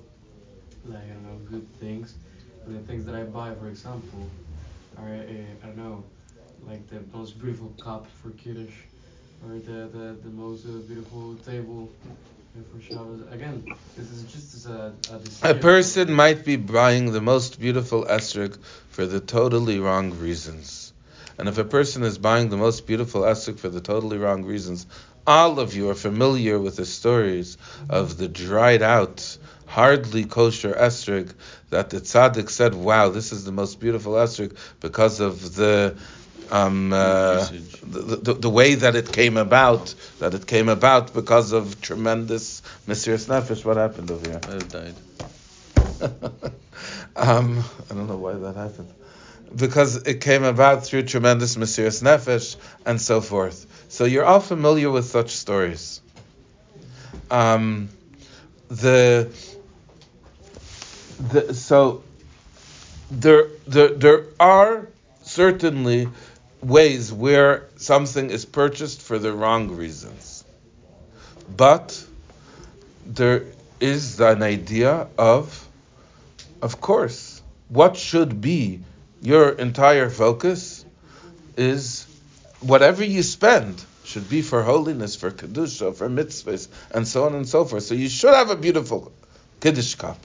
like 0.84 1.02
I 1.02 1.08
don't 1.14 1.22
know, 1.24 1.50
good 1.50 1.66
things. 1.80 2.14
the 2.66 2.80
things 2.80 3.04
that 3.06 3.14
I 3.14 3.22
buy, 3.22 3.54
for 3.54 3.68
example, 3.68 4.28
are 4.98 5.08
uh, 5.08 5.62
I 5.62 5.66
don't 5.66 5.78
know, 5.78 6.04
like 6.66 6.86
the 6.88 7.00
most 7.16 7.38
beautiful 7.38 7.72
cup 7.82 8.06
for 8.22 8.30
kiddush, 8.30 8.76
or 9.44 9.54
the 9.58 9.88
the, 9.96 10.16
the 10.24 10.30
most 10.30 10.66
uh, 10.66 10.72
beautiful 10.88 11.36
table 11.36 11.88
uh. 12.04 12.35
Again, 13.30 13.66
this 13.98 14.10
is 14.10 14.22
just 14.24 14.66
a, 14.66 14.92
a, 15.42 15.50
A 15.50 15.54
person 15.54 16.12
might 16.12 16.44
be 16.44 16.56
buying 16.56 17.12
the 17.12 17.20
most 17.20 17.60
beautiful 17.60 18.04
esrog 18.06 18.56
for 18.88 19.04
the 19.04 19.20
totally 19.20 19.78
wrong 19.78 20.18
reasons. 20.18 20.94
And 21.36 21.48
if 21.48 21.58
a 21.58 21.64
person 21.64 22.02
is 22.02 22.16
buying 22.16 22.48
the 22.48 22.56
most 22.56 22.86
beautiful 22.86 23.22
esrog 23.22 23.58
for 23.58 23.68
the 23.68 23.82
totally 23.82 24.16
wrong 24.16 24.44
reasons, 24.44 24.86
all 25.26 25.60
of 25.60 25.74
you 25.74 25.90
are 25.90 25.94
familiar 25.94 26.58
with 26.58 26.76
the 26.76 26.86
stories 26.86 27.58
of 27.90 28.16
the 28.16 28.28
dried 28.28 28.80
out, 28.80 29.36
hardly 29.66 30.24
kosher 30.24 30.72
esrog 30.72 31.34
that 31.68 31.90
the 31.90 32.00
tzaddik 32.00 32.48
said, 32.48 32.74
"Wow, 32.74 33.10
this 33.10 33.32
is 33.32 33.44
the 33.44 33.52
most 33.52 33.80
beautiful 33.80 34.14
esrog 34.14 34.56
because 34.80 35.20
of 35.20 35.56
the." 35.56 35.94
Um, 36.50 36.92
uh, 36.92 37.44
the, 37.82 38.16
the, 38.16 38.34
the 38.34 38.50
way 38.50 38.76
that 38.76 38.94
it 38.94 39.12
came 39.12 39.36
about, 39.36 39.94
that 40.20 40.34
it 40.34 40.46
came 40.46 40.68
about 40.68 41.12
because 41.12 41.52
of 41.52 41.80
tremendous 41.80 42.62
Mesiris 42.86 43.26
Nefesh. 43.26 43.64
What 43.64 43.76
happened 43.76 44.10
over 44.10 44.28
here? 44.28 44.40
I 44.44 44.58
died. 44.58 44.94
um, 47.16 47.64
I 47.90 47.94
don't 47.94 48.06
know 48.06 48.16
why 48.16 48.34
that 48.34 48.54
happened. 48.54 48.92
Because 49.54 49.96
it 49.96 50.20
came 50.20 50.44
about 50.44 50.84
through 50.84 51.04
tremendous 51.04 51.56
Mesiris 51.56 52.02
Nefesh 52.02 52.56
and 52.84 53.00
so 53.00 53.20
forth. 53.20 53.66
So 53.88 54.04
you're 54.04 54.24
all 54.24 54.40
familiar 54.40 54.90
with 54.90 55.06
such 55.06 55.30
stories. 55.30 56.00
Um, 57.30 57.88
the, 58.68 59.32
the 61.18 61.54
so 61.54 62.02
there, 63.10 63.48
there 63.66 63.88
there 63.88 64.24
are 64.38 64.88
certainly 65.22 66.08
ways 66.62 67.12
where 67.12 67.68
something 67.76 68.30
is 68.30 68.44
purchased 68.44 69.02
for 69.02 69.18
the 69.18 69.32
wrong 69.32 69.76
reasons, 69.76 70.44
but 71.54 72.04
there 73.06 73.44
is 73.80 74.20
an 74.20 74.42
idea 74.42 75.06
of 75.18 75.66
of 76.62 76.80
course, 76.80 77.42
what 77.68 77.96
should 77.96 78.40
be 78.40 78.80
your 79.22 79.50
entire 79.50 80.10
focus 80.10 80.84
is 81.56 82.06
whatever 82.60 83.04
you 83.04 83.22
spend 83.22 83.84
should 84.04 84.28
be 84.28 84.42
for 84.42 84.62
holiness, 84.62 85.16
for 85.16 85.30
kedusha, 85.30 85.94
for 85.94 86.08
mitzvahs, 86.08 86.68
and 86.92 87.06
so 87.06 87.24
on 87.26 87.34
and 87.34 87.48
so 87.48 87.64
forth. 87.64 87.82
So 87.82 87.94
you 87.94 88.08
should 88.08 88.34
have 88.34 88.50
a 88.50 88.56
beautiful 88.56 89.12
kiddush 89.60 89.96
cup. 89.96 90.18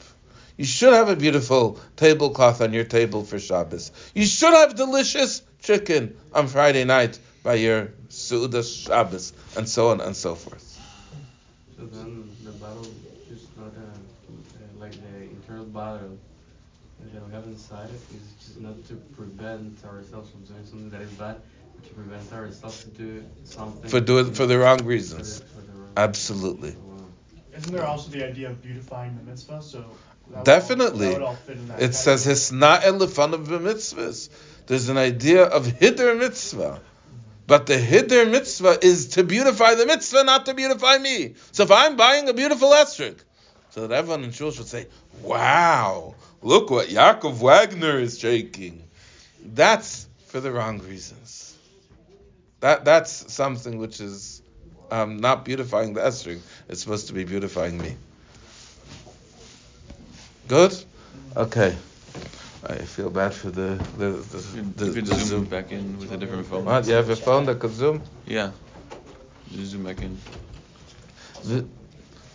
You 0.58 0.66
should 0.66 0.94
have 0.94 1.10
a 1.10 1.16
beautiful 1.16 1.80
tablecloth 1.96 2.62
on 2.62 2.74
your 2.74 2.84
table 2.84 3.24
for 3.24 3.40
Shabbos. 3.40 3.92
You 4.14 4.26
should 4.26 4.54
have 4.54 4.76
delicious 4.76 5.42
chicken 5.62 6.18
on 6.34 6.48
Friday 6.48 6.84
night 6.84 7.20
by 7.44 7.56
your 7.56 7.90
Suda 8.10 8.64
Shabbos, 8.64 9.34
and 9.58 9.68
so 9.68 9.90
on 9.90 10.02
and 10.02 10.16
so 10.16 10.36
forth. 10.36 10.64
So 11.78 11.86
then 11.86 12.30
the 12.44 12.52
battle 12.52 12.86
is 13.32 13.48
not 13.58 13.68
uh, 13.76 13.80
uh, 13.82 14.80
like 14.80 14.92
the 14.94 15.24
internal 15.24 15.66
battle 15.66 16.18
that 17.14 17.26
we 17.28 17.34
have 17.34 17.46
inside 17.46 17.90
it 17.90 18.16
is 18.16 18.34
just 18.46 18.60
not 18.62 18.84
to 18.86 18.96
prevent 19.18 19.84
ourselves 19.86 20.30
from 20.30 20.44
doing 20.44 20.66
something 20.66 20.90
that 20.92 21.02
is 21.02 21.10
bad, 21.12 21.38
but 21.76 21.84
to 21.88 21.94
prevent 21.96 22.32
ourselves 22.34 22.84
to 22.84 22.90
do 22.92 23.26
something 23.44 23.90
For 23.90 24.00
do 24.00 24.20
it 24.20 24.36
for 24.36 24.46
the 24.46 24.60
wrong 24.60 24.78
for 24.78 24.84
the- 24.84 24.90
reasons. 24.90 25.40
for 25.40 25.62
the 25.62 25.72
wrong- 25.80 25.90
Absolutely. 25.98 26.72
Wow. 26.72 26.98
Isn't 27.58 27.74
there 27.74 27.86
also 27.86 28.12
the 28.12 28.24
idea 28.28 28.50
of 28.52 28.62
beautifying 28.62 29.16
the 29.18 29.24
mitzvah? 29.24 29.64
So 29.64 29.80
that 29.80 29.88
would 30.30 30.36
all- 30.38 30.44
Definitely. 30.44 31.08
that 31.08 31.14
would 31.14 31.22
all 31.24 31.36
fit 31.36 31.58
in 31.58 31.68
that 31.70 31.82
It 31.82 31.96
says 31.96 32.24
category. 32.26 32.36
hisna 32.60 32.82
elefan 32.84 33.34
of 33.34 33.48
the 33.48 33.58
mitzvahs. 33.60 34.30
There's 34.68 34.90
an 34.90 34.98
idea 34.98 35.44
of 35.44 35.66
hiddur 35.66 36.18
mitzvah. 36.18 36.82
But 37.48 37.66
the 37.66 37.76
hiddur 37.76 38.30
mitzvah 38.32 38.78
is 38.82 39.10
to 39.10 39.24
beautify 39.24 39.76
the 39.76 39.86
mitzvah, 39.86 40.24
not 40.24 40.46
to 40.46 40.54
beautify 40.54 40.98
me. 40.98 41.36
So 41.52 41.64
if 41.64 41.72
I'm 41.72 41.98
buying 41.98 42.30
a 42.30 42.34
beautiful 42.34 42.70
esrog, 42.70 43.18
so 43.72 43.88
that 43.88 43.94
everyone 43.94 44.24
in 44.24 44.32
shul 44.32 44.52
should 44.52 44.68
say, 44.68 44.88
"Wow, 45.22 46.16
look 46.42 46.70
what 46.70 46.88
Yaakov 46.88 47.34
Wagner 47.34 48.00
is 48.00 48.20
shaking." 48.20 48.84
That's 49.44 50.08
for 50.28 50.40
the 50.40 50.52
wrong 50.52 50.80
reasons. 50.80 51.54
That 52.62 52.86
that's 52.86 53.34
something 53.34 53.80
which 53.80 54.00
is 54.00 54.42
um, 54.92 55.18
not 55.18 55.44
beautifying 55.44 55.94
the 55.94 56.02
esrog. 56.02 56.40
It's 56.70 56.82
supposed 56.82 57.08
to 57.08 57.14
be 57.14 57.24
beautifying 57.24 57.78
me. 57.78 57.96
Good. 60.48 60.76
Okay. 61.36 61.76
I 62.64 62.76
feel 62.78 63.10
bad 63.10 63.34
for 63.34 63.50
the 63.50 63.80
the 63.98 64.12
the, 64.12 64.58
You 64.58 64.64
the, 64.76 64.92
could 64.94 65.06
the 65.08 65.16
zoom, 65.16 65.28
Zoom. 65.28 65.46
back 65.46 65.72
in 65.72 65.98
with 65.98 66.12
a 66.12 66.18
different 66.18 66.46
phone. 66.46 66.66
What? 66.66 66.86
You 66.88 66.94
have 66.94 67.10
a 67.10 67.16
phone 67.16 67.46
that 67.48 67.60
could 67.60 67.72
zoom? 67.74 68.04
Yeah. 68.26 68.52
Just 69.52 69.72
zoom 69.72 69.84
back 69.84 70.02
in. 70.02 70.18
V- 71.44 71.68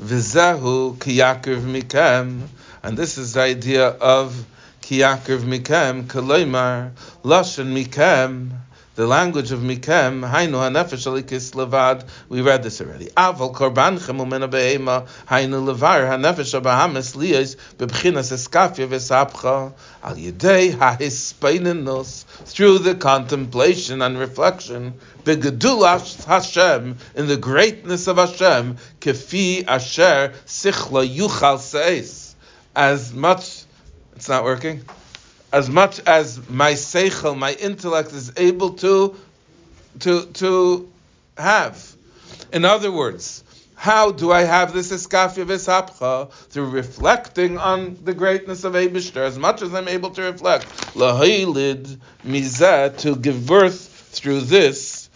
Vizahu 0.02 0.96
kiyakriv 0.98 1.62
mikem, 1.62 2.48
and 2.82 2.98
this 2.98 3.16
is 3.18 3.34
the 3.34 3.40
idea 3.42 3.86
of 3.88 4.44
kiyakriv 4.82 5.40
mikem, 5.44 6.04
kaloimar, 6.04 6.90
lashon 7.22 7.72
mikem, 7.72 8.50
the 8.96 9.06
language 9.06 9.52
of 9.52 9.60
mikem, 9.60 10.28
hainu 10.28 10.58
hanefesh 10.58 11.06
alikis 11.06 11.52
levad. 11.54 12.08
We 12.28 12.40
read 12.40 12.62
this 12.62 12.80
already. 12.80 13.06
Aval 13.16 13.54
korbanchem 13.54 14.18
umena 14.18 14.50
behema, 14.50 15.06
hainu 15.28 15.64
levar 15.64 16.08
hanefesh 16.08 16.58
abahamis 16.60 17.14
liyos 17.14 17.56
bebchinas 17.76 18.32
eskafia 18.32 18.88
vesapcha 18.88 19.72
al 20.02 20.16
yedei 20.16 20.74
hahispaininus 20.74 22.24
through 22.46 22.78
the 22.78 22.94
contemplation 22.94 24.00
and 24.00 24.18
reflection 24.18 24.94
begedulas 25.24 26.24
Hashem 26.24 26.96
in 27.14 27.26
the 27.26 27.36
greatness 27.36 28.06
of 28.06 28.16
Hashem 28.16 28.76
kefi 29.00 29.66
asher 29.66 30.32
sichla 30.46 31.06
yuchal 31.06 31.58
seis 31.58 32.34
as 32.74 33.12
much 33.12 33.64
it's 34.14 34.28
not 34.28 34.44
working 34.44 34.82
as 35.56 35.70
much 35.70 36.00
as 36.00 36.50
my 36.50 36.72
seichel 36.72 37.34
my 37.34 37.54
intellect 37.54 38.12
is 38.12 38.30
able 38.36 38.74
to 38.74 39.16
to 40.00 40.26
to 40.40 40.92
have. 41.38 41.96
In 42.52 42.66
other 42.66 42.92
words 42.92 43.42
how 43.74 44.10
do 44.10 44.30
I 44.32 44.42
have 44.42 44.74
this 44.74 44.92
eskafia 44.92 45.46
v'sapcha 45.46 46.30
through 46.50 46.68
reflecting 46.68 47.56
on 47.56 47.96
the 48.04 48.12
greatness 48.12 48.64
of 48.64 48.74
Eibishter 48.74 49.22
as 49.30 49.38
much 49.38 49.62
as 49.62 49.72
I'm 49.72 49.88
able 49.88 50.10
to 50.10 50.22
reflect. 50.24 50.66
Lahailid 50.94 52.00
mizah 52.22 52.94
to 52.98 53.16
give 53.16 53.46
birth 53.46 53.78
through 54.12 54.42
this 54.42 55.08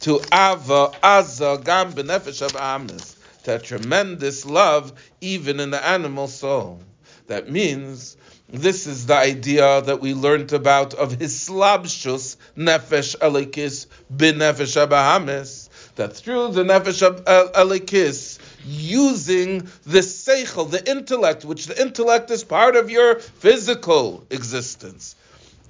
to 0.00 0.16
ava 0.48 0.82
aza 1.02 1.64
gam 1.64 1.94
benefesh 1.94 2.42
of 2.42 2.54
amis 2.56 3.16
to 3.44 3.54
a 3.54 3.58
tremendous 3.58 4.44
love 4.44 4.92
even 5.22 5.60
in 5.60 5.70
the 5.70 5.82
animal 5.82 6.28
soul. 6.28 6.82
That 7.28 7.50
means 7.50 8.18
this 8.50 8.86
is 8.86 9.06
the 9.06 9.16
idea 9.16 9.82
that 9.82 10.00
we 10.00 10.14
learned 10.14 10.52
about 10.52 10.94
of 10.94 11.12
hislabshus 11.12 12.36
nefesh 12.56 13.16
elikis 13.18 13.86
benefesh 14.14 14.86
abahamis 14.86 15.68
that 15.96 16.16
through 16.16 16.48
the 16.52 16.62
nefesh 16.62 17.06
ab- 17.06 17.22
uh, 17.26 17.48
elikis 17.54 18.38
using 18.64 19.60
the 19.84 20.00
seichel, 20.00 20.70
the 20.70 20.90
intellect, 20.90 21.44
which 21.44 21.66
the 21.66 21.80
intellect 21.80 22.30
is 22.30 22.44
part 22.44 22.76
of 22.76 22.90
your 22.90 23.18
physical 23.18 24.24
existence. 24.30 25.14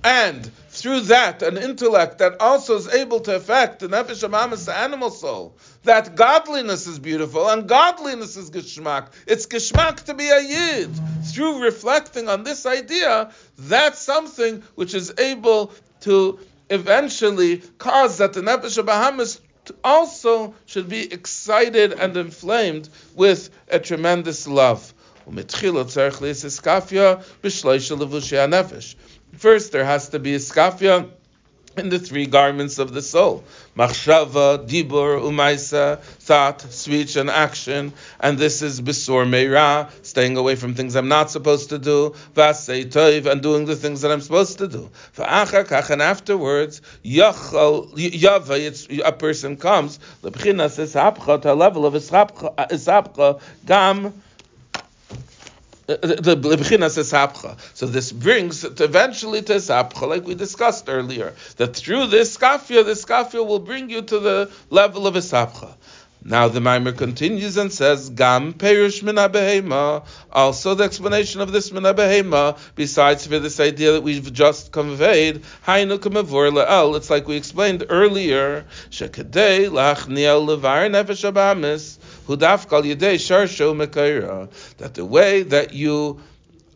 And 0.04 0.50
through 0.77 1.01
that, 1.01 1.43
an 1.43 1.57
intellect 1.57 2.17
that 2.17 2.41
also 2.41 2.75
is 2.75 2.87
able 2.87 3.19
to 3.21 3.35
affect 3.35 3.79
the 3.79 3.87
nefesh 3.87 4.27
amamis, 4.27 4.65
the 4.65 4.75
animal 4.75 5.11
soul, 5.11 5.55
that 5.83 6.15
godliness 6.15 6.87
is 6.87 6.99
beautiful 6.99 7.47
and 7.49 7.67
godliness 7.67 8.37
is 8.37 8.49
geschmack. 8.49 9.09
It's 9.27 9.45
geschmack 9.45 10.03
to 10.05 10.13
be 10.13 10.29
a 10.29 10.39
yid. 10.39 10.89
Through 11.31 11.63
reflecting 11.63 12.27
on 12.27 12.43
this 12.43 12.65
idea, 12.65 13.31
that's 13.57 14.01
something 14.01 14.63
which 14.75 14.93
is 14.93 15.13
able 15.17 15.71
to 16.01 16.39
eventually 16.69 17.57
cause 17.77 18.17
that 18.17 18.33
the 18.33 18.41
nefesh 18.41 18.83
Bahamas 18.83 19.39
also 19.83 20.55
should 20.65 20.89
be 20.89 21.13
excited 21.13 21.93
and 21.93 22.17
inflamed 22.17 22.89
with 23.15 23.49
a 23.69 23.79
tremendous 23.79 24.47
love. 24.47 24.93
ומתחילה 25.27 25.83
צריך 25.85 26.21
להיות 26.21 26.45
איסקפיה 26.45 27.15
בשלושה 27.43 27.95
לבושי 27.95 28.37
הנפש. 28.37 28.95
First, 29.36 29.72
there 29.72 29.84
has 29.84 30.08
to 30.10 30.18
be 30.18 30.32
iskafia 30.32 31.08
in 31.78 31.88
the 31.90 31.98
three 31.98 32.26
garments 32.26 32.78
of 32.78 32.92
the 32.92 33.02
soul. 33.02 33.44
Machshava, 33.76 34.66
Dibur, 34.68 35.20
Umaisa, 35.20 36.00
thought, 36.00 36.60
speech, 36.60 37.16
and 37.16 37.30
action. 37.30 37.92
And 38.18 38.36
this 38.36 38.62
is 38.62 38.80
Bisur 38.80 39.26
Meira, 39.26 39.88
staying 40.04 40.36
away 40.36 40.56
from 40.56 40.74
things 40.74 40.96
I'm 40.96 41.08
not 41.08 41.30
supposed 41.30 41.68
to 41.70 41.78
do, 41.78 42.14
Vasei 42.34 42.84
Toiv, 42.84 43.30
and 43.30 43.40
doing 43.40 43.66
the 43.66 43.76
things 43.76 44.00
that 44.00 44.10
I'm 44.10 44.20
supposed 44.20 44.58
to 44.58 44.66
do. 44.66 44.90
V'achar 45.16 45.90
and 45.90 46.02
afterwards, 46.02 46.82
Yachal, 47.04 47.92
Yava, 47.94 49.00
a 49.04 49.12
person 49.12 49.56
comes, 49.56 50.00
Lebchinas 50.22 50.78
Ishapcha, 50.78 51.42
to 51.42 51.52
a 51.52 51.54
level 51.54 51.86
of 51.86 51.94
Ishapcha, 51.94 53.40
Gam, 53.66 54.12
Uh, 55.88 55.96
the 55.96 56.36
Bchinas 56.36 56.98
Esapcha. 56.98 57.56
So 57.74 57.86
this 57.86 58.12
brings 58.12 58.60
to 58.60 58.84
eventually 58.84 59.40
to 59.40 59.54
Esapcha, 59.54 60.06
like 60.06 60.26
we 60.26 60.34
discussed 60.34 60.84
earlier, 60.86 61.34
that 61.56 61.74
through 61.74 62.08
this 62.08 62.36
skafia, 62.36 62.84
this 62.84 63.02
skafia 63.02 63.46
will 63.46 63.58
bring 63.58 63.88
you 63.88 64.02
to 64.02 64.18
the 64.18 64.50
level 64.68 65.06
of 65.06 65.14
Esapcha. 65.14 65.74
Now 66.24 66.48
the 66.48 66.60
Maimer 66.60 66.96
continues 66.96 67.56
and 67.56 67.72
says, 67.72 68.10
Gam 68.10 68.52
perish 68.52 69.02
mina 69.02 70.02
Also 70.32 70.74
the 70.74 70.84
explanation 70.84 71.40
of 71.40 71.52
this 71.52 71.72
mina 71.72 71.94
besides 72.74 73.26
for 73.26 73.38
this 73.38 73.60
idea 73.60 73.92
that 73.92 74.02
we've 74.02 74.32
just 74.32 74.72
conveyed, 74.72 75.42
hainu. 75.66 76.96
It's 76.96 77.10
like 77.10 77.28
we 77.28 77.36
explained 77.36 77.86
earlier, 77.88 78.66
shekadei 78.90 79.70
lachniel 79.70 80.46
levar 80.46 80.90
nefesh 80.90 81.30
abamis 81.30 81.98
that 84.76 84.94
the 84.94 85.04
way 85.04 85.42
that 85.42 85.72
you 85.72 86.20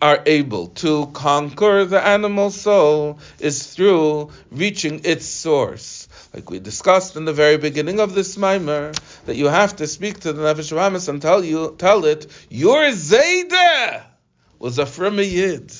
are 0.00 0.22
able 0.26 0.66
to 0.68 1.06
conquer 1.08 1.84
the 1.84 2.04
animal 2.04 2.50
soul 2.50 3.18
is 3.38 3.66
through 3.66 4.30
reaching 4.50 5.02
its 5.04 5.26
source. 5.26 6.01
Like 6.34 6.50
we 6.50 6.58
discussed 6.60 7.16
in 7.16 7.24
the 7.24 7.32
very 7.32 7.58
beginning 7.58 8.00
of 8.00 8.14
this 8.14 8.36
Maimer, 8.36 8.94
that 9.26 9.36
you 9.36 9.46
have 9.46 9.76
to 9.76 9.86
speak 9.86 10.20
to 10.20 10.32
the 10.32 10.42
Nefesh 10.42 10.72
Ramis 10.72 11.08
and 11.08 11.20
tell 11.20 11.44
you, 11.44 11.74
tell 11.78 12.04
it, 12.04 12.26
your 12.48 12.90
Zayda 12.90 14.02
was 14.58 14.78
a 14.78 14.84
Yid. 15.24 15.72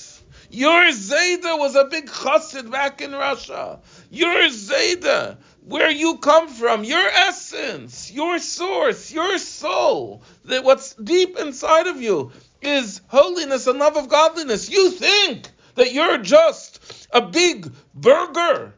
Your 0.50 0.82
Zayda 0.90 1.58
was 1.58 1.74
a 1.74 1.86
big 1.86 2.06
chassid 2.06 2.70
back 2.70 3.00
in 3.00 3.12
Russia. 3.12 3.80
Your 4.10 4.48
Zayda 4.48 5.38
where 5.64 5.90
you 5.90 6.18
come 6.18 6.48
from, 6.48 6.84
your 6.84 7.08
essence, 7.08 8.10
your 8.10 8.38
source, 8.38 9.12
your 9.12 9.38
soul, 9.38 10.22
that 10.44 10.64
what's 10.64 10.94
deep 10.94 11.38
inside 11.38 11.86
of 11.86 12.02
you 12.02 12.32
is 12.60 13.00
holiness 13.06 13.66
and 13.66 13.78
love 13.78 13.96
of 13.96 14.08
godliness. 14.08 14.68
You 14.68 14.90
think 14.90 15.48
that 15.76 15.92
you're 15.92 16.18
just 16.18 17.08
a 17.12 17.22
big 17.22 17.72
burger, 17.94 18.74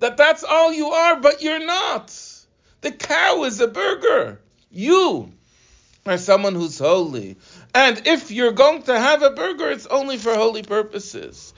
that 0.00 0.16
that's 0.16 0.44
all 0.44 0.72
you 0.72 0.88
are, 0.88 1.20
but 1.20 1.42
you're 1.42 1.64
not. 1.64 2.12
The 2.80 2.92
cow 2.92 3.44
is 3.44 3.60
a 3.60 3.68
burger. 3.68 4.40
You 4.70 5.32
are 6.04 6.18
someone 6.18 6.54
who's 6.54 6.78
holy. 6.78 7.36
And 7.74 8.06
if 8.06 8.30
you're 8.30 8.52
going 8.52 8.82
to 8.82 8.98
have 8.98 9.22
a 9.22 9.30
burger, 9.30 9.70
it's 9.70 9.86
only 9.86 10.18
for 10.18 10.34
holy 10.34 10.62
purposes. 10.62 11.53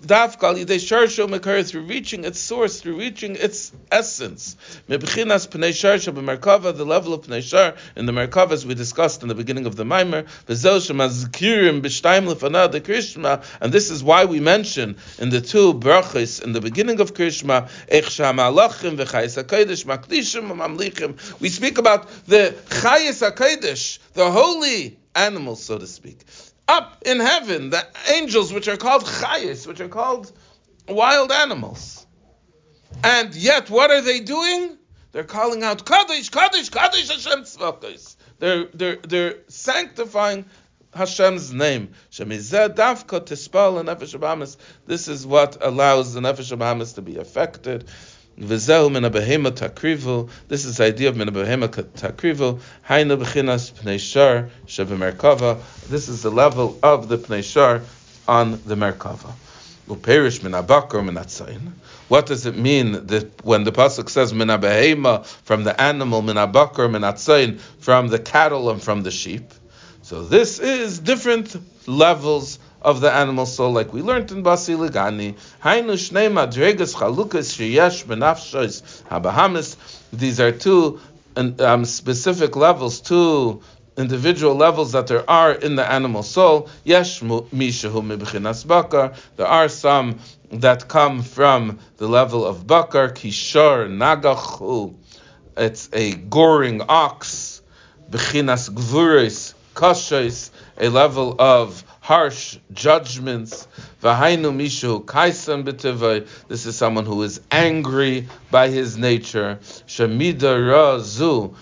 Dafkal 0.00 0.56
Yidei 0.62 0.78
Sharsho 0.78 1.28
Mekar 1.28 1.68
through 1.68 1.82
reaching 1.82 2.24
its 2.24 2.38
source, 2.38 2.80
through 2.80 2.98
reaching 2.98 3.36
its 3.36 3.72
essence. 3.90 4.56
Mebchinas 4.88 5.48
Pnei 5.48 5.70
Sharsho 5.70 6.14
B'Merkava, 6.14 6.76
the 6.76 6.84
level 6.84 7.14
of 7.14 7.22
Pnei 7.22 7.42
Shar 7.42 7.74
in 7.96 8.06
the 8.06 8.12
Merkava 8.12 8.52
as 8.52 8.66
we 8.66 8.74
discussed 8.74 9.22
in 9.22 9.28
the 9.28 9.34
beginning 9.34 9.66
of 9.66 9.76
the 9.76 9.84
Maimer. 9.84 10.26
V'zel 10.46 10.80
Shemazkirim 10.80 11.82
B'Shtaim 11.82 12.32
Lefana 12.32 12.70
the 12.70 12.80
Krishma, 12.80 13.42
and 13.60 13.72
this 13.72 13.90
is 13.90 14.04
why 14.04 14.24
we 14.24 14.40
mention 14.40 14.96
in 15.18 15.30
the 15.30 15.40
two 15.40 15.74
brachas 15.74 16.42
in 16.42 16.52
the 16.52 16.60
beginning 16.60 17.00
of 17.00 17.14
Krishma, 17.14 17.68
Ech 17.88 18.04
Shamalachim 18.04 18.96
V'Chayis 18.96 19.42
HaKadosh 19.42 19.86
Makdishim 19.86 20.54
Mamlichim. 20.54 21.40
We 21.40 21.48
speak 21.48 21.78
about 21.78 22.08
the 22.26 22.54
Chayis 22.68 23.28
HaKadosh, 23.28 23.98
the 24.14 24.30
holy 24.30 24.98
animals, 25.14 25.62
so 25.62 25.78
to 25.78 25.86
speak 25.86 26.20
up 26.68 27.02
in 27.06 27.20
heaven, 27.20 27.70
the 27.70 27.86
angels 28.12 28.52
which 28.52 28.68
are 28.68 28.76
called 28.76 29.04
chayis, 29.04 29.66
which 29.66 29.80
are 29.80 29.88
called 29.88 30.32
wild 30.88 31.32
animals. 31.32 32.06
And 33.02 33.34
yet, 33.34 33.70
what 33.70 33.90
are 33.90 34.00
they 34.00 34.20
doing? 34.20 34.78
They're 35.12 35.24
calling 35.24 35.62
out 35.62 35.84
Kaddish, 35.84 36.30
Kaddish, 36.30 36.68
Kaddish 36.70 37.08
Hashem 37.08 37.44
Tzvakos. 37.44 38.16
They're, 38.38 38.66
they're, 38.74 38.96
they're 38.96 39.36
sanctifying 39.48 40.44
Hashem's 40.94 41.52
name. 41.52 41.92
This 42.10 42.20
is 45.08 45.26
what 45.26 45.56
allows 45.60 46.14
the 46.14 46.20
Nefesh 46.20 46.56
Abahamis 46.56 46.94
to 46.94 47.02
be 47.02 47.16
affected. 47.16 47.88
Takrivu. 48.38 50.28
This 50.48 50.64
is 50.64 50.76
the 50.76 50.84
idea 50.84 51.08
of 51.08 51.16
min 51.16 51.28
takrivu. 51.28 52.60
Hainu 52.88 53.16
b'chinas 53.22 53.72
pnei 53.72 53.98
shar 53.98 54.50
shebemerkava. 54.66 55.58
This 55.88 56.08
is 56.08 56.22
the 56.22 56.30
level 56.30 56.78
of 56.82 57.08
the 57.08 57.18
pnei 57.18 57.42
shar 57.42 57.82
on 58.28 58.60
the 58.66 58.74
merkava. 58.74 59.32
Uperish 59.88 60.42
min 60.42 60.52
abakar 60.52 61.04
min 61.04 61.14
atzayin. 61.14 61.72
What 62.08 62.26
does 62.26 62.46
it 62.46 62.56
mean 62.56 63.06
that 63.06 63.44
when 63.44 63.64
the 63.64 63.72
pasuk 63.72 64.08
says 64.08 64.34
min 64.34 64.48
from 65.44 65.64
the 65.64 65.80
animal, 65.80 66.22
min 66.22 66.36
abakar 66.36 66.90
min 66.90 67.02
atzayin 67.02 67.58
from 67.58 68.08
the 68.08 68.18
cattle 68.18 68.70
and 68.70 68.82
from 68.82 69.02
the 69.02 69.10
sheep? 69.10 69.52
So 70.02 70.22
this 70.22 70.60
is 70.60 70.98
different 70.98 71.56
levels 71.88 72.58
of 72.86 73.00
the 73.00 73.12
animal 73.12 73.46
soul, 73.46 73.72
like 73.72 73.92
we 73.92 74.00
learned 74.00 74.30
in 74.30 74.44
Basiligani. 74.44 75.34
Hainu 75.60 75.94
shnei 75.94 76.30
madregas 76.30 76.94
chalukas 76.94 77.50
sheyesh 77.52 78.04
benafshois 78.06 79.02
habahamis. 79.10 79.76
These 80.12 80.38
are 80.38 80.52
two 80.52 81.00
um, 81.36 81.84
specific 81.84 82.54
levels, 82.54 83.00
two 83.00 83.60
individual 83.96 84.54
levels 84.54 84.92
that 84.92 85.08
there 85.08 85.28
are 85.28 85.50
in 85.50 85.74
the 85.74 85.84
animal 85.84 86.22
soul. 86.22 86.68
Yesh 86.84 87.22
mishahu 87.22 88.02
mibchinas 88.06 88.64
bakar. 88.64 89.14
There 89.36 89.48
are 89.48 89.68
some 89.68 90.20
that 90.52 90.86
come 90.86 91.22
from 91.22 91.80
the 91.96 92.06
level 92.06 92.46
of 92.46 92.68
bakar, 92.68 93.08
kishor 93.08 93.90
nagachu. 93.90 94.94
It's 95.56 95.88
a 95.92 96.14
goring 96.14 96.82
ox. 96.82 97.62
Bechinas 98.08 98.70
gvuris 98.70 99.54
kashos, 99.74 100.50
a 100.78 100.88
level 100.88 101.34
of 101.40 101.82
harsh 102.06 102.58
judgments. 102.72 103.66
Vahainu 104.00 104.54
mishu 104.54 105.04
kaisam 105.04 105.64
b'tevay. 105.64 106.24
This 106.46 106.64
is 106.64 106.76
someone 106.76 107.04
who 107.04 107.24
is 107.24 107.40
angry 107.50 108.28
by 108.52 108.68
his 108.68 108.96
nature. 108.96 109.58
Shamida 109.88 110.54
razu. 110.70 111.52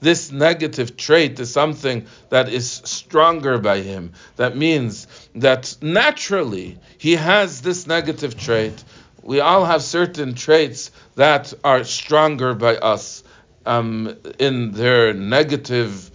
This 0.00 0.32
negative 0.32 0.96
trait 0.96 1.38
is 1.38 1.52
something 1.52 2.06
that 2.30 2.48
is 2.48 2.68
stronger 2.84 3.58
by 3.58 3.78
him. 3.80 4.12
That 4.34 4.56
means 4.56 5.06
that 5.36 5.76
naturally 5.80 6.78
he 6.98 7.12
has 7.12 7.60
this 7.60 7.86
negative 7.86 8.36
trait. 8.36 8.82
We 9.22 9.38
all 9.38 9.64
have 9.64 9.82
certain 9.84 10.34
traits 10.34 10.90
that 11.14 11.54
are 11.62 11.84
stronger 11.84 12.54
by 12.54 12.74
us 12.78 13.22
um, 13.66 14.16
in 14.40 14.72
their 14.72 15.14
negative 15.14 16.10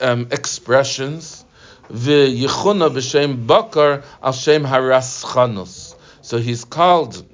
um, 0.00 0.28
expressions. 0.30 1.44
V'yichuna 1.90 2.90
b'shem 2.90 3.46
bakar 3.46 4.02
al 4.22 4.32
shem 4.32 4.64
haraschanus. 4.64 5.94
So 6.22 6.38
he's 6.38 6.64
called 6.64 7.24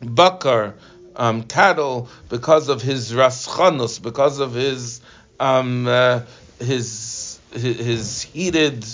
bakar, 0.00 0.74
um, 1.16 1.42
cattle, 1.42 2.08
because 2.28 2.68
of 2.68 2.82
his 2.82 3.12
raschanus, 3.12 4.00
because 4.00 4.38
of 4.38 4.54
his 4.54 5.00
um, 5.40 5.86
uh, 5.86 6.20
his, 6.58 7.40
his, 7.52 7.76
his 7.78 8.22
heated 8.22 8.84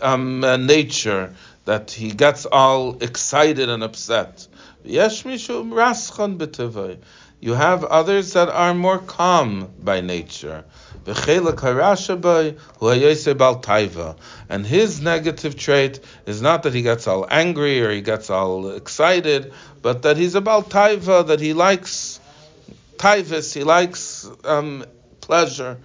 um, 0.00 0.44
uh, 0.44 0.56
nature 0.56 1.34
that 1.64 1.90
he 1.90 2.10
gets 2.12 2.46
all 2.46 2.96
excited 3.02 3.68
and 3.68 3.82
upset. 3.82 4.46
Yesh 4.84 5.24
mishum 5.24 5.72
raschan 5.72 6.38
b'tevay. 6.38 6.98
You 7.44 7.52
have 7.52 7.84
others 7.84 8.32
that 8.32 8.48
are 8.48 8.72
more 8.72 8.98
calm 8.98 9.68
by 9.78 10.00
nature. 10.00 10.64
And 14.48 14.66
his 14.66 15.00
negative 15.02 15.54
trait 15.54 16.00
is 16.24 16.40
not 16.40 16.62
that 16.62 16.72
he 16.72 16.80
gets 16.80 17.06
all 17.06 17.26
angry 17.30 17.82
or 17.82 17.90
he 17.90 18.00
gets 18.00 18.30
all 18.30 18.70
excited, 18.70 19.52
but 19.82 20.00
that 20.04 20.16
he's 20.16 20.34
about 20.34 20.70
taiva, 20.70 21.26
that 21.26 21.40
he 21.40 21.52
likes 21.52 22.18
taivas, 22.96 23.52
he 23.52 23.62
likes 23.62 24.26
um, 24.44 24.86
pleasure. 25.20 25.76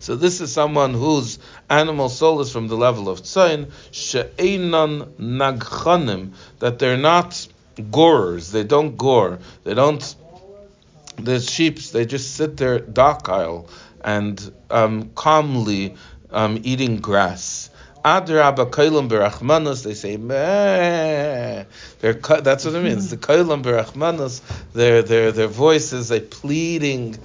So 0.00 0.16
this 0.16 0.40
is 0.40 0.50
someone 0.50 0.94
whose 0.94 1.38
animal 1.68 2.08
soul 2.08 2.40
is 2.40 2.50
from 2.50 2.68
the 2.68 2.74
level 2.74 3.08
of 3.10 3.20
tzayin, 3.20 3.70
she'enon 3.90 5.12
nagchanim, 5.20 6.32
that 6.58 6.78
they're 6.78 6.96
not 6.96 7.46
gorers, 7.90 8.50
they 8.50 8.64
don't 8.64 8.96
gore, 8.96 9.38
they 9.64 9.74
don't, 9.74 10.02
the 11.18 11.38
sheep, 11.38 11.78
they 11.78 12.06
just 12.06 12.34
sit 12.34 12.56
there 12.56 12.78
docile 12.78 13.68
and 14.02 14.52
um, 14.70 15.10
calmly 15.14 15.94
um, 16.30 16.58
eating 16.64 16.96
grass. 16.96 17.68
Adraba 18.02 18.70
kailam 18.70 19.10
berachmanos. 19.10 19.84
They 19.84 19.92
say 19.92 20.16
meh. 20.16 21.64
They're 21.98 22.14
that's 22.14 22.64
what 22.64 22.74
it 22.74 22.82
means. 22.82 23.10
The 23.10 23.18
kailam 23.18 23.62
berachmanos. 23.62 24.40
Their 24.72 25.02
their 25.02 25.32
their 25.32 25.48
voice 25.48 25.92
is 25.92 26.10
a 26.10 26.20
pleading 26.20 27.18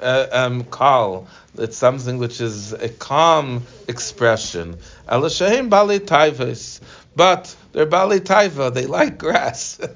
uh, 0.00 0.26
um, 0.32 0.64
call. 0.64 1.28
It's 1.56 1.76
something 1.76 2.18
which 2.18 2.40
is 2.40 2.72
a 2.72 2.88
calm 2.88 3.64
expression. 3.88 4.78
Taivas, 5.08 6.80
but 7.16 7.54
they're 7.72 7.86
bali 7.86 8.20
taiva. 8.20 8.72
They 8.72 8.86
like 8.86 9.18
grass. 9.18 9.80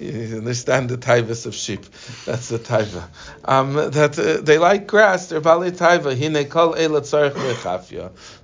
You 0.00 0.36
understand 0.36 0.90
the 0.90 0.96
taivas 0.96 1.44
of 1.44 1.56
sheep. 1.56 1.84
That's 2.24 2.50
the 2.50 2.60
taiva. 2.60 3.08
Um, 3.44 3.74
that 3.74 4.16
uh, 4.16 4.40
they 4.40 4.58
like 4.58 4.86
grass. 4.86 5.28
They're 5.28 5.40
bali 5.40 5.72
taiva. 5.72 6.14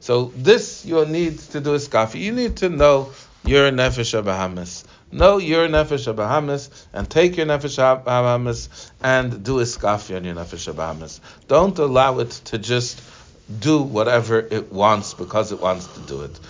So 0.00 0.32
this 0.36 0.84
you'll 0.84 1.06
need 1.06 1.38
to 1.38 1.60
do 1.60 1.74
is 1.74 1.88
kafi. 1.88 2.20
You 2.20 2.32
need 2.32 2.56
to 2.56 2.68
know 2.68 3.12
your 3.44 3.70
nefesh 3.70 4.20
abahamis. 4.20 4.84
Know 5.12 5.36
your 5.38 5.68
nefesh 5.68 6.12
abahamis 6.12 6.70
and 6.92 7.08
take 7.08 7.36
your 7.36 7.46
nefesh 7.46 7.78
abahamis 7.78 8.90
and 9.02 9.44
do 9.44 9.56
iskafi 9.56 10.16
on 10.16 10.24
your 10.24 10.34
nefesh 10.34 10.72
abahamis. 10.72 11.20
Don't 11.46 11.78
allow 11.78 12.18
it 12.20 12.30
to 12.46 12.58
just 12.58 13.02
do 13.60 13.82
whatever 13.82 14.38
it 14.38 14.72
wants 14.72 15.12
because 15.12 15.52
it 15.52 15.60
wants 15.60 15.86
to 15.88 16.00
do 16.00 16.22
it. 16.22 16.40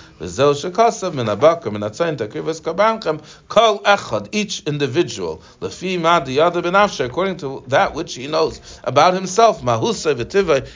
Each 4.33 4.63
individual, 4.65 5.43
according 5.61 7.37
to 7.39 7.65
that 7.67 7.95
which 7.95 8.15
he 8.15 8.29
knows 8.29 8.81
about 8.85 9.15
himself, 9.15 9.61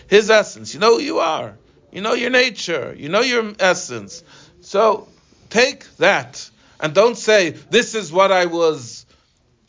his 0.08 0.30
essence. 0.30 0.74
You 0.74 0.80
know 0.80 0.96
who 0.96 1.02
you 1.02 1.18
are. 1.20 1.56
You 1.92 2.00
know 2.00 2.14
your 2.14 2.30
nature. 2.30 2.94
You 2.98 3.08
know 3.08 3.20
your 3.20 3.54
essence. 3.60 4.24
So 4.60 5.06
take 5.50 5.84
that 5.96 6.48
and 6.80 6.94
don't 6.94 7.16
say, 7.16 7.50
This 7.50 7.94
is 7.94 8.12
what 8.12 8.32
I 8.32 8.46
was 8.46 9.06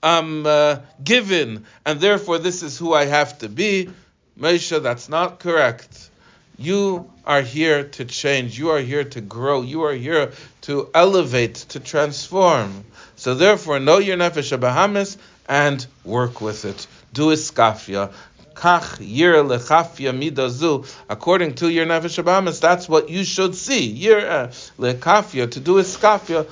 um, 0.03 0.45
uh, 0.45 0.77
given, 1.03 1.65
and 1.85 1.99
therefore 1.99 2.37
this 2.37 2.63
is 2.63 2.77
who 2.77 2.93
I 2.93 3.05
have 3.05 3.39
to 3.39 3.49
be. 3.49 3.89
Moshe, 4.39 4.81
that's 4.81 5.09
not 5.09 5.39
correct. 5.39 6.09
You 6.57 7.11
are 7.25 7.41
here 7.41 7.85
to 7.85 8.05
change. 8.05 8.57
You 8.57 8.69
are 8.71 8.79
here 8.79 9.03
to 9.03 9.21
grow. 9.21 9.61
You 9.61 9.83
are 9.83 9.93
here 9.93 10.31
to 10.61 10.89
elevate, 10.93 11.55
to 11.69 11.79
transform. 11.79 12.85
So 13.15 13.33
therefore, 13.35 13.79
know 13.79 13.97
your 13.97 14.17
nefesh 14.17 14.57
abahamis 14.57 15.17
and 15.47 15.85
work 16.03 16.41
with 16.41 16.65
it. 16.65 16.87
Do 17.13 17.27
iskafia. 17.27 18.11
Kach 18.59 18.97
yir 18.99 19.35
lechafia 19.35 20.11
midazu. 20.11 20.85
According 21.07 21.55
to 21.55 21.69
your 21.69 21.85
nefesh 21.85 22.21
abahamis, 22.21 22.59
that's 22.59 22.89
what 22.89 23.09
you 23.09 23.23
should 23.23 23.55
see. 23.55 23.89
Yir 23.89 24.19
uh, 24.19 24.47
lechafia 24.77 25.49
to 25.49 25.59
do 25.61 25.75
iskafia 25.75 26.45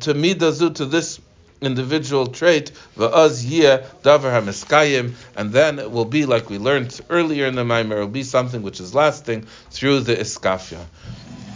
to 0.00 0.14
midazu 0.14 0.74
to 0.74 0.86
this 0.86 1.20
individual 1.60 2.26
trait, 2.26 2.72
va'az 2.98 3.48
yeh 3.48 3.86
davar 4.02 4.32
hamiskayim, 4.32 5.14
and 5.36 5.52
then 5.52 5.78
it 5.78 5.90
will 5.90 6.04
be 6.04 6.26
like 6.26 6.50
we 6.50 6.58
learned 6.58 7.00
earlier 7.08 7.46
in 7.46 7.54
the 7.54 7.62
Maimer, 7.62 7.92
it 7.92 8.00
will 8.00 8.08
be 8.08 8.24
something 8.24 8.62
which 8.62 8.80
is 8.80 8.92
lasting 8.94 9.46
through 9.70 10.00
the 10.00 10.16
iskafia. 10.16 10.84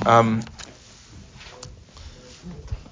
Um, 0.06 0.44